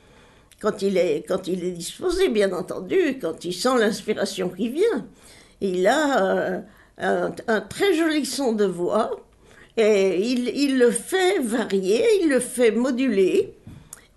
Quand 0.60 0.80
il 0.82 0.96
est, 0.96 1.24
quand 1.26 1.48
il 1.48 1.64
est 1.64 1.72
disposé, 1.72 2.28
bien 2.28 2.52
entendu, 2.52 3.18
quand 3.20 3.44
il 3.44 3.52
sent 3.52 3.78
l'inspiration 3.78 4.48
qui 4.48 4.68
vient. 4.68 5.06
Il 5.60 5.86
a 5.88 6.24
euh, 6.24 6.60
un, 6.98 7.32
un 7.48 7.60
très 7.62 7.94
joli 7.94 8.24
son 8.26 8.52
de 8.52 8.64
voix 8.64 9.10
et 9.76 10.20
il, 10.20 10.78
le 10.78 10.90
fait 10.90 11.38
varier, 11.40 12.04
il 12.22 12.28
le 12.28 12.40
fait 12.40 12.70
moduler. 12.70 13.54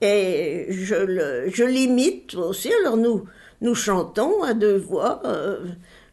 Et 0.02 0.68
je 0.70 0.96
le- 0.96 1.50
je 1.54 1.64
l'imite 1.64 2.36
aussi. 2.36 2.72
Alors 2.82 2.98
nous, 2.98 3.26
nous 3.62 3.76
chantons 3.76 4.44
à 4.44 4.54
deux 4.54 4.78
voix. 4.78 5.22
euh, 5.26 5.60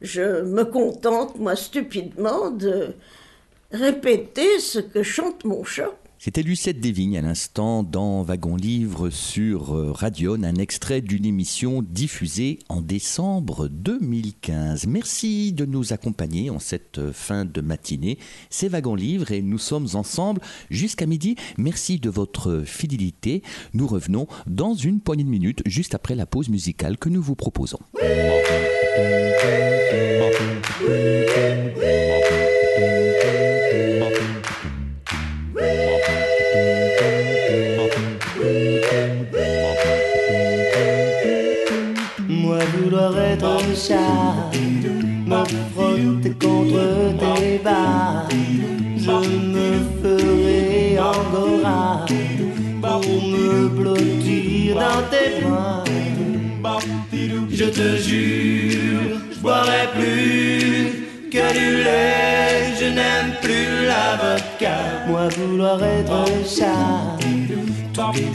je 0.00 0.42
me 0.42 0.64
contente, 0.64 1.38
moi, 1.38 1.54
stupidement, 1.56 2.50
de 2.50 2.88
répéter 3.72 4.58
ce 4.58 4.78
que 4.78 5.02
chante 5.02 5.44
mon 5.44 5.64
chat. 5.64 5.92
C'était 6.24 6.44
Lucette 6.44 6.78
Desvignes 6.78 7.18
à 7.18 7.20
l'instant 7.20 7.82
dans 7.82 8.22
Wagon 8.22 8.54
Livre 8.54 9.10
sur 9.10 9.74
euh, 9.74 9.90
Radion, 9.90 10.44
un 10.44 10.54
extrait 10.54 11.00
d'une 11.00 11.26
émission 11.26 11.82
diffusée 11.82 12.60
en 12.68 12.80
décembre 12.80 13.66
2015. 13.66 14.86
Merci 14.86 15.52
de 15.52 15.64
nous 15.64 15.92
accompagner 15.92 16.48
en 16.48 16.60
cette 16.60 16.98
euh, 16.98 17.12
fin 17.12 17.44
de 17.44 17.60
matinée. 17.60 18.18
C'est 18.50 18.68
Wagon 18.68 18.94
Livre 18.94 19.32
et 19.32 19.42
nous 19.42 19.58
sommes 19.58 19.88
ensemble 19.94 20.40
jusqu'à 20.70 21.06
midi. 21.06 21.34
Merci 21.58 21.98
de 21.98 22.08
votre 22.08 22.62
fidélité. 22.64 23.42
Nous 23.74 23.88
revenons 23.88 24.28
dans 24.46 24.74
une 24.74 25.00
poignée 25.00 25.24
de 25.24 25.28
minutes 25.28 25.62
juste 25.66 25.96
après 25.96 26.14
la 26.14 26.26
pause 26.26 26.50
musicale 26.50 26.98
que 26.98 27.08
nous 27.08 27.20
vous 27.20 27.34
proposons. 27.34 27.80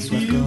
Tous 0.09 0.46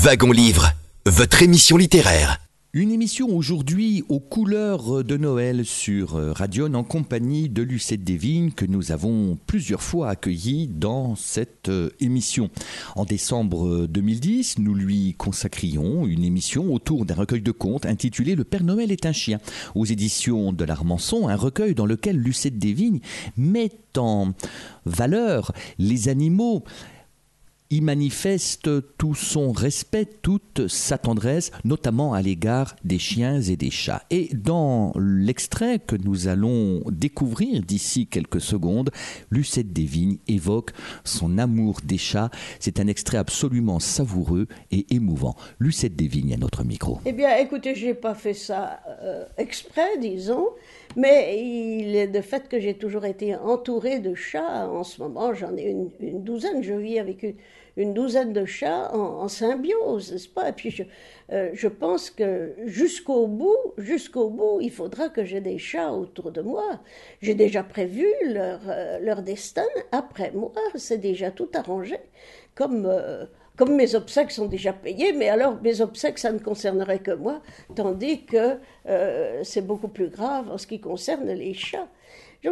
Wagon 0.00 0.30
Livre, 0.30 0.70
votre 1.06 1.42
émission 1.42 1.76
littéraire. 1.76 2.38
Une 2.72 2.92
émission 2.92 3.34
aujourd'hui 3.36 4.04
aux 4.08 4.20
couleurs 4.20 5.02
de 5.02 5.16
Noël 5.16 5.64
sur 5.64 6.12
Radion 6.36 6.72
en 6.74 6.84
compagnie 6.84 7.48
de 7.48 7.62
Lucette 7.62 8.04
Desvignes 8.04 8.52
que 8.52 8.64
nous 8.64 8.92
avons 8.92 9.36
plusieurs 9.48 9.82
fois 9.82 10.10
accueilli 10.10 10.68
dans 10.68 11.16
cette 11.16 11.68
euh, 11.68 11.90
émission. 11.98 12.48
En 12.94 13.06
décembre 13.06 13.88
2010, 13.88 14.58
nous 14.58 14.74
lui 14.74 15.14
consacrions 15.18 16.06
une 16.06 16.24
émission 16.24 16.72
autour 16.72 17.04
d'un 17.04 17.16
recueil 17.16 17.42
de 17.42 17.50
contes 17.50 17.84
intitulé 17.84 18.36
Le 18.36 18.44
Père 18.44 18.62
Noël 18.62 18.92
est 18.92 19.04
un 19.04 19.12
chien 19.12 19.40
aux 19.74 19.84
éditions 19.84 20.52
de 20.52 20.64
l'Armançon, 20.64 21.26
un 21.28 21.36
recueil 21.36 21.74
dans 21.74 21.86
lequel 21.86 22.16
Lucette 22.18 22.58
Desvignes 22.58 23.00
met 23.36 23.72
en 23.96 24.32
valeur 24.86 25.52
les 25.78 26.08
animaux 26.08 26.62
y 27.70 27.80
manifeste 27.80 28.68
tout 28.96 29.14
son 29.14 29.52
respect, 29.52 30.06
toute 30.06 30.68
sa 30.68 30.98
tendresse, 30.98 31.50
notamment 31.64 32.14
à 32.14 32.22
l'égard 32.22 32.76
des 32.84 32.98
chiens 32.98 33.40
et 33.40 33.56
des 33.56 33.70
chats. 33.70 34.02
Et 34.10 34.30
dans 34.34 34.92
l'extrait 34.98 35.78
que 35.78 35.96
nous 35.96 36.28
allons 36.28 36.82
découvrir 36.90 37.62
d'ici 37.62 38.06
quelques 38.06 38.40
secondes, 38.40 38.90
Lucette 39.30 39.72
Desvignes 39.72 40.18
évoque 40.28 40.72
son 41.04 41.38
amour 41.38 41.80
des 41.84 41.98
chats. 41.98 42.30
C'est 42.58 42.80
un 42.80 42.86
extrait 42.86 43.18
absolument 43.18 43.80
savoureux 43.80 44.46
et 44.70 44.86
émouvant. 44.94 45.36
Lucette 45.58 45.96
Desvignes 45.96 46.34
à 46.34 46.38
notre 46.38 46.64
micro. 46.64 47.00
Eh 47.04 47.12
bien, 47.12 47.36
écoutez, 47.36 47.74
je 47.74 47.86
n'ai 47.86 47.94
pas 47.94 48.14
fait 48.14 48.34
ça 48.34 48.80
euh, 49.02 49.24
exprès, 49.36 49.98
disons, 50.00 50.48
mais 50.96 51.38
il 51.38 51.94
est 51.96 52.08
de 52.08 52.20
fait 52.20 52.48
que 52.48 52.58
j'ai 52.58 52.74
toujours 52.74 53.04
été 53.04 53.36
entourée 53.36 53.98
de 53.98 54.14
chats. 54.14 54.68
En 54.68 54.84
ce 54.84 55.02
moment, 55.02 55.34
j'en 55.34 55.54
ai 55.56 55.70
une, 55.70 55.90
une, 56.00 56.22
douzaine. 56.22 56.62
Je 56.62 56.74
vis 56.74 56.98
avec 56.98 57.22
une, 57.22 57.34
une 57.78 57.94
douzaine 57.94 58.32
de 58.32 58.44
chats 58.44 58.92
en, 58.92 59.28
symbiose, 59.28 60.12
n'est-ce 60.12 60.28
pas? 60.28 60.48
Et 60.48 60.52
puis, 60.52 60.70
je, 60.70 60.82
euh, 61.32 61.50
je 61.52 61.68
pense 61.68 62.10
que 62.10 62.54
jusqu'au 62.66 63.28
bout, 63.28 63.56
jusqu'au 63.78 64.28
bout, 64.30 64.58
il 64.60 64.72
faudra 64.72 65.08
que 65.08 65.24
j'ai 65.24 65.40
des 65.40 65.58
chats 65.58 65.92
autour 65.92 66.32
de 66.32 66.42
moi. 66.42 66.80
J'ai 67.22 67.34
déjà 67.34 67.62
prévu 67.62 68.04
leur, 68.26 68.60
euh, 68.68 68.98
leur 68.98 69.22
destin 69.22 69.66
après 69.92 70.32
moi. 70.32 70.52
C'est 70.74 70.98
déjà 70.98 71.30
tout 71.30 71.48
arrangé. 71.54 71.98
Comme. 72.54 72.86
Euh, 72.86 73.24
comme 73.56 73.74
mes 73.74 73.96
obsèques 73.96 74.30
sont 74.30 74.46
déjà 74.46 74.72
payées, 74.72 75.12
mais 75.12 75.28
alors 75.28 75.60
mes 75.62 75.80
obsèques, 75.80 76.20
ça 76.20 76.30
ne 76.30 76.38
concernerait 76.38 77.00
que 77.00 77.10
moi, 77.10 77.42
tandis 77.74 78.24
que 78.24 78.60
c'est 79.42 79.66
beaucoup 79.66 79.88
plus 79.88 80.10
grave 80.10 80.48
en 80.48 80.58
ce 80.58 80.68
qui 80.68 80.78
concerne 80.78 81.26
les 81.26 81.54
chats. 81.54 81.88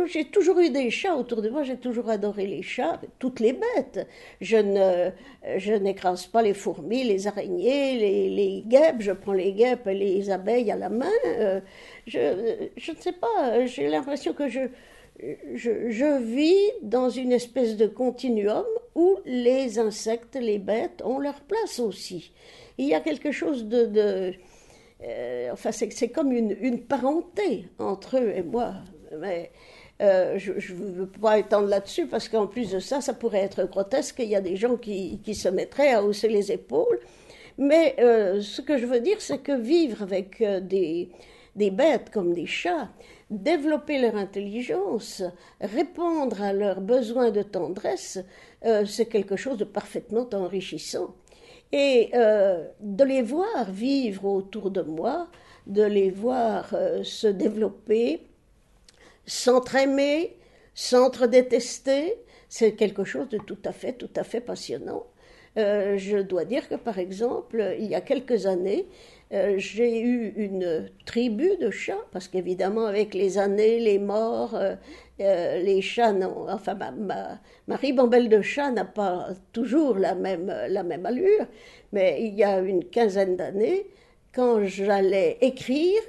J'ai 0.07 0.25
toujours 0.25 0.59
eu 0.59 0.70
des 0.70 0.90
chats 0.90 1.14
autour 1.14 1.42
de 1.42 1.49
moi, 1.49 1.62
j'ai 1.62 1.77
toujours 1.77 2.09
adoré 2.11 2.46
les 2.46 2.62
chats, 2.62 3.01
toutes 3.20 3.38
les 3.38 3.53
bêtes. 3.53 4.07
Je 4.40 4.57
ne, 4.57 5.11
je 5.59 5.75
n'écrase 5.75 6.27
pas 6.27 6.42
les 6.42 6.55
fourmis, 6.55 7.05
les 7.05 7.29
araignées, 7.29 7.96
les, 8.29 8.64
guêpes, 8.66 9.01
je 9.01 9.12
prends 9.12 9.33
les 9.33 9.53
guêpes 9.53 9.87
les 9.87 10.29
abeilles 10.31 10.72
à 10.72 10.77
la 10.77 10.88
main. 10.88 11.07
Euh, 11.27 11.61
je, 12.07 12.68
je 12.77 12.90
ne 12.90 12.96
sais 12.96 13.12
pas, 13.12 13.64
j'ai 13.66 13.88
l'impression 13.88 14.33
que 14.33 14.49
je, 14.49 14.68
je, 15.55 15.90
je, 15.90 16.20
vis 16.20 16.61
dans 16.83 17.09
une 17.09 17.33
espèce 17.33 17.77
de 17.77 17.87
continuum 17.87 18.64
où 18.94 19.18
les 19.25 19.79
insectes, 19.79 20.37
les 20.37 20.59
bêtes 20.59 21.03
ont 21.05 21.18
leur 21.18 21.40
place 21.42 21.79
aussi. 21.79 22.33
Il 22.79 22.87
y 22.87 22.94
a 22.94 23.01
quelque 23.01 23.31
chose 23.31 23.66
de... 23.66 23.87
de 23.87 24.33
euh, 25.03 25.51
enfin, 25.53 25.72
c'est 25.72 26.09
comme 26.09 26.33
une, 26.33 26.57
une, 26.61 26.81
parenté 26.81 27.68
entre 27.79 28.18
eux 28.18 28.33
et 28.35 28.42
moi. 28.42 28.75
Mais 29.18 29.51
euh, 30.03 30.39
je 30.39 30.53
ne 30.53 30.91
veux 30.93 31.07
pas 31.07 31.39
étendre 31.39 31.69
là-dessus 31.69 32.07
parce 32.07 32.29
qu'en 32.29 32.47
plus 32.47 32.71
de 32.71 32.81
ça, 32.81 33.01
ça 33.01 33.15
pourrait 33.15 33.41
être 33.41 33.65
grotesque. 33.65 34.17
Il 34.19 34.29
y 34.29 34.37
a 34.37 34.41
des 34.41 34.57
gens 34.57 34.77
qui, 34.77 35.21
se 35.35 35.49
mettraient 35.49 35.93
à 35.93 36.03
hausser 36.03 36.29
les 36.29 36.53
épaules. 36.53 37.01
Mais 37.59 37.97
euh, 38.01 38.43
ce 38.43 38.61
que 38.61 38.77
je 38.77 38.85
veux 38.85 39.01
dire, 39.01 39.21
c'est 39.21 39.39
que 39.39 39.59
vivre 39.59 40.03
avec 40.03 40.43
euh, 40.43 40.61
des, 40.61 41.09
des 41.55 41.71
bêtes 41.71 42.11
comme 42.11 42.35
des 42.35 42.45
chats, 42.45 42.91
développer 43.31 43.99
leur 43.99 44.17
intelligence, 44.17 45.23
répondre 45.61 46.43
à 46.43 46.53
leurs 46.53 46.83
besoins 46.83 47.31
de 47.31 47.43
tendresse, 47.43 48.19
c'est 48.85 49.07
quelque 49.07 49.37
chose 49.37 49.59
de 49.59 49.65
parfaitement 49.65 50.29
enrichissant. 50.33 51.15
Et 51.73 52.11
de 52.13 53.05
les 53.05 53.23
voir 53.23 53.71
vivre 53.71 54.27
autour 54.27 54.71
de 54.71 54.83
moi, 54.83 55.27
de 55.67 55.83
les 55.83 56.11
voir 56.11 56.73
se 57.03 57.27
développer, 57.27 58.29
s'entraimer, 59.27 60.37
s'entre-détester, 60.75 62.15
c'est 62.49 62.73
quelque 62.73 63.05
chose 63.05 63.29
de 63.29 63.39
tout 63.39 63.59
à 63.65 63.73
fait, 63.73 63.93
tout 63.93 64.11
à 64.17 64.25
fait 64.25 64.41
passionnant. 64.41 65.07
Euh, 65.59 65.97
je 65.97 66.19
dois 66.19 66.45
dire 66.45 66.69
que, 66.69 66.75
par 66.75 66.99
exemple, 66.99 67.77
il 67.79 67.87
y 67.87 67.95
a 67.95 68.03
quelques 68.03 68.47
années, 68.47 68.87
euh, 69.33 69.55
j'ai 69.59 70.01
eu 70.01 70.33
une 70.37 70.89
tribu 71.05 71.57
de 71.61 71.71
chats, 71.71 72.05
parce 72.12 72.29
qu'évidemment, 72.29 72.87
avec 72.87 73.12
les 73.12 73.39
années, 73.39 73.81
les 73.81 73.99
morts, 73.99 74.55
euh, 74.55 74.77
euh, 75.21 75.59
les 75.62 75.83
chats, 75.83 76.12
non, 76.12 76.47
enfin, 76.49 76.75
ma, 76.75 76.93
ma, 76.93 77.41
ma, 77.67 77.77
ribambelle 77.77 78.29
de 78.29 78.41
chats 78.41 78.71
n'a 78.71 78.85
pas 78.85 79.31
toujours 79.53 79.99
la 79.99 80.15
même, 80.15 80.47
la 80.69 80.83
même 80.85 81.07
allure, 81.07 81.47
mais 81.93 82.19
il 82.23 82.35
y 82.35 82.45
a 82.45 82.61
une 82.61 82.85
quinzaine 82.85 83.37
d'années, 83.37 83.87
quand 84.33 84.65
j'allais 84.65 85.39
écrire, 85.41 86.01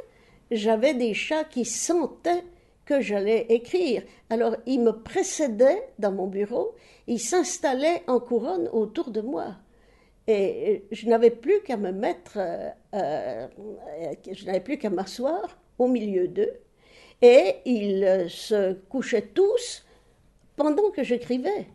j'avais 0.52 0.94
des 0.94 1.14
chats 1.16 1.46
qui 1.46 1.66
sentaient 1.66 2.44
que 2.88 3.02
j'allais 3.02 3.46
écrire. 3.50 4.02
Alors 4.32 4.56
il 4.66 4.82
me 4.82 4.92
précédait 4.92 5.90
dans 6.00 6.12
mon 6.12 6.26
bureau, 6.26 6.74
il 7.06 7.20
s'installait 7.20 8.02
en 8.08 8.20
couronne 8.20 8.70
autour 8.72 9.12
de 9.12 9.22
moi. 9.22 9.56
Et 10.28 10.86
je 10.92 11.08
n'avais 11.08 11.30
plus 11.30 11.62
qu'à 11.62 11.78
me 11.78 11.92
mettre, 11.92 12.38
euh, 12.38 12.70
euh, 12.96 13.48
je 14.32 14.46
n'avais 14.46 14.62
plus 14.62 14.78
qu'à 14.78 14.90
m'asseoir 14.90 15.58
au 15.78 15.88
milieu 15.88 16.28
d'eux. 16.28 16.54
Et 17.22 17.56
ils 17.66 18.26
se 18.30 18.74
couchaient 18.74 19.30
tous 19.34 19.86
pendant 20.56 20.90
que 20.92 21.04
j'écrivais. 21.04 21.68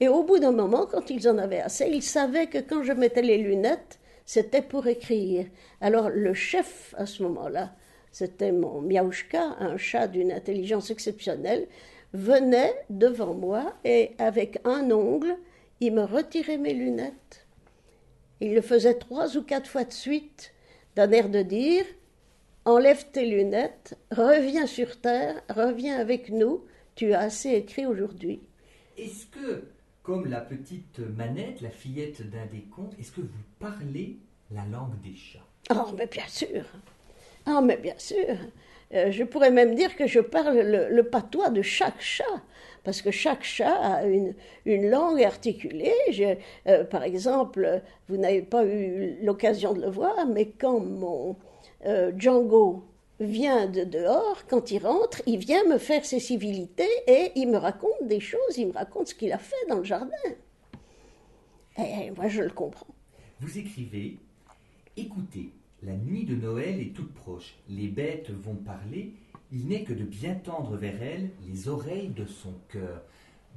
Et 0.00 0.08
au 0.08 0.22
bout 0.22 0.38
d'un 0.38 0.52
moment, 0.52 0.86
quand 0.86 1.10
ils 1.10 1.28
en 1.28 1.38
avaient 1.38 1.60
assez, 1.60 1.88
ils 1.88 2.02
savaient 2.02 2.46
que 2.46 2.58
quand 2.58 2.82
je 2.82 2.92
mettais 2.92 3.22
les 3.22 3.38
lunettes, 3.38 3.98
c'était 4.24 4.62
pour 4.62 4.86
écrire. 4.86 5.46
Alors 5.80 6.08
le 6.08 6.34
chef 6.34 6.94
à 6.96 7.06
ce 7.06 7.22
moment-là, 7.24 7.72
c'était 8.12 8.52
mon 8.52 8.80
Miaushka, 8.80 9.56
un 9.58 9.76
chat 9.76 10.06
d'une 10.06 10.32
intelligence 10.32 10.90
exceptionnelle, 10.90 11.66
venait 12.12 12.74
devant 12.90 13.34
moi 13.34 13.74
et 13.84 14.12
avec 14.18 14.60
un 14.64 14.90
ongle, 14.90 15.36
il 15.80 15.92
me 15.94 16.02
retirait 16.02 16.58
mes 16.58 16.74
lunettes. 16.74 17.46
Il 18.40 18.54
le 18.54 18.62
faisait 18.62 18.94
trois 18.94 19.36
ou 19.36 19.42
quatre 19.42 19.68
fois 19.68 19.84
de 19.84 19.92
suite, 19.92 20.52
d'un 20.96 21.10
air 21.10 21.28
de 21.28 21.42
dire 21.42 21.84
Enlève 22.64 23.06
tes 23.12 23.24
lunettes, 23.24 23.96
reviens 24.10 24.66
sur 24.66 25.00
terre, 25.00 25.40
reviens 25.48 25.98
avec 25.98 26.30
nous, 26.30 26.64
tu 26.96 27.14
as 27.14 27.20
assez 27.20 27.50
écrit 27.50 27.86
aujourd'hui. 27.86 28.40
Est-ce 28.98 29.26
que, 29.26 29.64
comme 30.02 30.26
la 30.26 30.40
petite 30.40 30.98
manette, 30.98 31.60
la 31.60 31.70
fillette 31.70 32.28
d'un 32.28 32.46
des 32.46 32.62
contes, 32.62 32.94
est-ce 32.98 33.12
que 33.12 33.20
vous 33.22 33.44
parlez 33.58 34.18
la 34.50 34.66
langue 34.66 35.00
des 35.00 35.14
chats? 35.14 35.46
Oh, 35.70 35.92
mais 35.96 36.06
bien 36.06 36.26
sûr 36.26 36.64
Ah, 37.50 37.62
mais 37.62 37.78
bien 37.78 37.94
sûr 37.96 38.36
euh, 38.92 39.10
Je 39.10 39.24
pourrais 39.24 39.50
même 39.50 39.74
dire 39.74 39.96
que 39.96 40.06
je 40.06 40.20
parle 40.20 40.58
le, 40.60 41.02
patois 41.02 41.48
de 41.48 41.62
chaque 41.62 42.00
chat 42.00 42.42
parce 42.84 43.00
que 43.00 43.10
chaque 43.10 43.42
chat 43.42 43.74
a 43.74 44.04
une, 44.04 44.34
une 44.66 44.90
langue 44.90 45.22
articulée. 45.22 45.92
Euh, 46.66 46.84
par 46.84 47.02
exemple, 47.02 47.82
vous 48.08 48.16
n'avez 48.18 48.42
pas 48.42 48.64
eu 48.64 49.16
l'occasion 49.22 49.72
de 49.72 49.80
le 49.80 49.90
voir, 49.90 50.26
mais 50.26 50.46
quand 50.46 50.80
mon 50.80 51.36
euh, 51.86 52.12
Django 52.16 52.84
vient 53.20 53.66
de 53.66 53.84
dehors, 53.84 54.42
quand 54.48 54.70
il 54.70 54.78
rentre, 54.78 55.22
il 55.26 55.38
vient 55.38 55.64
me 55.64 55.78
faire 55.78 56.04
ses 56.04 56.20
civilités 56.20 56.88
et 57.06 57.32
il 57.34 57.48
me 57.48 57.56
raconte 57.56 58.02
des 58.06 58.20
choses, 58.20 58.56
il 58.58 58.68
me 58.68 58.72
raconte 58.72 59.08
ce 59.08 59.14
qu'il 59.14 59.32
a 59.32 59.38
fait 59.38 59.66
dans 59.68 59.78
le 59.78 59.84
jardin. 59.84 60.16
Et 61.78 62.10
moi, 62.10 62.28
je 62.28 62.42
le 62.42 62.50
comprends. 62.50 62.86
Vous 63.40 63.58
écrivez 63.58 64.18
Écoutez, 64.96 65.50
la 65.82 65.96
nuit 65.96 66.24
de 66.24 66.34
Noël 66.34 66.80
est 66.80 66.94
toute 66.94 67.12
proche, 67.14 67.54
les 67.68 67.88
bêtes 67.88 68.30
vont 68.30 68.56
parler, 68.56 69.14
il 69.52 69.68
n'est 69.68 69.84
que 69.84 69.92
de 69.92 70.04
bien 70.04 70.34
tendre 70.34 70.76
vers 70.76 71.02
elles 71.02 71.30
les 71.48 71.68
oreilles 71.68 72.08
de 72.08 72.26
son 72.26 72.54
cœur. 72.68 73.02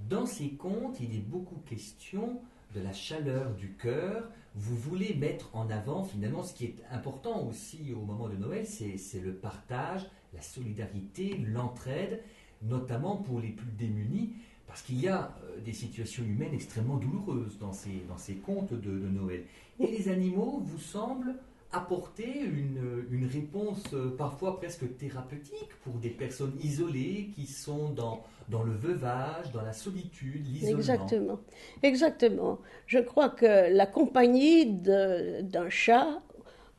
Dans 0.10 0.25
ces 0.25 0.49
contes, 0.51 0.99
il 0.99 1.15
est 1.15 1.25
beaucoup 1.27 1.60
question 1.67 2.39
de 2.75 2.81
la 2.81 2.93
chaleur 2.93 3.53
du 3.55 3.73
cœur. 3.73 4.29
Vous 4.55 4.77
voulez 4.77 5.13
mettre 5.15 5.49
en 5.53 5.69
avant 5.69 6.03
finalement 6.03 6.43
ce 6.43 6.53
qui 6.53 6.65
est 6.65 6.75
important 6.91 7.47
aussi 7.47 7.93
au 7.93 8.05
moment 8.05 8.29
de 8.29 8.36
Noël, 8.36 8.65
c'est 8.65 9.19
le 9.19 9.34
partage, 9.34 10.05
la 10.34 10.41
solidarité, 10.41 11.38
l'entraide, 11.38 12.21
notamment 12.62 13.17
pour 13.17 13.39
les 13.39 13.49
plus 13.49 13.71
démunis, 13.77 14.34
parce 14.67 14.84
qu'il 14.84 15.01
y 15.01 15.07
a 15.07 15.36
euh, 15.43 15.60
des 15.60 15.73
situations 15.73 16.23
humaines 16.23 16.53
extrêmement 16.53 16.95
douloureuses 16.95 17.57
dans 17.60 17.73
ces, 17.73 18.03
dans 18.07 18.17
ces 18.17 18.36
contes 18.36 18.71
de, 18.71 18.77
de 18.77 19.10
Noël. 19.10 19.43
Et 19.79 19.88
les 19.88 20.07
animaux 20.07 20.62
vous 20.63 20.79
semblent 20.79 21.36
apporter 21.73 22.41
une, 22.41 23.27
réponse 23.31 23.84
euh, 23.93 24.15
parfois 24.17 24.57
presque 24.57 24.97
thérapeutique 24.97 25.69
pour 25.84 25.93
des 25.93 26.10
personnes 26.10 26.57
isolées 26.62 27.31
qui 27.36 27.47
sont 27.47 27.89
dans, 27.89 28.23
dans 28.49 28.63
le 28.63 28.73
veuvage, 28.73 29.51
dans 29.53 29.62
la 29.62 29.71
solitude, 29.71 30.45
l'isolement. 30.45 30.77
Exactement. 30.77 31.39
Exactement. 31.84 32.60
Je 32.88 32.99
crois 32.99 33.29
que 33.29 33.73
la 33.73 33.86
compagnie 33.86 34.65
d'un 34.65 35.69
chat, 35.69 36.21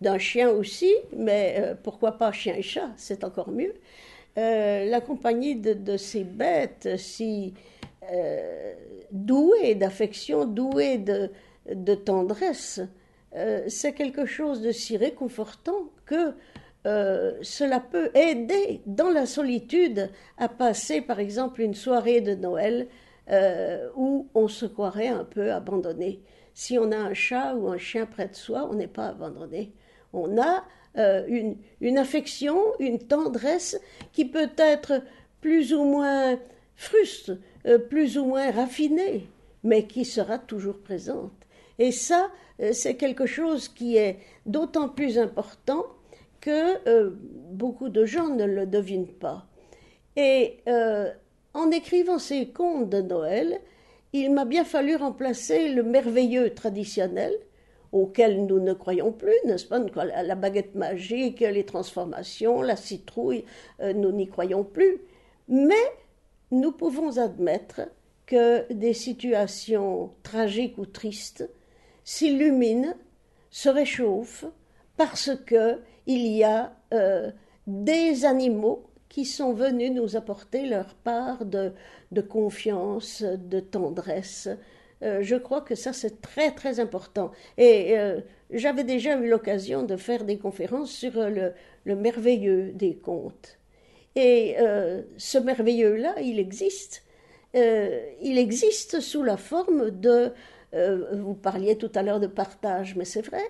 d'un 0.01 0.19
chien 0.19 0.51
aussi, 0.51 0.93
mais 1.17 1.57
euh, 1.59 1.75
pourquoi 1.81 2.13
pas 2.13 2.33
chien 2.33 2.55
et 2.55 2.63
chat, 2.63 2.91
c'est 2.97 3.25
encore 3.25 3.51
mieux, 3.51 3.75
euh, 4.37 4.85
la 4.85 5.01
compagnie 5.01 5.57
de, 5.57 5.97
ces 5.97 6.25
bêtes 6.25 6.97
si 6.99 7.55
douées 9.11 9.75
d'affection, 9.75 10.45
douées 10.45 10.99
de 10.99 11.95
tendresse, 11.95 12.81
euh, 13.35 13.65
c'est 13.69 13.93
quelque 13.93 14.27
chose 14.27 14.61
de 14.61 14.73
si 14.73 14.97
réconfortant 14.97 15.91
que 16.05 16.35
euh, 16.87 17.39
cela 17.43 17.81
peut 17.81 18.11
aider 18.15 18.83
dans 18.87 19.09
la 19.09 19.25
solitude 19.25 20.11
à 20.37 20.49
passer 20.49 21.01
par 21.01 21.21
exemple 21.21 21.63
une 21.63 21.75
soirée 21.75 22.21
de 22.21 22.35
Noël 22.35 22.89
euh, 23.31 23.89
où 23.97 24.29
on 24.35 24.49
se 24.49 24.67
croirait 24.67 25.09
un 25.09 25.25
peu 25.25 25.53
abandonné. 25.53 26.21
Si 26.55 26.79
on 26.79 26.93
a 26.93 26.97
un 26.97 27.15
chat 27.15 27.55
ou 27.55 27.69
un 27.69 27.79
chien 27.79 28.05
près 28.05 28.29
de 28.29 28.35
soi, 28.35 28.69
on 28.71 28.75
n'est 28.75 28.87
pas 28.87 29.09
abandonné. 29.09 29.73
On 30.13 30.41
a 30.41 30.65
une, 30.95 31.57
une, 31.81 31.97
affection, 31.97 32.59
une 32.79 32.99
tendresse 32.99 33.81
qui 34.13 34.27
peut 34.27 34.51
être 34.59 35.03
plus 35.41 35.73
ou 35.73 35.85
moins 35.85 36.39
fruste, 36.77 37.33
plus 37.89 38.19
ou 38.19 38.27
moins 38.27 38.51
raffinée, 38.51 39.27
mais 39.65 39.87
qui 39.87 40.05
sera 40.05 40.39
toujours 40.39 40.77
présente. 40.77 41.42
Et 41.79 41.93
ça, 41.93 42.31
euh, 42.61 42.73
c'est 42.73 42.97
quelque 42.97 43.27
chose 43.27 43.69
qui 43.69 43.97
est 43.97 44.19
d'autant 44.47 44.89
plus 44.89 45.19
important 45.19 45.87
que 46.41 46.89
euh, 46.89 47.11
beaucoup 47.51 47.89
de 47.89 48.05
gens 48.05 48.29
ne 48.29 48.45
le 48.45 48.67
devinent 48.67 49.07
pas. 49.07 49.47
Et 50.17 50.59
euh, 50.69 51.11
en 51.55 51.71
écrivant 51.71 52.19
ces 52.19 52.49
contes 52.49 52.91
de 52.91 53.01
Noël, 53.01 53.61
il 54.13 54.33
m'a 54.33 54.45
bien 54.45 54.65
fallu 54.65 54.97
remplacer 54.97 55.69
le 55.69 55.83
merveilleux 55.83 56.55
traditionnel, 56.55 57.33
auquel 57.93 58.47
nous 58.47 58.59
ne 58.59 58.73
croyons 58.73 59.13
plus, 59.13 59.35
n'est-ce 59.45 59.67
pas 59.67 59.79
La 60.05 60.35
baguette 60.35 60.75
magique, 60.75 61.41
les 61.41 61.65
transformations, 61.65 62.63
la 62.63 62.77
citrouille, 62.77 63.45
nous 63.83 64.13
n'y 64.13 64.29
croyons 64.29 64.65
plus. 64.65 64.99
Mais 65.49 65.75
nous 66.51 66.73
pouvons 66.73 67.19
admettre 67.19 67.83
que 68.27 68.71
des 68.73 68.95
situations 68.95 70.11
tragiques 70.23 70.79
ou 70.79 70.87
tristes 70.87 71.49
s'illumine, 72.05 72.97
se 73.51 73.69
réchauffe, 73.69 74.45
parce 74.97 75.31
que 75.47 75.81
il 76.07 76.27
y 76.27 76.45
a 76.45 76.73
euh, 76.93 77.31
des 77.67 78.25
animaux 78.25 78.85
qui 79.09 79.25
sont 79.25 79.53
venus 79.53 79.93
nous 79.93 80.17
apporter 80.17 80.67
leur 80.67 80.95
part 80.95 81.45
de, 81.45 81.73
confiance, 82.29 83.23
de 83.23 83.61
tendresse. 83.61 84.49
Euh, 85.03 85.19
je 85.23 85.37
crois 85.37 85.61
que 85.61 85.75
ça 85.75 85.93
c'est 85.93 86.21
très 86.21 86.53
très 86.53 86.81
important. 86.81 87.31
Et 87.59 87.99
euh, 87.99 88.21
j'avais 88.51 88.85
déjà 88.85 89.19
eu 89.19 89.29
l'occasion 89.29 89.83
de 89.83 89.97
faire 89.97 90.25
des 90.25 90.39
conférences 90.39 90.91
sur 90.91 91.13
le, 91.15 91.53
le 91.85 91.97
merveilleux 91.97 92.73
des 92.73 92.97
contes. 92.97 93.59
Et 94.15 94.57
ce 95.17 95.39
merveilleux-là, 95.39 96.17
il 96.21 96.39
existe. 96.39 97.03
il 97.55 98.37
existe 98.37 99.01
sous 99.01 99.23
la 99.23 99.39
forme 99.39 99.91
de 99.91 100.33
euh, 100.75 101.17
vous 101.21 101.35
parliez 101.35 101.77
tout 101.77 101.91
à 101.95 102.03
l'heure 102.03 102.21
de 102.21 102.27
partage, 102.27 102.97
mais 102.97 103.05
c'est 103.05 103.23
vrai. 103.23 103.43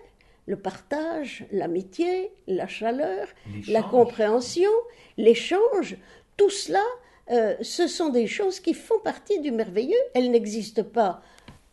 Le 0.46 0.56
partage, 0.56 1.44
l'amitié, 1.52 2.32
la 2.48 2.66
chaleur, 2.66 3.28
la 3.68 3.82
compréhension, 3.82 4.70
l'échange, 5.16 5.96
tout 6.36 6.50
cela, 6.50 6.82
euh, 7.30 7.54
ce 7.60 7.86
sont 7.86 8.08
des 8.08 8.26
choses 8.26 8.58
qui 8.58 8.74
font 8.74 8.98
partie 9.04 9.40
du 9.40 9.52
merveilleux. 9.52 10.02
Elles 10.14 10.32
n'existent 10.32 10.82
pas 10.82 11.22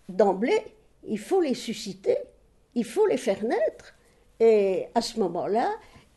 d'emblée. 0.07 0.61
Il 1.07 1.17
faut 1.17 1.41
les 1.41 1.55
susciter, 1.55 2.17
il 2.75 2.85
faut 2.85 3.07
les 3.07 3.17
faire 3.17 3.43
naître. 3.43 3.95
Et 4.39 4.85
à 4.93 5.01
ce 5.01 5.19
moment-là, 5.19 5.67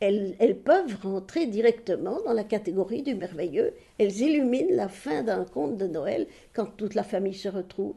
elles, 0.01 0.37
elles, 0.39 0.59
peuvent 0.59 0.99
rentrer 1.03 1.47
directement 1.47 2.21
dans 2.23 2.35
la 2.35 2.45
catégorie 2.45 3.03
du 3.03 3.15
merveilleux. 3.15 3.73
Elles 3.99 4.21
illuminent 4.21 4.77
la 4.77 4.89
fin 4.89 5.23
d'un 5.23 5.45
conte 5.45 5.79
de 5.79 5.87
Noël 5.87 6.27
quand 6.53 6.67
toute 6.77 6.95
la 6.95 7.03
famille 7.03 7.35
se 7.35 7.49
retrouve 7.49 7.95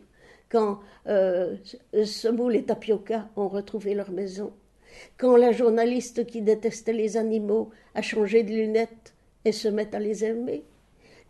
quand 0.49 0.79
euh, 1.07 1.55
Semoule 2.03 2.55
et 2.55 2.63
Tapioca 2.63 3.29
ont 3.35 3.47
retrouvé 3.47 3.93
leur 3.93 4.11
maison, 4.11 4.53
quand 5.17 5.35
la 5.35 5.51
journaliste 5.51 6.25
qui 6.25 6.41
détestait 6.41 6.93
les 6.93 7.17
animaux 7.17 7.71
a 7.93 8.01
changé 8.01 8.43
de 8.43 8.51
lunettes 8.51 9.13
et 9.43 9.51
se 9.51 9.67
met 9.67 9.93
à 9.95 9.99
les 9.99 10.23
aimer, 10.23 10.63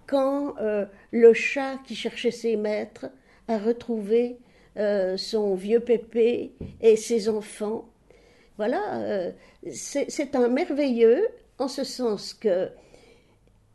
quand 0.07 0.57
euh, 0.59 0.85
le 1.11 1.33
chat 1.33 1.77
qui 1.85 1.95
cherchait 1.95 2.31
ses 2.31 2.55
maîtres 2.55 3.07
a 3.47 3.57
retrouvé 3.57 4.37
euh, 4.77 5.17
son 5.17 5.55
vieux 5.55 5.79
pépé 5.79 6.53
et 6.81 6.95
ses 6.95 7.29
enfants. 7.29 7.85
Voilà, 8.57 9.01
euh, 9.01 9.31
c'est 9.71 10.35
un 10.35 10.47
merveilleux 10.47 11.27
en 11.59 11.67
ce 11.67 11.83
sens 11.83 12.33
que 12.33 12.69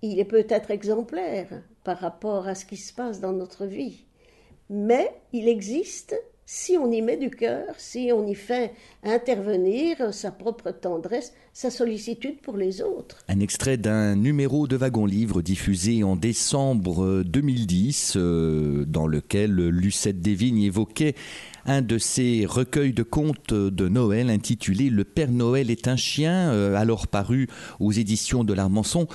il 0.03 0.19
est 0.19 0.25
peut-être 0.25 0.71
exemplaire 0.71 1.63
par 1.85 1.99
rapport 1.99 2.49
à 2.49 2.55
ce 2.55 2.65
qui 2.65 2.77
se 2.77 2.93
passe 2.93 3.21
dans 3.21 3.33
notre 3.33 3.67
vie 3.67 4.05
mais 4.71 5.11
il 5.33 5.49
existe, 5.49 6.15
si 6.47 6.79
on 6.79 6.91
y 6.91 7.03
met 7.03 7.17
du 7.17 7.31
cœur, 7.31 7.75
si 7.77 8.11
on 8.15 8.27
y 8.27 8.37
fait 8.37 8.73
intervenir 9.03 10.15
sa 10.15 10.31
propre 10.31 10.71
tendresse, 10.71 11.33
sa 11.53 11.71
sollicitude 11.71 12.41
pour 12.41 12.57
les 12.57 12.81
autres. 12.81 13.19
Un 13.29 13.41
extrait 13.41 13.77
d'un 13.77 14.15
numéro 14.15 14.69
de 14.69 14.77
Wagon 14.77 15.07
Livre 15.07 15.43
diffusé 15.43 16.05
en 16.05 16.15
décembre 16.15 17.23
2010, 17.25 18.15
euh, 18.17 18.85
dans 18.87 19.09
lequel 19.09 19.55
Lucette 19.69 20.21
Desvignes 20.21 20.63
évoquait 20.63 21.15
un 21.67 21.83
de 21.83 21.99
ses 21.99 22.47
recueils 22.47 22.93
de 22.93 23.03
contes 23.03 23.53
de 23.53 23.89
Noël 23.89 24.31
intitulé 24.31 24.89
Le 24.89 25.05
Père 25.05 25.31
Noël 25.31 25.71
est 25.71 25.89
un 25.89 25.97
chien, 25.97 26.53
euh, 26.53 26.75
alors 26.75 27.07
paru 27.07 27.49
aux 27.81 27.93
éditions 27.93 28.45
de 28.45 28.55
l'Armançon. 28.55 29.09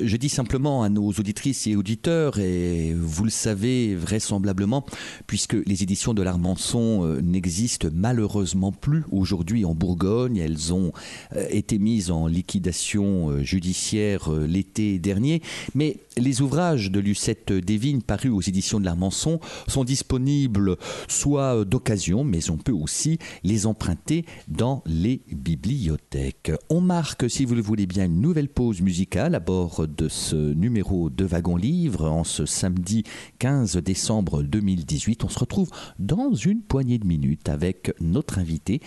Je 0.00 0.16
dis 0.16 0.28
simplement 0.28 0.84
à 0.84 0.88
nos 0.90 1.08
auditrices 1.08 1.66
et 1.66 1.74
auditeurs, 1.74 2.38
et 2.38 2.94
vous 2.94 3.24
le 3.24 3.30
savez 3.30 3.96
vraisemblablement, 3.96 4.86
puisque 5.26 5.54
les 5.66 5.82
éditions 5.82 6.14
de 6.14 6.22
l'Armançon 6.22 7.00
euh, 7.02 7.20
n'existent 7.20 7.88
malheureusement 7.92 8.70
plus 8.70 9.02
aujourd'hui 9.10 9.64
en 9.64 9.74
Bourgogne, 9.74 10.36
elles 10.36 10.72
ont 10.72 10.92
euh, 11.34 11.44
été 11.50 11.80
mises 11.80 12.12
en 12.12 12.28
liquidation 12.28 13.30
euh, 13.30 13.42
judiciaire 13.42 14.30
l'été 14.30 15.00
dernier, 15.00 15.42
mais 15.74 15.96
les 16.16 16.42
ouvrages 16.42 16.92
de 16.92 17.00
Lucette 17.00 17.52
Desvignes 17.52 18.02
parus 18.02 18.30
aux 18.30 18.40
éditions 18.40 18.78
de 18.78 18.84
l'Armançon 18.84 19.40
sont 19.66 19.82
disponibles 19.82 20.76
soit 21.08 21.64
d'occasion, 21.64 22.22
mais 22.22 22.50
on 22.50 22.56
peut 22.56 22.72
aussi 22.72 23.18
les 23.42 23.66
emprunter 23.66 24.24
dans 24.46 24.82
les 24.86 25.22
bibliothèques. 25.32 26.52
On 26.70 26.80
marque, 26.80 27.28
si 27.28 27.44
vous 27.44 27.56
le 27.56 27.62
voulez 27.62 27.86
bien, 27.86 28.04
une 28.04 28.20
nouvelle 28.20 28.48
pause 28.48 28.80
musicale 28.80 29.34
à 29.34 29.40
bord 29.40 29.87
de 29.96 30.08
ce 30.08 30.36
numéro 30.36 31.10
de 31.10 31.24
Wagon 31.24 31.56
Livre 31.56 32.08
en 32.08 32.24
ce 32.24 32.46
samedi 32.46 33.04
15 33.38 33.76
décembre 33.78 34.42
2018. 34.42 35.24
On 35.24 35.28
se 35.28 35.38
retrouve 35.38 35.70
dans 35.98 36.34
une 36.34 36.60
poignée 36.60 36.98
de 36.98 37.06
minutes 37.06 37.48
avec 37.48 37.94
notre 38.00 38.38
invité, 38.38 38.80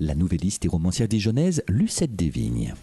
la 0.00 0.14
nouvelliste 0.14 0.64
et 0.64 0.68
romancière 0.68 1.08
dijonnaise 1.08 1.62
Lucette 1.68 2.16
Desvignes. 2.16 2.74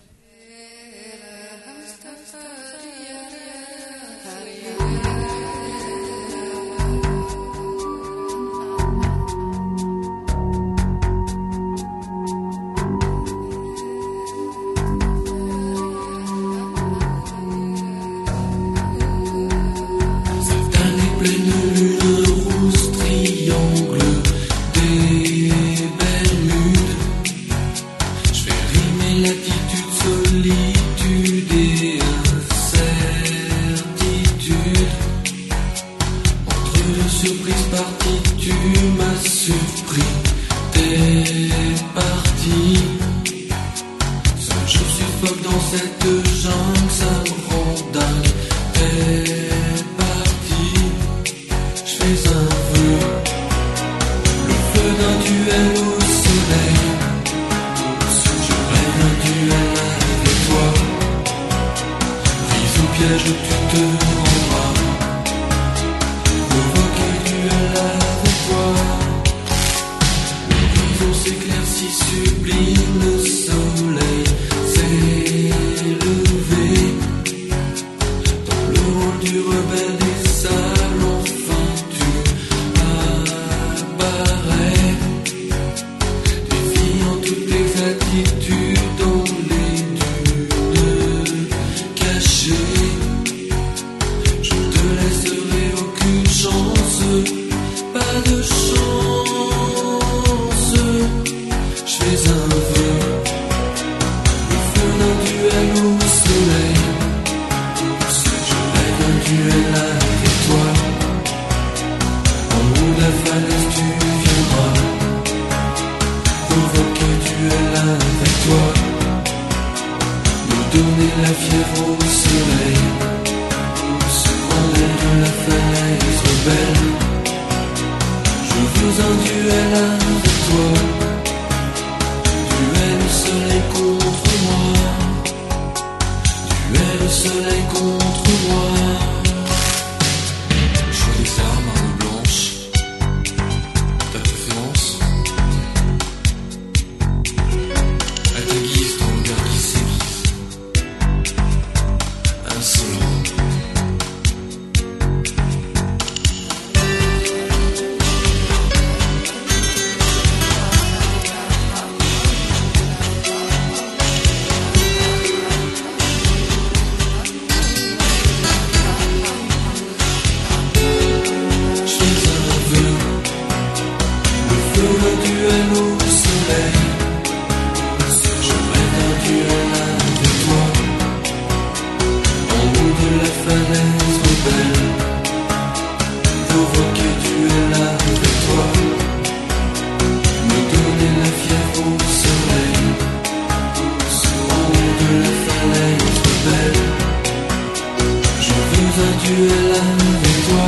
duel 199.17 199.71
avec 199.75 200.37
toi 200.47 200.65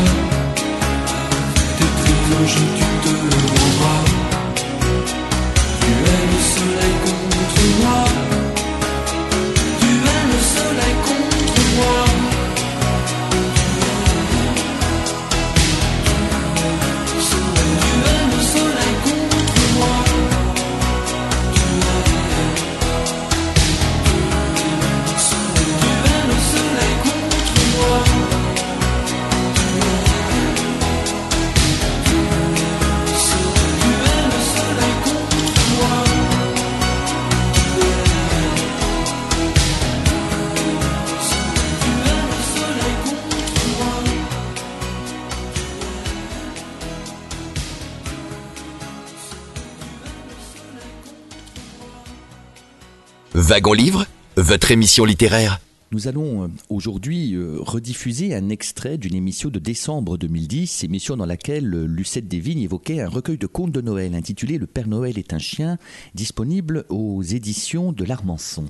Depuis 1.80 2.44
aujourd'hui 2.44 2.85
Wagon 53.48 53.74
Livre, 53.74 54.08
votre 54.38 54.72
émission 54.72 55.06
littéraire. 55.06 55.60
Nous 55.92 56.08
allons 56.08 56.46
euh, 56.46 56.48
aujourd'hui 56.70 57.36
euh, 57.36 57.58
rediffuser 57.60 58.34
un 58.34 58.50
extrait 58.50 58.98
d'une 58.98 59.14
émission 59.14 59.50
de 59.50 59.60
décembre 59.60 60.18
2010, 60.18 60.84
émission 60.84 61.16
dans 61.16 61.28
laquelle 61.28 61.72
euh, 61.72 61.86
Lucette 61.86 62.28
Desvignes 62.28 62.64
évoquait 62.64 63.02
un 63.02 63.08
recueil 63.08 63.38
de 63.38 63.46
contes 63.46 63.72
de 63.72 63.82
Noël 63.82 64.16
intitulé 64.16 64.58
Le 64.58 64.66
Père 64.66 64.88
Noël 64.88 65.20
est 65.20 65.32
un 65.32 65.38
chien, 65.38 65.78
disponible 66.16 66.86
aux 66.90 67.22
éditions 67.22 67.92
de 67.92 68.04
l'Armançon. 68.04 68.66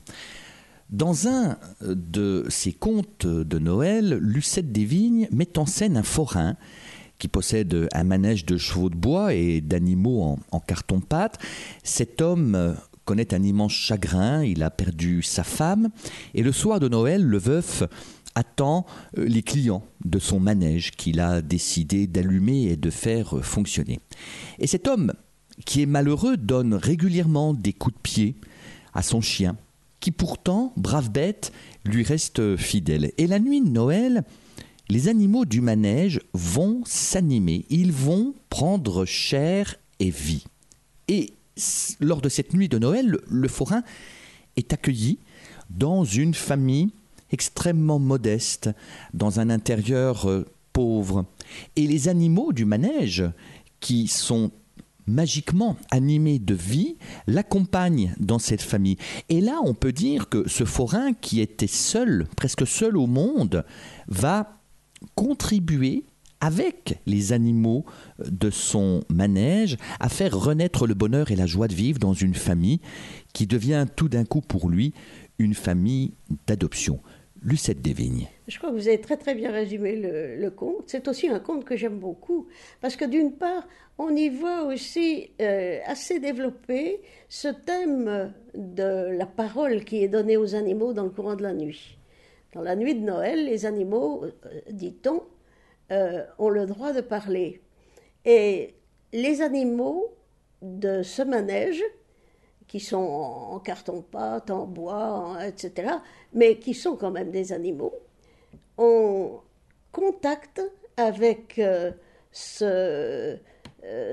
Dans 0.89 1.29
un 1.29 1.57
de 1.79 2.45
ces 2.49 2.73
contes 2.73 3.25
de 3.25 3.59
Noël, 3.59 4.19
Lucette 4.21 4.73
Desvignes 4.73 5.29
met 5.31 5.57
en 5.57 5.65
scène 5.65 5.95
un 5.95 6.03
forain 6.03 6.57
qui 7.17 7.29
possède 7.29 7.87
un 7.93 8.03
manège 8.03 8.45
de 8.45 8.57
chevaux 8.57 8.89
de 8.89 8.97
bois 8.97 9.33
et 9.35 9.61
d'animaux 9.61 10.37
en, 10.51 10.59
carton-pâte. 10.59 11.39
Cet 11.81 12.21
homme 12.21 12.75
connaît 13.05 13.33
un 13.33 13.43
immense 13.43 13.73
chagrin, 13.73 14.43
il 14.43 14.63
a 14.63 14.69
perdu 14.69 15.21
sa 15.21 15.43
femme, 15.43 15.89
et 16.33 16.43
le 16.43 16.51
soir 16.51 16.79
de 16.79 16.89
Noël, 16.89 17.23
le 17.23 17.37
veuf 17.37 17.83
attend 18.35 18.85
euh, 19.17 19.25
les 19.25 19.43
clients 19.43 19.83
de 20.03 20.19
son 20.19 20.39
manège 20.39 20.91
qu'il 20.91 21.19
a 21.19 21.41
décidé 21.41 22.07
d'allumer 22.07 22.63
et 22.63 22.75
de 22.75 22.89
faire 22.89 23.43
fonctionner. 23.43 23.99
Et 24.59 24.67
cet 24.67 24.87
homme, 24.87 25.13
qui 25.65 25.81
est 25.81 25.87
malheureux, 25.87 26.35
donne 26.35 26.73
régulièrement 26.73 27.53
des 27.53 27.73
coups 27.73 27.95
de 27.95 28.01
pied 28.01 28.35
à 28.93 29.01
son 29.01 29.21
chien, 29.21 29.55
qui 29.99 30.11
pourtant, 30.11 30.73
brave 30.75 31.09
bête, 31.09 31.51
lui 31.85 32.03
reste 32.03 32.57
fidèle. 32.57 33.11
Et 33.17 33.27
la 33.27 33.39
nuit 33.39 33.61
de 33.61 33.69
Noël, 33.69 34.23
les 34.89 35.07
animaux 35.07 35.45
du 35.45 35.61
manège 35.61 36.19
vont 36.33 36.81
s'animer, 36.85 37.65
ils 37.69 37.91
vont 37.91 38.35
prendre 38.49 39.05
chair 39.05 39.75
et 39.99 40.09
vie. 40.09 40.45
Et 41.07 41.33
lors 41.99 42.21
de 42.21 42.29
cette 42.29 42.53
nuit 42.53 42.69
de 42.69 42.77
Noël, 42.77 43.17
le, 43.27 43.47
forain 43.47 43.83
est 44.55 44.73
accueilli 44.73 45.19
dans 45.69 46.03
une 46.03 46.33
famille 46.33 46.89
extrêmement 47.31 47.99
modeste, 47.99 48.69
dans 49.13 49.39
un 49.39 49.49
intérieur 49.49 50.29
euh, 50.29 50.45
pauvre. 50.73 51.25
Et 51.75 51.87
les 51.87 52.07
animaux 52.07 52.53
du 52.53 52.65
manège, 52.65 53.23
qui 53.79 54.07
sont 54.07 54.51
magiquement 55.07 55.77
animés 55.91 56.39
de 56.39 56.55
vie, 56.55 56.97
l'accompagnent 57.27 58.15
dans 58.19 58.39
cette 58.39 58.61
famille. 58.61 58.97
Et 59.29 59.41
là, 59.41 59.59
on 59.63 59.73
peut 59.73 59.91
dire 59.91 60.29
que 60.29 60.47
ce 60.49 60.65
forain 60.65 61.13
qui 61.13 61.41
était 61.41 61.67
seul, 61.67 62.27
presque 62.35 62.65
seul 62.65 62.97
au 62.97 63.05
monde, 63.05 63.65
va 64.07 64.59
contribuer 65.13 66.05
avec 66.41 66.99
les 67.05 67.33
animaux 67.33 67.85
de 68.19 68.49
son 68.49 69.01
manège 69.09 69.77
à 69.99 70.09
faire 70.09 70.37
renaître 70.37 70.87
le 70.87 70.93
bonheur 70.93 71.31
et 71.31 71.35
la 71.35 71.45
joie 71.45 71.67
de 71.67 71.73
vivre 71.73 71.99
dans 71.99 72.13
une 72.13 72.35
famille 72.35 72.79
qui 73.33 73.47
devient 73.47 73.85
tout 73.95 74.09
d'un 74.09 74.25
coup 74.25 74.41
pour 74.41 74.69
lui 74.69 74.93
une 75.39 75.53
famille 75.53 76.13
d'adoption. 76.47 76.99
Lucette 77.45 77.81
Desvignes. 77.81 78.27
Je 78.47 78.57
crois 78.57 78.71
que 78.71 78.75
vous 78.75 78.87
avez 78.87 78.99
très 78.99 79.17
très 79.17 79.35
bien 79.35 79.51
résumé 79.51 79.95
le, 79.95 80.49
conte. 80.49 80.85
C'est 80.87 81.07
aussi 81.07 81.29
un 81.29 81.39
conte 81.39 81.63
que 81.63 81.75
j'aime 81.75 81.99
beaucoup 81.99 82.47
parce 82.81 82.95
que 82.95 83.05
d'une 83.05 83.33
part, 83.33 83.67
on 83.99 84.15
y 84.15 84.29
voit 84.29 84.63
aussi 84.63 85.29
euh, 85.41 85.77
assez 85.85 86.19
développé 86.19 87.01
ce 87.29 87.49
thème 87.49 88.33
de 88.55 89.15
la 89.15 89.27
parole 89.27 89.83
qui 89.83 90.03
est 90.03 90.07
donnée 90.07 90.37
aux 90.37 90.55
animaux 90.55 90.93
dans 90.93 91.03
le 91.03 91.11
courant 91.11 91.35
de 91.35 91.43
la 91.43 91.53
nuit. 91.53 91.99
Dans 92.53 92.61
la 92.61 92.75
nuit 92.75 92.95
de 92.95 93.05
Noël, 93.05 93.45
les 93.45 93.65
animaux, 93.67 94.23
euh, 94.23 94.61
dit-on, 94.71 95.21
euh, 95.91 96.25
ont 96.39 96.49
le 96.49 96.65
droit 96.65 96.93
de 96.93 97.01
parler. 97.01 97.61
Et 98.25 98.75
les 99.13 99.41
animaux 99.41 100.15
de 100.63 101.03
ce 101.03 101.21
manège, 101.21 101.83
qui 102.67 102.79
sont 102.79 102.97
en 102.97 103.59
carton-pâte, 103.59 104.49
en 104.49 104.65
bois, 104.65 105.37
etc., 105.45 105.93
mais 106.33 106.57
qui 106.57 106.73
sont 106.73 106.95
quand 106.95 107.11
même 107.11 107.29
des 107.29 107.53
animaux, 107.53 107.93
ont 108.79 109.41
contact 109.91 110.59
avec 110.97 111.59
euh, 111.59 111.91
euh, 112.63 113.37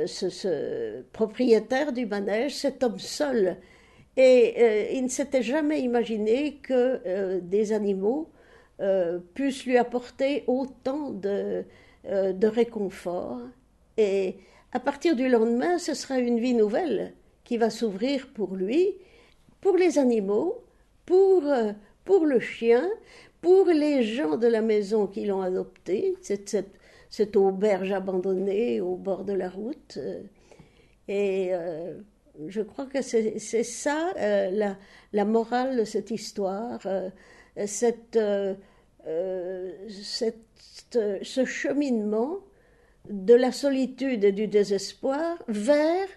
ce, 0.06 1.02
propriétaire 1.12 1.92
du 1.92 2.04
manège, 2.04 2.54
cet 2.56 2.82
homme 2.82 2.98
seul. 2.98 3.56
Et 4.18 4.94
il 4.98 5.04
ne 5.04 5.08
s'était 5.08 5.42
jamais 5.42 5.80
imaginé 5.80 6.56
que 6.56 7.38
des 7.40 7.72
animaux 7.72 8.28
euh, 8.82 9.20
puisse 9.34 9.64
lui 9.64 9.78
apporter 9.78 10.42
autant 10.48 11.10
de, 11.10 11.64
euh, 12.06 12.32
de 12.32 12.46
réconfort. 12.48 13.38
Et 13.96 14.34
à 14.72 14.80
partir 14.80 15.14
du 15.14 15.28
lendemain, 15.28 15.78
ce 15.78 15.94
sera 15.94 16.18
une 16.18 16.40
vie 16.40 16.54
nouvelle 16.54 17.14
qui 17.44 17.58
va 17.58 17.70
s'ouvrir 17.70 18.32
pour 18.34 18.56
lui, 18.56 18.96
pour 19.60 19.76
les 19.76 20.00
animaux, 20.00 20.64
pour, 21.06 21.46
euh, 21.46 21.70
pour 22.04 22.26
le 22.26 22.40
chien, 22.40 22.90
pour 23.40 23.66
les 23.66 24.02
gens 24.02 24.36
de 24.36 24.48
la 24.48 24.62
maison 24.62 25.06
qui 25.06 25.26
l'ont 25.26 25.42
adopté, 25.42 26.16
cette, 26.20 26.66
cette, 27.08 27.36
auberge 27.36 27.92
abandonnée 27.92 28.80
au 28.80 28.96
bord 28.96 29.24
de 29.24 29.32
la 29.32 29.48
route. 29.48 29.96
Et 31.06 31.52
je 32.48 32.62
crois 32.62 32.86
que 32.86 33.00
c'est 33.02 33.38
ça 33.62 34.12
la, 34.16 34.76
la, 35.12 35.24
morale 35.24 35.76
de 35.76 35.84
cette 35.84 36.10
histoire, 36.10 36.80
cette 37.66 38.18
euh, 39.06 39.72
ce 39.88 41.44
cheminement 41.44 42.38
de 43.08 43.34
la 43.34 43.52
solitude 43.52 44.24
et 44.24 44.32
du 44.32 44.46
désespoir 44.46 45.36
vers, 45.48 46.08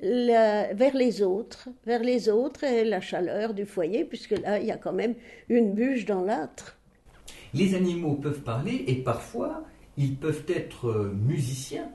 vers 0.00 0.94
les 0.94 1.22
autres, 1.22 1.68
vers 1.86 2.02
les 2.02 2.28
autres 2.28 2.64
et 2.64 2.84
la 2.84 3.00
chaleur 3.00 3.54
du 3.54 3.64
foyer, 3.64 4.04
puisque 4.04 4.32
là, 4.32 4.58
il 4.58 4.66
y 4.66 4.72
a 4.72 4.76
quand 4.76 4.92
même 4.92 5.14
une 5.48 5.72
bûche 5.72 6.04
dans 6.04 6.22
l'âtre. 6.22 6.76
Les 7.54 7.74
animaux 7.74 8.14
peuvent 8.14 8.40
parler 8.40 8.84
et 8.86 8.96
parfois, 8.96 9.64
ils 9.96 10.16
peuvent 10.16 10.44
être 10.48 10.88
euh, 10.88 11.12
musiciens. 11.14 11.88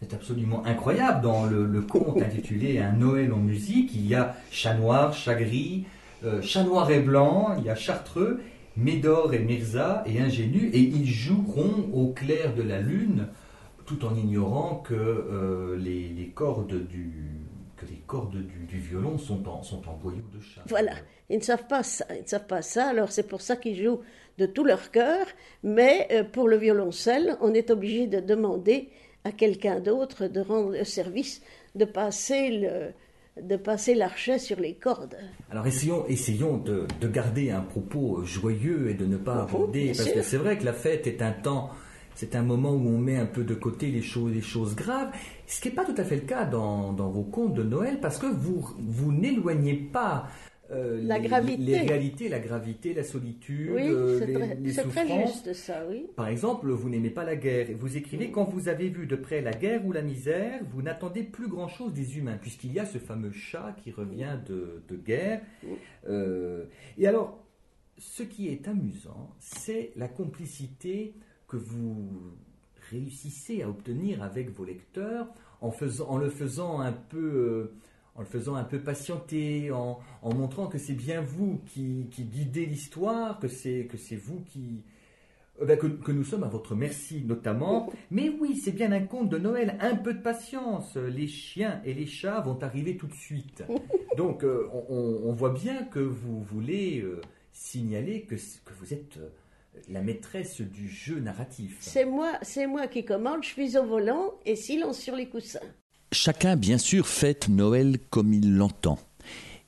C'est 0.00 0.14
absolument 0.14 0.64
incroyable. 0.64 1.22
Dans 1.22 1.46
le, 1.46 1.80
conte 1.82 2.20
intitulé 2.22 2.78
Un 2.78 2.92
Noël 2.92 3.32
en 3.32 3.38
musique, 3.38 3.94
il 3.94 4.06
y 4.06 4.14
a 4.14 4.34
chat 4.50 4.74
noir, 4.74 5.12
chat 5.12 5.34
gris, 5.34 5.84
euh, 6.24 6.40
chat 6.40 6.64
noir 6.64 6.90
et 6.90 7.00
blanc, 7.00 7.54
il 7.58 7.64
y 7.64 7.70
a 7.70 7.74
chartreux, 7.74 8.40
Médor 8.76 9.34
et 9.34 9.38
Mirza 9.38 10.02
et 10.06 10.20
Ingénu, 10.20 10.70
et 10.72 10.78
ils 10.80 11.06
joueront 11.06 11.90
au 11.92 12.12
clair 12.12 12.54
de 12.54 12.62
la 12.62 12.80
lune, 12.80 13.28
tout 13.86 14.04
en 14.04 14.14
ignorant 14.16 14.76
que, 14.76 14.94
euh, 14.94 15.76
les, 15.76 16.32
cordes 16.34 16.86
du, 16.86 17.12
que 17.76 17.84
les 17.86 18.02
cordes 18.06 18.36
du, 18.36 18.78
violon 18.78 19.18
sont 19.18 19.46
en, 19.48 19.62
sont 19.62 19.86
en 19.88 19.94
boyaux 19.94 20.24
de 20.34 20.40
chat. 20.40 20.62
Voilà, 20.66 20.94
ils 21.28 21.38
ne 21.38 21.42
savent 21.42 21.66
pas 21.66 21.82
ça, 21.82 22.06
ils 22.10 22.22
ne 22.22 22.26
savent 22.26 22.46
pas 22.46 22.62
ça, 22.62 22.88
alors 22.88 23.12
c'est 23.12 23.28
pour 23.28 23.42
ça 23.42 23.56
qu'ils 23.56 23.82
jouent 23.82 24.00
de 24.38 24.46
tout 24.46 24.64
leur 24.64 24.90
cœur, 24.90 25.26
mais 25.62 26.08
euh, 26.10 26.24
pour 26.24 26.48
le 26.48 26.56
violoncelle, 26.56 27.36
on 27.40 27.52
est 27.52 27.70
obligé 27.70 28.06
de 28.06 28.20
demander 28.20 28.88
à 29.24 29.32
quelqu'un 29.32 29.80
d'autre 29.80 30.26
de 30.26 30.40
rendre 30.40 30.70
le 30.72 30.84
service, 30.84 31.42
de 31.74 31.84
passer 31.84 32.50
le, 32.50 32.92
de 33.40 33.56
passer 33.56 33.94
l'archet 33.94 34.38
sur 34.38 34.60
les 34.60 34.74
cordes. 34.74 35.16
Alors 35.50 35.66
essayons, 35.66 36.06
essayons 36.06 36.58
de, 36.58 36.86
garder 37.02 37.50
un 37.50 37.60
propos 37.60 38.24
joyeux 38.24 38.90
et 38.90 38.94
de 38.94 39.06
ne 39.06 39.16
pas 39.16 39.42
aborder, 39.42 39.92
parce 39.96 40.10
que 40.10 40.22
c'est 40.22 40.36
vrai 40.36 40.58
que 40.58 40.64
la 40.64 40.72
fête 40.72 41.06
est 41.06 41.22
un 41.22 41.32
temps, 41.32 41.70
c'est 42.14 42.36
un 42.36 42.42
moment 42.42 42.72
où 42.72 42.88
on 42.88 42.98
met 42.98 43.16
un 43.16 43.26
peu 43.26 43.42
de 43.42 43.54
côté 43.54 43.90
les 43.90 44.02
choses, 44.02 44.32
les 44.32 44.42
choses 44.42 44.76
graves, 44.76 45.10
ce 45.46 45.60
qui 45.60 45.68
n'est 45.68 45.74
pas 45.74 45.84
tout 45.84 45.94
à 45.96 46.04
fait 46.04 46.16
le 46.16 46.22
cas 46.22 46.44
dans, 46.44 46.92
dans, 46.92 47.08
vos 47.08 47.22
contes 47.22 47.54
de 47.54 47.62
Noël, 47.62 48.00
parce 48.00 48.18
que 48.18 48.26
vous, 48.26 48.68
vous 48.78 49.12
n'éloignez 49.12 49.74
pas 49.74 50.28
euh, 50.72 51.00
la 51.02 51.18
les, 51.18 51.28
gravité. 51.28 51.62
les 51.62 51.78
réalités, 51.80 52.28
la 52.28 52.38
gravité, 52.38 52.94
la 52.94 53.02
solitude, 53.02 53.72
oui, 53.74 53.82
euh, 53.88 54.24
les, 54.58 54.72
c'est 54.72 54.88
très 54.88 55.26
juste 55.26 55.52
ça, 55.52 55.84
oui. 55.88 56.06
Par 56.16 56.28
exemple, 56.28 56.70
vous 56.70 56.88
n'aimez 56.88 57.10
pas 57.10 57.24
la 57.24 57.36
guerre. 57.36 57.68
Vous 57.78 57.96
écrivez 57.96 58.30
quand 58.30 58.44
vous 58.44 58.68
avez 58.68 58.88
vu 58.88 59.06
de 59.06 59.16
près 59.16 59.42
la 59.42 59.52
guerre 59.52 59.84
ou 59.84 59.92
la 59.92 60.00
misère, 60.00 60.60
vous 60.72 60.80
n'attendez 60.80 61.24
plus 61.24 61.48
grand-chose 61.48 61.92
des 61.92 62.16
humains, 62.16 62.38
puisqu'il 62.40 62.72
y 62.72 62.78
a 62.78 62.86
ce 62.86 62.96
fameux 62.98 63.32
chat 63.32 63.76
qui 63.82 63.90
revient 63.90 64.38
de, 64.46 64.96
guerre. 64.96 65.42
Euh, 66.08 66.64
et 66.96 67.06
alors, 67.06 67.44
ce 67.98 68.22
qui 68.22 68.48
est 68.48 68.66
amusant, 68.66 69.34
c'est 69.40 69.92
la 69.96 70.08
complicité 70.08 71.14
que 71.48 71.56
vous 71.58 72.08
réussissez 72.90 73.62
à 73.62 73.68
obtenir 73.68 74.22
avec 74.22 74.50
vos 74.50 74.64
lecteurs 74.64 75.28
en, 75.60 75.70
faisant, 75.70 76.08
en 76.08 76.16
le 76.16 76.30
faisant 76.30 76.80
un 76.80 76.92
peu 76.92 77.72
en 78.14 78.20
le 78.20 78.26
faisant 78.26 78.54
un 78.54 78.64
peu 78.64 78.78
patienter, 78.78 79.70
en, 79.70 80.00
montrant 80.22 80.66
que 80.66 80.78
c'est 80.78 80.94
bien 80.94 81.20
vous 81.20 81.60
qui, 81.66 82.08
guidez 82.10 82.66
l'histoire, 82.66 83.38
que 83.38 83.48
c'est 83.48 83.86
que 83.90 83.96
c'est 83.96 84.16
vous 84.16 84.40
qui 84.40 84.82
euh, 85.60 85.66
ben, 85.66 85.78
que, 85.78 86.12
nous 86.12 86.24
sommes 86.24 86.44
à 86.44 86.48
votre 86.48 86.74
merci 86.74 87.24
notamment. 87.26 87.90
Mais 88.10 88.28
oui, 88.28 88.60
c'est 88.62 88.72
bien 88.72 88.92
un 88.92 89.02
conte 89.02 89.28
de 89.28 89.38
Noël. 89.38 89.76
Un 89.80 89.96
peu 89.96 90.14
de 90.14 90.20
patience. 90.20 90.96
Les 90.96 91.26
chiens 91.26 91.80
et 91.84 91.94
les 91.94 92.06
chats 92.06 92.40
vont 92.40 92.58
arriver 92.62 92.96
tout 92.96 93.06
de 93.06 93.14
suite. 93.14 93.64
Donc 94.16 94.44
euh, 94.44 94.68
on, 94.88 95.32
voit 95.32 95.52
bien 95.52 95.84
que 95.84 96.00
vous 96.00 96.42
voulez 96.42 97.00
euh, 97.00 97.20
signaler 97.52 98.22
que, 98.22 98.34
que 98.34 98.74
vous 98.78 98.92
êtes 98.92 99.18
la 99.88 100.02
maîtresse 100.02 100.60
du 100.60 100.88
jeu 100.88 101.18
narratif. 101.18 101.78
C'est 101.80 102.04
moi, 102.04 102.32
c'est 102.42 102.66
moi 102.66 102.86
qui 102.88 103.04
commande. 103.04 103.42
Je 103.42 103.48
suis 103.48 103.78
au 103.78 103.84
volant 103.84 104.34
et 104.44 104.56
silence 104.56 104.98
sur 104.98 105.16
les 105.16 105.28
coussins. 105.28 105.60
Chacun, 106.12 106.56
bien 106.56 106.76
sûr, 106.76 107.06
fête 107.06 107.48
Noël 107.48 107.98
comme 108.10 108.34
il 108.34 108.54
l'entend. 108.54 108.98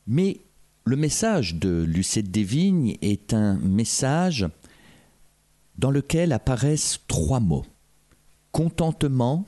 Mais 0.07 0.41
Le 0.87 0.97
message 0.97 1.55
de 1.55 1.83
Lucette 1.83 2.31
Desvignes 2.31 2.99
est 3.01 3.33
un 3.33 3.55
message 3.55 4.47
dans 5.79 5.91
lequel 5.91 6.33
apparaissent 6.33 7.01
trois 7.09 7.41
mots 7.41 7.65
contentement, 8.53 9.47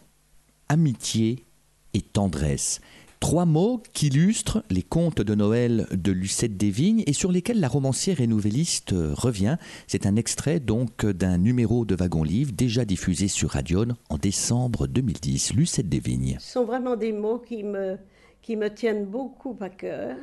amitié 0.70 1.44
et 1.92 2.00
tendresse. 2.00 2.80
Trois 3.20 3.46
mots 3.46 3.82
qui 3.92 4.08
illustrent 4.08 4.62
les 4.70 4.82
contes 4.82 5.20
de 5.20 5.34
Noël 5.34 5.86
de 5.90 6.12
Lucette 6.12 6.56
Desvignes 6.56 7.02
et 7.06 7.12
sur 7.12 7.32
lesquels 7.32 7.60
la 7.60 7.68
romancière 7.68 8.20
et 8.20 8.26
nouvelliste 8.26 8.92
revient. 8.92 9.56
C'est 9.86 10.06
un 10.06 10.16
extrait 10.16 10.60
donc 10.60 11.06
d'un 11.06 11.38
numéro 11.38 11.84
de 11.84 11.94
Wagon 11.94 12.22
Livre 12.22 12.52
déjà 12.52 12.84
diffusé 12.84 13.28
sur 13.28 13.50
Radion 13.50 13.96
en 14.10 14.18
décembre 14.18 14.86
2010. 14.86 15.54
Lucette 15.54 15.88
Desvignes. 15.88 16.36
Ce 16.40 16.52
sont 16.52 16.64
vraiment 16.64 16.96
des 16.96 17.12
mots 17.12 17.38
qui 17.38 17.64
me, 17.64 17.96
qui 18.42 18.56
me 18.56 18.68
tiennent 18.68 19.06
beaucoup 19.06 19.56
à 19.60 19.70
cœur 19.70 20.16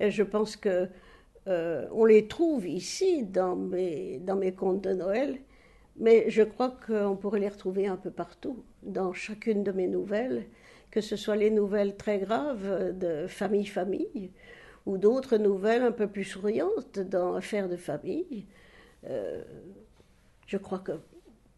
et 0.00 0.10
je 0.10 0.22
pense 0.22 0.56
que 0.56 0.88
euh, 1.48 1.86
on 1.92 2.04
les 2.04 2.26
trouve 2.26 2.66
ici 2.66 3.24
dans 3.24 3.56
mes, 3.56 4.18
dans 4.18 4.36
mes 4.36 4.52
contes 4.52 4.82
de 4.82 4.92
Noël, 4.92 5.38
mais 5.98 6.28
je 6.28 6.42
crois 6.42 6.76
qu'on 6.86 7.16
pourrait 7.16 7.40
les 7.40 7.48
retrouver 7.48 7.86
un 7.86 7.96
peu 7.96 8.10
partout, 8.10 8.64
dans 8.82 9.12
chacune 9.12 9.62
de 9.62 9.72
mes 9.72 9.86
nouvelles 9.86 10.46
que 10.96 11.02
ce 11.02 11.16
soit 11.16 11.36
les 11.36 11.50
nouvelles 11.50 11.94
très 11.94 12.18
graves 12.18 12.96
de 12.98 13.26
famille-famille 13.26 14.30
ou 14.86 14.96
d'autres 14.96 15.36
nouvelles 15.36 15.82
un 15.82 15.92
peu 15.92 16.06
plus 16.06 16.24
souriantes 16.24 16.98
dans 16.98 17.34
Affaires 17.34 17.68
de 17.68 17.76
famille. 17.76 18.46
Euh, 19.06 19.42
je 20.46 20.56
crois 20.56 20.78
que 20.78 20.92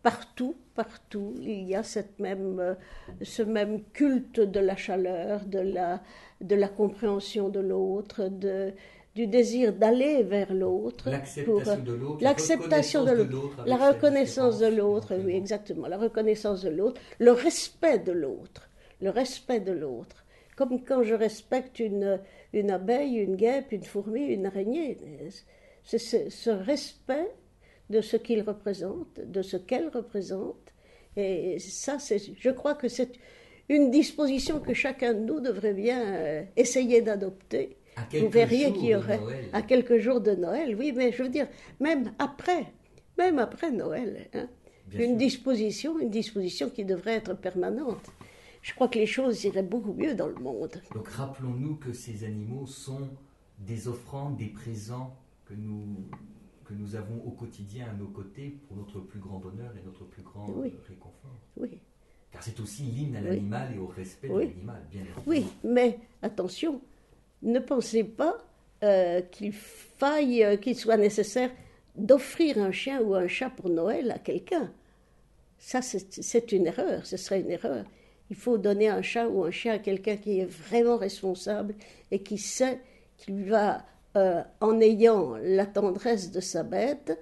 partout, 0.02 0.56
partout, 0.74 1.34
il 1.40 1.62
y 1.68 1.76
a 1.76 1.84
cette 1.84 2.18
même, 2.18 2.76
ce 3.22 3.44
même 3.44 3.84
culte 3.92 4.40
de 4.40 4.58
la 4.58 4.74
chaleur, 4.74 5.44
de 5.44 5.60
la, 5.60 6.02
de 6.40 6.56
la 6.56 6.68
compréhension 6.68 7.48
de 7.48 7.60
l'autre, 7.60 8.26
de, 8.26 8.72
du 9.14 9.28
désir 9.28 9.72
d'aller 9.72 10.24
vers 10.24 10.52
l'autre. 10.52 11.10
L'acceptation 11.10 11.84
de 11.84 11.92
l'autre. 11.92 12.24
L'acceptation 12.24 13.04
de 13.04 13.12
l'autre. 13.12 13.62
La 13.66 13.76
reconnaissance 13.76 14.58
de 14.58 14.66
l'autre, 14.66 15.14
oui, 15.24 15.36
exactement. 15.36 15.86
La 15.86 15.96
reconnaissance 15.96 16.62
de 16.62 16.70
l'autre, 16.70 17.00
le 17.20 17.30
respect 17.30 18.00
de 18.00 18.10
l'autre 18.10 18.67
le 19.00 19.10
respect 19.10 19.60
de 19.60 19.72
l'autre. 19.72 20.24
Comme 20.56 20.84
quand 20.84 21.02
je 21.04 21.14
respecte 21.14 21.78
une, 21.78 22.20
une 22.52 22.70
abeille, 22.70 23.16
une 23.16 23.36
guêpe, 23.36 23.72
une 23.72 23.84
fourmi, 23.84 24.22
une 24.22 24.46
araignée. 24.46 24.96
C'est 25.84 25.98
ce, 25.98 26.50
respect 26.50 27.30
de 27.90 28.00
ce 28.00 28.16
qu'il 28.16 28.42
représente, 28.42 29.20
de 29.20 29.42
ce 29.42 29.56
qu'elle 29.56 29.88
représente. 29.88 30.74
Et 31.16 31.58
ça, 31.58 31.98
je 31.98 32.50
crois 32.50 32.74
que 32.74 32.88
c'est 32.88 33.12
une 33.68 33.90
disposition 33.90 34.60
que 34.60 34.74
chacun 34.74 35.14
de 35.14 35.20
nous 35.20 35.40
devrait 35.40 35.74
bien 35.74 36.14
euh, 36.14 36.42
essayer 36.56 37.00
d'adopter. 37.02 37.76
Vous 38.12 38.28
verriez 38.28 38.72
qu'il 38.72 38.86
y 38.86 38.94
aurait 38.94 39.20
à 39.52 39.62
quelques 39.62 39.98
jours 39.98 40.20
de 40.20 40.30
Noël, 40.32 40.76
oui, 40.78 40.92
mais 40.94 41.10
je 41.10 41.22
veux 41.24 41.28
dire, 41.28 41.48
même 41.80 42.12
après, 42.20 42.66
même 43.16 43.40
après 43.40 43.72
Noël, 43.72 44.28
hein, 44.34 44.48
une 44.92 45.16
disposition, 45.16 45.98
une 45.98 46.10
disposition 46.10 46.70
qui 46.70 46.84
devrait 46.84 47.16
être 47.16 47.36
permanente 47.36 48.06
je 48.68 48.74
crois 48.74 48.88
que 48.88 48.98
les 48.98 49.06
choses 49.06 49.44
iraient 49.44 49.62
beaucoup 49.62 49.94
mieux 49.94 50.14
dans 50.14 50.26
le 50.26 50.34
monde. 50.34 50.82
Donc 50.94 51.08
rappelons-nous 51.08 51.76
que 51.76 51.94
ces 51.94 52.24
animaux 52.24 52.66
sont 52.66 53.08
des 53.60 53.88
offrandes, 53.88 54.36
des 54.36 54.48
présents 54.48 55.16
que 55.46 55.54
nous, 55.54 55.86
que 56.66 56.74
nous 56.74 56.94
avons 56.94 57.16
au 57.24 57.30
quotidien 57.30 57.88
à 57.90 57.94
nos 57.94 58.08
côtés 58.08 58.58
pour 58.66 58.76
notre 58.76 59.00
plus 59.00 59.20
grand 59.20 59.38
bonheur 59.38 59.72
et 59.74 59.82
notre 59.86 60.04
plus 60.04 60.22
grand 60.22 60.44
réconfort. 60.86 61.40
Oui. 61.56 61.78
Car 62.30 62.42
c'est 62.42 62.60
aussi 62.60 62.82
l'hymne 62.82 63.16
à 63.16 63.22
l'animal 63.22 63.74
et 63.74 63.78
au 63.78 63.86
respect 63.86 64.28
de 64.28 64.38
l'animal, 64.38 64.86
bien 64.90 65.00
évidemment. 65.00 65.22
Oui, 65.26 65.46
mais 65.64 65.98
attention, 66.20 66.82
ne 67.40 67.60
pensez 67.60 68.04
pas 68.04 68.36
euh, 68.84 69.22
qu'il 69.22 69.54
faille, 69.54 70.44
euh, 70.44 70.58
qu'il 70.58 70.76
soit 70.76 70.98
nécessaire 70.98 71.50
d'offrir 71.96 72.58
un 72.58 72.70
chien 72.70 73.00
ou 73.00 73.14
un 73.14 73.28
chat 73.28 73.48
pour 73.48 73.70
Noël 73.70 74.10
à 74.10 74.18
quelqu'un. 74.18 74.70
Ça, 75.56 75.80
c'est 75.80 76.52
une 76.52 76.66
erreur, 76.66 77.06
ce 77.06 77.16
serait 77.16 77.40
une 77.40 77.50
erreur. 77.50 77.86
Il 78.30 78.36
faut 78.36 78.58
donner 78.58 78.88
un 78.88 79.02
chat 79.02 79.28
ou 79.28 79.44
un 79.44 79.50
chien 79.50 79.74
à 79.74 79.78
quelqu'un 79.78 80.16
qui 80.16 80.40
est 80.40 80.44
vraiment 80.44 80.96
responsable 80.96 81.74
et 82.10 82.22
qui 82.22 82.38
sait 82.38 82.80
qu'il 83.16 83.44
va, 83.44 83.84
euh, 84.16 84.42
en 84.60 84.80
ayant 84.80 85.36
la 85.42 85.66
tendresse 85.66 86.30
de 86.30 86.40
sa 86.40 86.62
bête, 86.62 87.18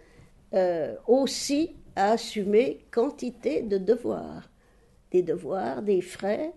euh, 0.54 0.94
aussi 1.06 1.76
assumer 1.94 2.84
quantité 2.90 3.62
de 3.62 3.78
devoirs. 3.78 4.50
Des 5.10 5.22
devoirs, 5.22 5.82
des 5.82 6.00
frais, 6.00 6.52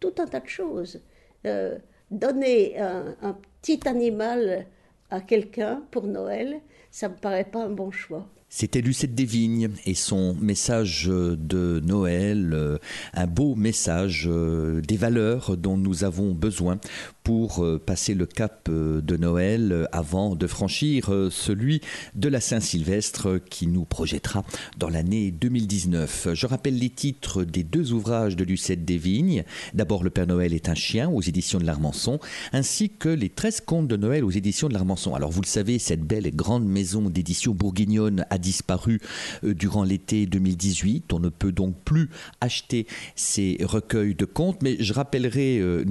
tout 0.00 0.14
un 0.18 0.26
tas 0.26 0.40
de 0.40 0.48
choses. 0.48 1.00
Euh, 1.46 1.78
donner 2.10 2.78
un, 2.78 3.16
un, 3.22 3.38
petit 3.60 3.88
animal 3.88 4.66
à 5.10 5.20
quelqu'un 5.20 5.82
pour 5.90 6.04
Noël, 6.04 6.60
ça 6.90 7.08
ne 7.08 7.14
me 7.14 7.18
paraît 7.18 7.44
pas 7.44 7.64
un 7.64 7.70
bon 7.70 7.90
choix. 7.90 8.26
C'était 8.54 8.82
Lucette 8.82 9.14
Desvignes 9.14 9.70
et 9.86 9.94
son 9.94 10.34
message 10.34 11.06
de 11.06 11.80
Noël, 11.82 12.50
euh, 12.52 12.76
un 13.14 13.26
beau 13.26 13.54
message 13.54 14.28
euh, 14.30 14.82
des 14.82 14.98
valeurs 14.98 15.56
dont 15.56 15.78
nous 15.78 16.04
avons 16.04 16.32
besoin 16.32 16.78
pour 17.22 17.64
euh, 17.64 17.78
passer 17.78 18.14
le 18.14 18.26
cap 18.26 18.68
de 18.70 19.16
Noël 19.16 19.88
avant 19.92 20.34
de 20.34 20.46
franchir 20.46 21.10
celui 21.30 21.80
de 22.14 22.28
la 22.28 22.40
Saint-Sylvestre 22.40 23.40
qui 23.50 23.66
nous 23.66 23.84
projettera 23.84 24.44
dans 24.78 24.88
l'année 24.88 25.30
2019. 25.30 26.28
Je 26.34 26.46
rappelle 26.46 26.78
les 26.78 26.90
titres 26.90 27.44
des 27.44 27.64
deux 27.64 27.92
ouvrages 27.92 28.36
de 28.36 28.44
Lucette 28.44 28.84
Desvignes. 28.84 29.44
D'abord 29.74 30.04
Le 30.04 30.10
Père 30.10 30.26
Noël 30.26 30.52
est 30.54 30.68
un 30.68 30.74
chien 30.74 31.08
aux 31.10 31.20
éditions 31.20 31.58
de 31.58 31.64
l'Armançon, 31.64 32.18
ainsi 32.52 32.90
que 32.90 33.08
les 33.08 33.28
13 33.28 33.62
contes 33.62 33.88
de 33.88 33.96
Noël 33.96 34.24
aux 34.24 34.30
éditions 34.30 34.68
de 34.68 34.74
l'Armançon. 34.74 35.14
Alors 35.14 35.30
vous 35.30 35.40
le 35.40 35.46
savez, 35.46 35.78
cette 35.78 36.02
belle 36.02 36.26
et 36.26 36.30
grande 36.30 36.66
maison 36.66 37.08
d'édition 37.08 37.52
bourguignonne 37.52 38.26
a 38.30 38.38
disparu 38.38 39.00
euh, 39.44 39.54
durant 39.54 39.84
l'été 39.84 40.26
2018. 40.26 41.12
On 41.12 41.20
ne 41.20 41.28
peut 41.28 41.52
donc 41.52 41.76
plus 41.84 42.10
acheter 42.40 42.86
ces 43.16 43.58
recueils 43.62 44.14
de 44.14 44.24
contes, 44.24 44.62
mais 44.62 44.76
je 44.80 44.92
rappellerai 44.92 45.58
euh, 45.58 45.84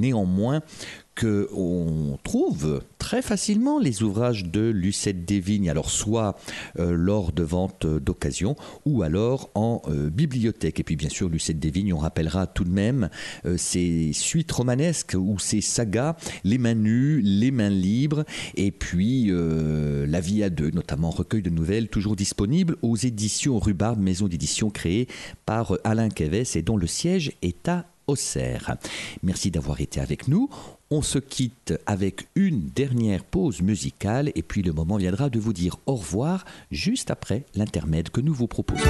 néanmoins 1.19 1.47
qu'on 1.47 2.17
trouve 2.23 2.81
très 2.97 3.21
facilement 3.21 3.79
les 3.79 4.03
ouvrages 4.03 4.45
de 4.45 4.69
Lucette 4.69 5.25
Desvignes, 5.25 5.69
alors 5.69 5.89
soit 5.89 6.37
euh, 6.79 6.93
lors 6.93 7.31
de 7.31 7.43
ventes 7.43 7.85
d'occasion 7.85 8.55
ou 8.85 9.03
alors 9.03 9.49
en 9.55 9.81
euh, 9.87 10.09
bibliothèque. 10.09 10.79
Et 10.79 10.83
puis 10.83 10.95
bien 10.95 11.09
sûr, 11.09 11.29
Lucette 11.29 11.59
Desvignes, 11.59 11.93
on 11.93 11.97
rappellera 11.97 12.47
tout 12.47 12.63
de 12.63 12.71
même 12.71 13.09
euh, 13.45 13.57
ses 13.57 14.13
suites 14.13 14.51
romanesques 14.51 15.15
ou 15.17 15.39
ses 15.39 15.61
sagas, 15.61 16.15
Les 16.43 16.57
mains 16.57 16.75
nues, 16.75 17.21
Les 17.21 17.51
mains 17.51 17.69
libres, 17.69 18.23
et 18.55 18.71
puis 18.71 19.31
La 19.31 20.19
vie 20.19 20.43
à 20.43 20.49
deux, 20.49 20.69
notamment 20.71 21.09
recueil 21.09 21.41
de 21.41 21.49
nouvelles, 21.49 21.87
toujours 21.87 22.15
disponible 22.15 22.77
aux 22.81 22.95
éditions 22.95 23.59
Rhubarbe, 23.59 23.99
maison 23.99 24.27
d'édition 24.27 24.69
créée 24.69 25.07
par 25.45 25.77
Alain 25.83 26.09
Keves 26.09 26.55
et 26.55 26.61
dont 26.61 26.77
le 26.77 26.87
siège 26.87 27.33
est 27.41 27.67
à 27.67 27.85
Merci 29.23 29.51
d'avoir 29.51 29.81
été 29.81 29.99
avec 29.99 30.27
nous. 30.27 30.49
On 30.89 31.01
se 31.01 31.19
quitte 31.19 31.73
avec 31.85 32.27
une 32.35 32.67
dernière 32.67 33.23
pause 33.23 33.61
musicale 33.61 34.31
et 34.35 34.43
puis 34.43 34.61
le 34.61 34.73
moment 34.73 34.97
viendra 34.97 35.29
de 35.29 35.39
vous 35.39 35.53
dire 35.53 35.77
au 35.85 35.95
revoir 35.95 36.45
juste 36.71 37.11
après 37.11 37.45
l'intermède 37.55 38.09
que 38.09 38.21
nous 38.21 38.33
vous 38.33 38.47
proposons. 38.47 38.89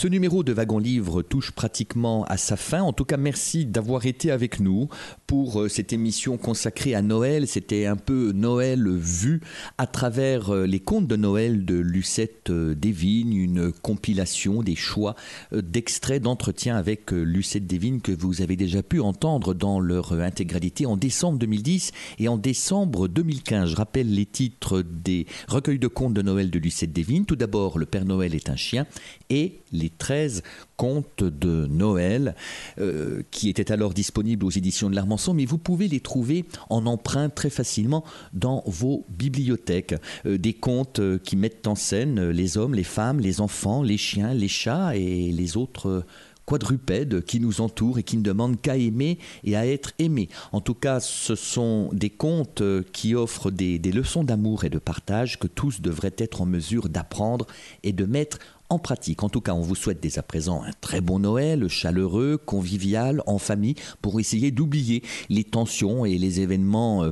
Ce 0.00 0.08
numéro 0.08 0.42
de 0.42 0.54
Wagon 0.54 0.78
Livre 0.78 1.20
touche 1.20 1.50
pratiquement 1.50 2.24
à 2.24 2.38
sa 2.38 2.56
fin. 2.56 2.80
En 2.80 2.94
tout 2.94 3.04
cas, 3.04 3.18
merci 3.18 3.66
d'avoir 3.66 4.06
été 4.06 4.30
avec 4.30 4.58
nous 4.58 4.88
pour 5.26 5.60
euh, 5.60 5.68
cette 5.68 5.92
émission 5.92 6.38
consacrée 6.38 6.94
à 6.94 7.02
Noël. 7.02 7.46
C'était 7.46 7.84
un 7.84 7.96
peu 7.96 8.32
Noël 8.32 8.88
vu 8.88 9.42
à 9.76 9.86
travers 9.86 10.54
euh, 10.54 10.64
les 10.64 10.80
contes 10.80 11.06
de 11.06 11.16
Noël 11.16 11.66
de 11.66 11.74
Lucette 11.74 12.48
euh, 12.48 12.74
Desvignes, 12.74 13.34
une 13.34 13.72
compilation 13.72 14.62
des 14.62 14.74
choix 14.74 15.16
d'extraits 15.52 16.22
d'entretien 16.22 16.78
avec 16.78 17.10
Lucette 17.10 17.66
Desvignes 17.66 18.00
que 18.00 18.12
vous 18.12 18.40
avez 18.40 18.56
déjà 18.56 18.82
pu 18.82 19.00
entendre 19.00 19.52
dans 19.52 19.80
leur 19.80 20.14
intégralité 20.14 20.86
en 20.86 20.96
décembre 20.96 21.38
2010 21.38 21.92
et 22.20 22.28
en 22.28 22.38
décembre 22.38 23.06
2015. 23.06 23.68
Je 23.68 23.76
rappelle 23.76 24.14
les 24.14 24.24
titres 24.24 24.80
des 24.80 25.26
recueils 25.46 25.78
de 25.78 25.88
contes 25.88 26.14
de 26.14 26.22
Noël 26.22 26.50
de 26.50 26.58
Lucette 26.58 26.94
Desvignes. 26.94 27.26
Tout 27.26 27.36
d'abord, 27.36 27.78
Le 27.78 27.84
Père 27.84 28.06
Noël 28.06 28.34
est 28.34 28.48
un 28.48 28.56
chien 28.56 28.86
et 29.28 29.58
les 29.72 29.89
13 29.98 30.42
contes 30.76 31.24
de 31.24 31.66
Noël 31.66 32.34
euh, 32.78 33.22
qui 33.30 33.48
étaient 33.48 33.70
alors 33.70 33.92
disponibles 33.92 34.44
aux 34.44 34.50
éditions 34.50 34.88
de 34.88 34.94
l'Armançon, 34.94 35.34
mais 35.34 35.44
vous 35.44 35.58
pouvez 35.58 35.88
les 35.88 36.00
trouver 36.00 36.44
en 36.70 36.86
emprunt 36.86 37.28
très 37.28 37.50
facilement 37.50 38.04
dans 38.32 38.62
vos 38.66 39.04
bibliothèques. 39.10 39.94
Euh, 40.26 40.38
des 40.38 40.54
contes 40.54 41.00
euh, 41.00 41.18
qui 41.18 41.36
mettent 41.36 41.66
en 41.66 41.74
scène 41.74 42.30
les 42.30 42.56
hommes, 42.56 42.74
les 42.74 42.84
femmes, 42.84 43.20
les 43.20 43.40
enfants, 43.40 43.82
les 43.82 43.98
chiens, 43.98 44.32
les 44.32 44.48
chats 44.48 44.96
et 44.96 45.32
les 45.32 45.56
autres 45.56 46.04
quadrupèdes 46.50 47.24
qui 47.24 47.38
nous 47.38 47.60
entourent 47.60 47.98
et 47.98 48.02
qui 48.02 48.16
ne 48.16 48.22
demandent 48.22 48.60
qu'à 48.60 48.76
aimer 48.76 49.18
et 49.44 49.54
à 49.54 49.66
être 49.66 49.92
aimés. 50.00 50.28
En 50.50 50.60
tout 50.60 50.74
cas, 50.74 50.98
ce 50.98 51.36
sont 51.36 51.90
des 51.92 52.10
contes 52.10 52.62
qui 52.92 53.14
offrent 53.14 53.52
des, 53.52 53.78
des 53.78 53.92
leçons 53.92 54.24
d'amour 54.24 54.64
et 54.64 54.68
de 54.68 54.78
partage 54.78 55.38
que 55.38 55.46
tous 55.46 55.80
devraient 55.80 56.16
être 56.18 56.40
en 56.40 56.46
mesure 56.46 56.88
d'apprendre 56.88 57.46
et 57.84 57.92
de 57.92 58.04
mettre 58.04 58.38
en 58.70 58.78
pratique. 58.78 59.22
En 59.22 59.28
tout 59.28 59.40
cas, 59.40 59.52
on 59.52 59.60
vous 59.60 59.74
souhaite 59.74 60.00
dès 60.00 60.18
à 60.18 60.22
présent 60.22 60.62
un 60.62 60.70
très 60.80 61.00
bon 61.00 61.18
Noël, 61.18 61.68
chaleureux, 61.68 62.38
convivial, 62.38 63.22
en 63.26 63.38
famille, 63.38 63.74
pour 64.00 64.20
essayer 64.20 64.50
d'oublier 64.50 65.02
les 65.28 65.44
tensions 65.44 66.06
et 66.06 66.16
les 66.16 66.40
événements 66.40 67.04
euh, 67.04 67.10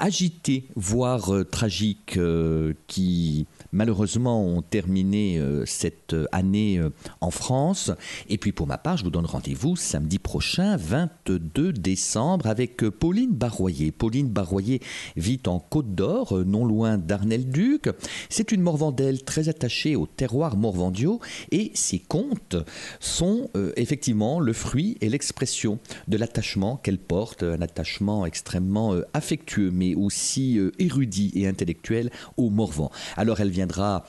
agités, 0.00 0.68
voire 0.74 1.32
euh, 1.32 1.44
tragiques, 1.44 2.16
euh, 2.16 2.72
qui 2.86 3.46
malheureusement 3.74 4.42
ont 4.46 4.62
terminé 4.62 5.40
cette 5.66 6.16
année 6.32 6.80
en 7.20 7.30
France. 7.30 7.90
Et 8.28 8.38
puis 8.38 8.52
pour 8.52 8.66
ma 8.66 8.78
part, 8.78 8.96
je 8.96 9.04
vous 9.04 9.10
donne 9.10 9.26
rendez-vous 9.26 9.76
samedi 9.76 10.18
prochain, 10.18 10.76
22 10.76 11.72
décembre, 11.72 12.46
avec 12.46 12.76
Pauline 12.76 13.32
Barroyer. 13.32 13.92
Pauline 13.92 14.28
Barroyer 14.28 14.80
vit 15.16 15.40
en 15.46 15.58
Côte 15.58 15.94
d'Or, 15.94 16.38
non 16.46 16.64
loin 16.64 16.96
d'Arnel-Duc. 16.98 17.90
C'est 18.30 18.52
une 18.52 18.62
Morvandelle 18.62 19.22
très 19.24 19.48
attachée 19.48 19.96
au 19.96 20.06
terroir 20.06 20.56
morvandier 20.56 20.94
et 21.50 21.70
ces 21.74 21.98
contes 21.98 22.56
sont 23.00 23.50
euh, 23.56 23.72
effectivement 23.76 24.40
le 24.40 24.52
fruit 24.52 24.96
et 25.00 25.08
l'expression 25.08 25.78
de 26.08 26.16
l'attachement 26.16 26.76
qu'elle 26.76 26.98
porte, 26.98 27.42
un 27.42 27.60
attachement 27.60 28.26
extrêmement 28.26 28.94
euh, 28.94 29.02
affectueux 29.12 29.70
mais 29.70 29.94
aussi 29.94 30.58
euh, 30.58 30.72
érudit 30.78 31.32
et 31.34 31.46
intellectuel 31.46 32.10
au 32.36 32.50
Morvan. 32.50 32.90
Alors 33.16 33.40
elle 33.40 33.50
viendra 33.64 34.04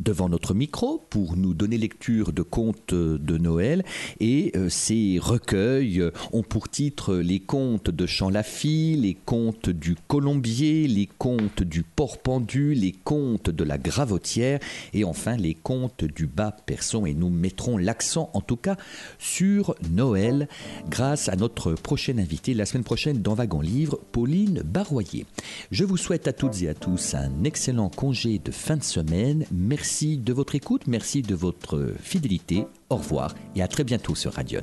devant 0.00 0.28
notre 0.28 0.54
micro 0.54 1.04
pour 1.10 1.36
nous 1.36 1.54
donner 1.54 1.78
lecture 1.78 2.32
de 2.32 2.42
contes 2.42 2.94
de 2.94 3.38
Noël 3.38 3.84
et 4.18 4.52
euh, 4.56 4.68
ces 4.68 5.18
recueils 5.20 6.02
ont 6.32 6.42
pour 6.42 6.68
titre 6.68 7.16
les 7.16 7.40
contes 7.40 7.90
de 7.90 8.06
Champ-Laffy, 8.06 8.96
les 8.96 9.14
contes 9.14 9.68
du 9.68 9.96
Colombier, 10.08 10.88
les 10.88 11.08
contes 11.18 11.62
du 11.62 11.82
Port 11.82 12.18
Pendu, 12.18 12.74
les 12.74 12.92
contes 12.92 13.50
de 13.50 13.64
la 13.64 13.78
Gravotière 13.78 14.58
et 14.94 15.04
enfin 15.04 15.36
les 15.36 15.54
contes 15.54 16.04
du 16.04 16.26
Bas 16.26 16.56
Person 16.66 17.06
et 17.06 17.14
nous 17.14 17.30
mettrons 17.30 17.76
l'accent 17.76 18.30
en 18.32 18.40
tout 18.40 18.56
cas 18.56 18.76
sur 19.18 19.74
Noël 19.90 20.48
grâce 20.88 21.28
à 21.28 21.36
notre 21.36 21.72
prochaine 21.72 22.18
invitée 22.18 22.54
la 22.54 22.66
semaine 22.66 22.84
prochaine 22.84 23.20
dans 23.20 23.34
Wagon 23.34 23.60
Livre, 23.60 23.98
Pauline 24.12 24.62
Barroyer. 24.64 25.26
Je 25.70 25.84
vous 25.84 25.96
souhaite 25.96 26.28
à 26.28 26.32
toutes 26.32 26.62
et 26.62 26.68
à 26.68 26.74
tous 26.74 27.14
un 27.14 27.44
excellent 27.44 27.90
congé 27.90 28.38
de 28.38 28.50
fin 28.50 28.76
de 28.76 28.82
semaine. 28.82 29.44
Merci 29.52 29.89
Merci 29.90 30.18
de 30.18 30.32
votre 30.32 30.54
écoute, 30.54 30.86
merci 30.86 31.20
de 31.20 31.34
votre 31.34 31.94
fidélité. 32.00 32.64
Au 32.90 32.96
revoir 32.98 33.34
et 33.56 33.60
à 33.60 33.66
très 33.66 33.82
bientôt 33.82 34.14
sur 34.14 34.34
Radion. 34.34 34.62